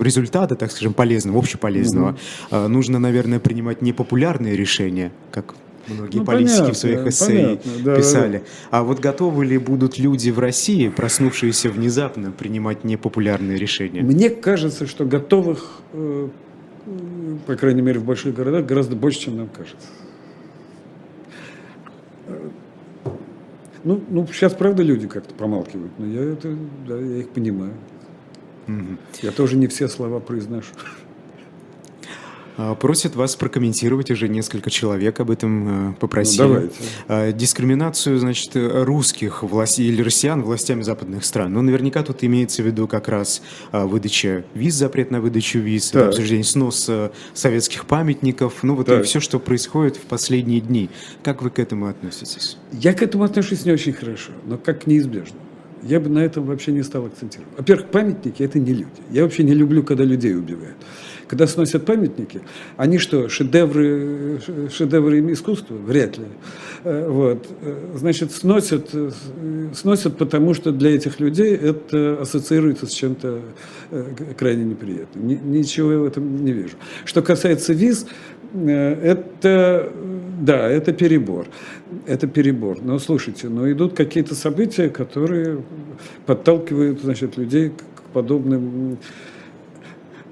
результата, 0.00 0.54
так 0.54 0.70
скажем, 0.70 0.94
полезного, 0.94 1.40
общеполезного, 1.40 2.16
угу. 2.50 2.68
нужно, 2.68 3.00
наверное, 3.00 3.40
принимать 3.40 3.82
непопулярные 3.82 4.56
решения, 4.56 5.10
как 5.32 5.54
многие 5.88 6.18
ну, 6.18 6.24
политики 6.24 6.50
понятно, 6.50 6.74
в 6.74 6.76
своих 6.76 7.06
эссе 7.06 7.60
да, 7.84 7.96
писали. 7.96 8.38
Да, 8.38 8.38
да. 8.38 8.78
А 8.78 8.82
вот 8.82 9.00
готовы 9.00 9.44
ли 9.44 9.58
будут 9.58 9.98
люди 9.98 10.30
в 10.30 10.38
России, 10.38 10.88
проснувшиеся 10.88 11.70
внезапно, 11.70 12.30
принимать 12.30 12.84
непопулярные 12.84 13.58
решения? 13.58 14.02
Мне 14.02 14.30
кажется, 14.30 14.86
что 14.86 15.04
готовых, 15.04 15.80
э, 15.92 16.28
по 17.46 17.56
крайней 17.56 17.82
мере, 17.82 17.98
в 17.98 18.04
больших 18.04 18.34
городах 18.34 18.66
гораздо 18.66 18.96
больше, 18.96 19.20
чем 19.20 19.36
нам 19.36 19.48
кажется. 19.48 19.86
Э, 22.28 22.48
ну, 23.84 24.00
ну 24.08 24.26
сейчас, 24.28 24.54
правда, 24.54 24.82
люди 24.82 25.08
как-то 25.08 25.34
помалкивают, 25.34 25.92
но 25.98 26.06
я 26.06 26.22
это, 26.22 26.56
да, 26.86 26.98
я 26.98 27.18
их 27.18 27.30
понимаю. 27.30 27.74
Угу. 28.68 28.98
Я 29.22 29.32
тоже 29.32 29.56
не 29.56 29.66
все 29.66 29.88
слова 29.88 30.20
произношу. 30.20 30.70
А, 32.56 32.74
просят 32.74 33.16
вас 33.16 33.36
прокомментировать, 33.36 34.10
уже 34.10 34.28
несколько 34.28 34.70
человек 34.70 35.20
об 35.20 35.30
этом 35.30 35.92
э, 35.92 35.94
попросили. 35.94 36.42
Ну, 36.42 36.48
давайте. 36.54 36.74
А, 37.08 37.32
дискриминацию, 37.32 38.18
значит, 38.18 38.50
русских 38.54 39.42
властей 39.42 39.88
или 39.88 40.02
россиян 40.02 40.42
властями 40.42 40.82
западных 40.82 41.24
стран. 41.24 41.52
Ну, 41.52 41.62
наверняка 41.62 42.02
тут 42.02 42.24
имеется 42.24 42.62
в 42.62 42.66
виду 42.66 42.86
как 42.86 43.08
раз 43.08 43.42
выдача 43.72 44.44
виз, 44.54 44.74
запрет 44.74 45.10
на 45.10 45.20
выдачу 45.20 45.58
виз, 45.58 45.90
так. 45.90 46.08
обсуждение 46.08 46.44
сноса 46.44 47.12
советских 47.34 47.86
памятников, 47.86 48.62
ну 48.62 48.74
вот 48.74 48.86
так. 48.86 49.00
и 49.00 49.02
все, 49.04 49.20
что 49.20 49.38
происходит 49.38 49.96
в 49.96 50.02
последние 50.02 50.60
дни. 50.60 50.90
Как 51.22 51.42
вы 51.42 51.50
к 51.50 51.58
этому 51.58 51.86
относитесь? 51.86 52.58
Я 52.72 52.94
к 52.94 53.02
этому 53.02 53.24
отношусь 53.24 53.64
не 53.64 53.72
очень 53.72 53.92
хорошо, 53.92 54.32
но 54.44 54.58
как 54.58 54.86
неизбежно. 54.86 55.38
Я 55.82 55.98
бы 55.98 56.08
на 56.08 56.20
этом 56.20 56.44
вообще 56.44 56.70
не 56.72 56.82
стал 56.82 57.06
акцентировать. 57.06 57.52
Во-первых, 57.58 57.90
памятники– 57.90 58.42
это 58.44 58.58
не 58.58 58.72
люди. 58.72 59.02
Я 59.10 59.24
вообще 59.24 59.42
не 59.42 59.52
люблю, 59.52 59.82
когда 59.82 60.04
людей 60.04 60.36
убивают. 60.36 60.76
Когда 61.32 61.46
сносят 61.46 61.86
памятники, 61.86 62.42
они 62.76 62.98
что, 62.98 63.30
шедевры, 63.30 64.38
шедевры 64.70 65.32
искусства? 65.32 65.76
Вряд 65.76 66.18
ли. 66.18 66.26
Э, 66.84 67.08
вот. 67.08 67.48
Значит, 67.94 68.32
сносят, 68.32 68.90
сносят, 69.72 70.18
потому 70.18 70.52
что 70.52 70.72
для 70.72 70.94
этих 70.94 71.20
людей 71.20 71.56
это 71.56 72.18
ассоциируется 72.20 72.84
с 72.86 72.90
чем-то 72.90 73.40
крайне 74.36 74.64
неприятным. 74.64 75.26
Ничего 75.26 75.92
я 75.92 75.98
в 76.00 76.04
этом 76.04 76.44
не 76.44 76.52
вижу. 76.52 76.76
Что 77.06 77.22
касается 77.22 77.72
виз, 77.72 78.06
это, 78.54 79.90
да, 80.38 80.68
это 80.68 80.92
перебор. 80.92 81.46
Это 82.04 82.26
перебор. 82.26 82.82
Но 82.82 82.98
слушайте, 82.98 83.48
но 83.48 83.72
идут 83.72 83.94
какие-то 83.94 84.34
события, 84.34 84.90
которые 84.90 85.62
подталкивают 86.26 87.00
значит, 87.00 87.38
людей 87.38 87.70
к 87.70 88.02
подобным 88.12 88.98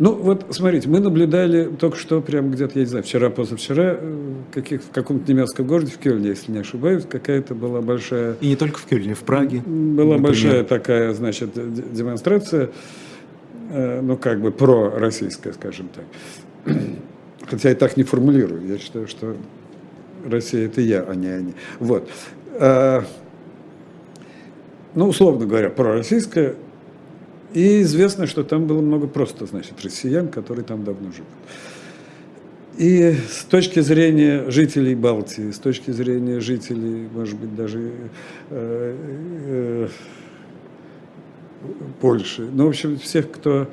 ну, 0.00 0.14
вот 0.14 0.46
смотрите, 0.48 0.88
мы 0.88 0.98
наблюдали 0.98 1.64
только 1.78 1.98
что, 1.98 2.22
прям 2.22 2.50
где-то, 2.50 2.72
я 2.78 2.84
не 2.84 2.88
знаю, 2.88 3.04
вчера, 3.04 3.28
позавчера, 3.28 3.98
э, 4.00 4.34
каких, 4.50 4.82
в 4.82 4.90
каком-то 4.90 5.30
немецком 5.30 5.66
городе, 5.66 5.92
в 5.92 5.98
Кёльне, 5.98 6.30
если 6.30 6.50
не 6.50 6.60
ошибаюсь, 6.60 7.04
какая-то 7.04 7.54
была 7.54 7.82
большая... 7.82 8.34
И 8.40 8.48
не 8.48 8.56
только 8.56 8.78
в 8.78 8.86
Кёльне, 8.86 9.12
в 9.12 9.20
Праге. 9.20 9.58
Была 9.58 10.16
например. 10.16 10.20
большая 10.20 10.64
такая, 10.64 11.12
значит, 11.12 11.50
демонстрация, 11.92 12.70
э, 13.70 14.00
ну, 14.00 14.16
как 14.16 14.40
бы 14.40 14.52
про-российская, 14.52 15.52
скажем 15.52 15.90
так. 15.94 16.74
Хотя 17.50 17.68
я 17.68 17.74
так 17.74 17.98
не 17.98 18.02
формулирую. 18.02 18.66
Я 18.66 18.78
считаю, 18.78 19.06
что 19.06 19.36
Россия– 20.26 20.64
это 20.66 20.80
я, 20.80 21.02
а 21.02 21.14
не 21.14 21.28
они. 21.28 21.52
Вот. 21.78 22.08
А, 22.54 23.04
ну, 24.94 25.08
условно 25.08 25.44
говоря, 25.44 25.68
пророссийская– 25.68 26.54
и 27.52 27.82
известно, 27.82 28.26
что 28.26 28.44
там 28.44 28.66
было 28.66 28.80
много 28.80 29.06
просто, 29.06 29.46
значит, 29.46 29.82
россиян, 29.82 30.28
которые 30.28 30.64
там 30.64 30.84
давно 30.84 31.10
живут. 31.12 31.28
И 32.78 33.14
с 33.28 33.44
точки 33.44 33.80
зрения 33.80 34.50
жителей 34.50 34.94
Балтии, 34.94 35.50
с 35.50 35.58
точки 35.58 35.90
зрения 35.90 36.40
жителей, 36.40 37.08
может 37.12 37.38
быть, 37.38 37.54
даже 37.54 37.92
э, 38.50 38.96
э, 39.46 39.88
Польши, 42.00 42.48
ну, 42.50 42.66
в 42.66 42.68
общем, 42.70 42.98
всех, 42.98 43.30
кто 43.30 43.68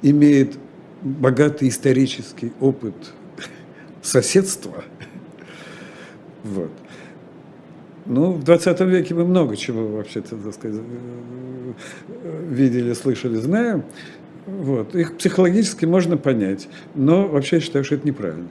имеет 0.00 0.56
богатый 1.02 1.68
исторический 1.68 2.52
опыт 2.60 2.94
соседства, 4.00 4.84
вот, 6.44 6.70
ну, 8.08 8.32
в 8.32 8.42
20 8.42 8.80
веке 8.80 9.14
мы 9.14 9.24
много 9.24 9.56
чего 9.56 9.86
вообще-то, 9.86 10.36
так 10.36 10.54
сказать, 10.54 10.80
видели, 12.48 12.92
слышали, 12.94 13.36
знаем. 13.36 13.84
Вот. 14.46 14.94
Их 14.94 15.16
психологически 15.18 15.84
можно 15.84 16.16
понять, 16.16 16.68
но 16.94 17.28
вообще 17.28 17.56
я 17.56 17.60
считаю, 17.60 17.84
что 17.84 17.96
это 17.96 18.06
неправильно. 18.06 18.48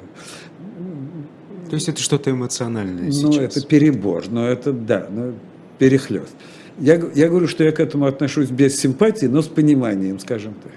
То 1.69 1.73
есть 1.73 1.89
это 1.89 1.99
что-то 1.99 2.31
эмоциональное 2.31 3.05
ну, 3.05 3.11
сейчас? 3.11 3.35
Ну, 3.35 3.41
это 3.41 3.61
перебор, 3.65 4.23
но 4.29 4.47
это, 4.47 4.71
да, 4.71 5.07
но 5.09 5.33
перехлест. 5.79 6.33
Я, 6.79 7.01
я 7.15 7.27
говорю, 7.27 7.47
что 7.47 7.63
я 7.63 7.71
к 7.71 7.79
этому 7.79 8.05
отношусь 8.05 8.49
без 8.49 8.79
симпатии, 8.79 9.25
но 9.25 9.41
с 9.41 9.47
пониманием, 9.47 10.19
скажем 10.19 10.53
так. 10.53 10.71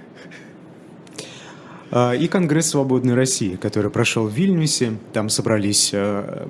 А, 1.91 2.13
и 2.13 2.27
Конгресс 2.27 2.69
Свободной 2.69 3.13
России, 3.15 3.57
который 3.57 3.91
прошел 3.91 4.25
в 4.25 4.33
Вильнюсе. 4.33 4.93
Там 5.13 5.29
собрались 5.29 5.91
а, 5.93 6.47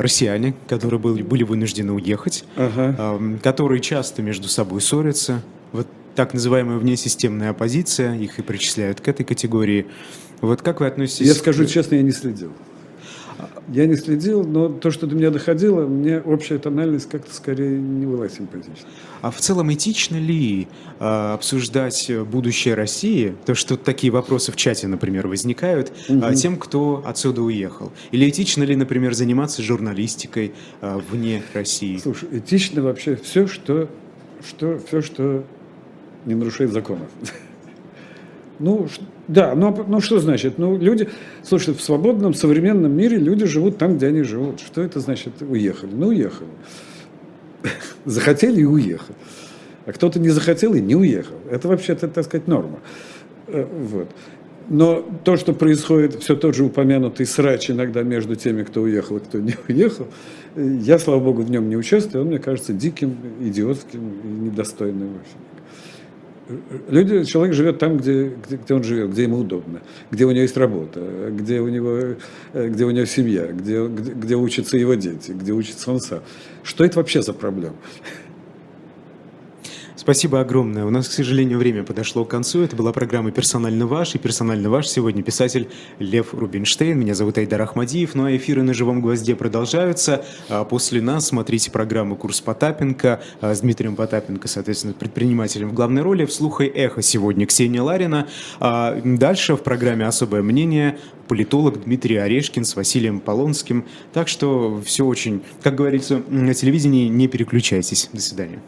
россияне, 0.00 0.54
которые 0.68 1.00
были, 1.00 1.22
были 1.22 1.42
вынуждены 1.42 1.92
уехать, 1.92 2.44
ага. 2.56 3.18
которые 3.42 3.80
часто 3.80 4.22
между 4.22 4.48
собой 4.48 4.80
ссорятся. 4.80 5.42
Вот 5.72 5.86
так 6.14 6.34
называемая 6.34 6.78
внесистемная 6.78 7.50
оппозиция, 7.50 8.14
их 8.16 8.38
и 8.38 8.42
причисляют 8.42 9.00
к 9.00 9.08
этой 9.08 9.24
категории. 9.24 9.86
Вот 10.40 10.60
как 10.62 10.80
вы 10.80 10.86
относитесь? 10.86 11.26
Я 11.26 11.34
скажу 11.34 11.64
честно, 11.64 11.94
я 11.94 12.02
не 12.02 12.12
следил. 12.12 12.52
Я 13.68 13.86
не 13.86 13.94
следил, 13.94 14.42
но 14.44 14.68
то, 14.68 14.90
что 14.90 15.06
до 15.06 15.14
меня 15.14 15.30
доходило, 15.30 15.86
мне 15.86 16.20
общая 16.20 16.58
тональность 16.58 17.08
как-то 17.08 17.32
скорее 17.32 17.78
не 17.78 18.06
была 18.06 18.28
симпатична. 18.28 18.88
А 19.20 19.30
в 19.30 19.38
целом 19.38 19.72
этично 19.72 20.16
ли 20.16 20.66
э, 20.98 21.32
обсуждать 21.32 22.10
будущее 22.26 22.74
России, 22.74 23.36
то, 23.46 23.54
что 23.54 23.76
такие 23.76 24.12
вопросы 24.12 24.50
в 24.50 24.56
чате, 24.56 24.88
например, 24.88 25.28
возникают, 25.28 25.92
угу. 26.08 26.24
э, 26.24 26.34
тем, 26.34 26.56
кто 26.56 27.04
отсюда 27.06 27.42
уехал? 27.42 27.92
Или 28.10 28.28
этично 28.28 28.64
ли, 28.64 28.74
например, 28.74 29.14
заниматься 29.14 29.62
журналистикой 29.62 30.54
э, 30.80 31.00
вне 31.10 31.42
России? 31.54 31.98
Слушай, 31.98 32.28
этично 32.32 32.82
вообще 32.82 33.14
все, 33.14 33.46
что, 33.46 33.88
что, 34.44 34.80
все, 34.84 35.02
что 35.02 35.44
не 36.26 36.34
нарушает 36.34 36.72
законов. 36.72 37.08
Ну, 38.58 38.86
да, 39.28 39.54
ну, 39.54 39.84
ну 39.86 40.00
что 40.00 40.18
значит? 40.18 40.58
Ну, 40.58 40.76
люди, 40.76 41.08
слушай, 41.42 41.74
в 41.74 41.80
свободном 41.80 42.34
современном 42.34 42.92
мире 42.92 43.18
люди 43.18 43.46
живут 43.46 43.78
там, 43.78 43.96
где 43.96 44.08
они 44.08 44.22
живут. 44.22 44.60
Что 44.60 44.82
это 44.82 45.00
значит 45.00 45.34
уехали? 45.40 45.90
Ну, 45.92 46.08
уехали. 46.08 46.50
Захотели 48.04 48.60
и 48.60 48.64
уехали. 48.64 49.16
А 49.86 49.92
кто-то 49.92 50.18
не 50.18 50.30
захотел 50.30 50.74
и 50.74 50.80
не 50.80 50.96
уехал. 50.96 51.36
Это 51.50 51.68
вообще-то, 51.68 52.08
так 52.08 52.24
сказать, 52.24 52.48
норма. 52.48 52.80
Э, 53.46 53.64
вот. 53.64 54.08
Но 54.68 55.04
то, 55.24 55.36
что 55.36 55.52
происходит, 55.52 56.14
все 56.22 56.36
тот 56.36 56.54
же 56.54 56.64
упомянутый 56.64 57.26
срач 57.26 57.70
иногда 57.70 58.02
между 58.02 58.36
теми, 58.36 58.62
кто 58.62 58.82
уехал 58.82 59.18
и 59.18 59.20
кто 59.20 59.38
не 59.38 59.54
уехал, 59.68 60.08
я, 60.56 60.98
слава 60.98 61.20
богу, 61.20 61.42
в 61.42 61.50
нем 61.50 61.68
не 61.68 61.76
участвую, 61.76 62.22
он 62.22 62.28
мне 62.28 62.38
кажется 62.38 62.72
диким, 62.72 63.16
идиотским 63.40 64.00
и 64.24 64.26
недостойным 64.26 65.14
вообще. 65.14 65.36
Люди, 66.88 67.24
человек 67.24 67.54
живет 67.54 67.78
там, 67.78 67.98
где, 67.98 68.32
где, 68.46 68.56
где 68.56 68.74
он 68.74 68.82
живет, 68.82 69.10
где 69.12 69.22
ему 69.22 69.38
удобно, 69.38 69.80
где 70.10 70.24
у 70.24 70.30
него 70.30 70.42
есть 70.42 70.56
работа, 70.56 71.00
где 71.30 71.60
у 71.60 71.68
него, 71.68 72.16
где 72.52 72.84
у 72.84 72.90
него 72.90 73.06
семья, 73.06 73.46
где, 73.46 73.86
где, 73.86 74.12
где 74.12 74.34
учатся 74.34 74.76
его 74.76 74.94
дети, 74.94 75.30
где 75.32 75.52
учится 75.52 75.92
он 75.92 76.00
сам. 76.00 76.20
Что 76.64 76.84
это 76.84 76.98
вообще 76.98 77.22
за 77.22 77.32
проблема? 77.32 77.76
Спасибо 80.02 80.40
огромное. 80.40 80.84
У 80.84 80.90
нас, 80.90 81.08
к 81.08 81.12
сожалению, 81.12 81.60
время 81.60 81.84
подошло 81.84 82.24
к 82.24 82.28
концу. 82.28 82.62
Это 82.62 82.74
была 82.74 82.92
программа 82.92 83.30
«Персонально 83.30 83.86
ваш». 83.86 84.16
И 84.16 84.18
«Персонально 84.18 84.68
ваш» 84.68 84.88
сегодня 84.88 85.22
писатель 85.22 85.68
Лев 86.00 86.34
Рубинштейн. 86.34 86.98
Меня 86.98 87.14
зовут 87.14 87.38
Айдар 87.38 87.62
Ахмадиев. 87.62 88.16
Ну 88.16 88.24
а 88.24 88.36
эфиры 88.36 88.64
на 88.64 88.74
«Живом 88.74 89.00
гвозде» 89.00 89.36
продолжаются. 89.36 90.24
А 90.48 90.64
после 90.64 91.00
нас 91.00 91.28
смотрите 91.28 91.70
программу 91.70 92.16
«Курс 92.16 92.40
Потапенко» 92.40 93.22
а, 93.40 93.54
с 93.54 93.60
Дмитрием 93.60 93.94
Потапенко, 93.94 94.48
соответственно, 94.48 94.92
предпринимателем 94.92 95.68
в 95.68 95.72
главной 95.72 96.02
роли. 96.02 96.24
«Вслух 96.24 96.62
и 96.62 96.64
эхо» 96.64 97.00
сегодня 97.00 97.46
Ксения 97.46 97.80
Ларина. 97.80 98.26
А 98.58 99.00
дальше 99.04 99.54
в 99.54 99.62
программе 99.62 100.04
«Особое 100.04 100.42
мнение» 100.42 100.98
политолог 101.28 101.84
Дмитрий 101.84 102.16
Орешкин 102.16 102.64
с 102.64 102.74
Василием 102.74 103.20
Полонским. 103.20 103.84
Так 104.12 104.26
что 104.26 104.82
все 104.84 105.06
очень, 105.06 105.42
как 105.62 105.76
говорится, 105.76 106.20
на 106.28 106.54
телевидении 106.54 107.06
не 107.06 107.28
переключайтесь. 107.28 108.10
До 108.12 108.20
свидания. 108.20 108.58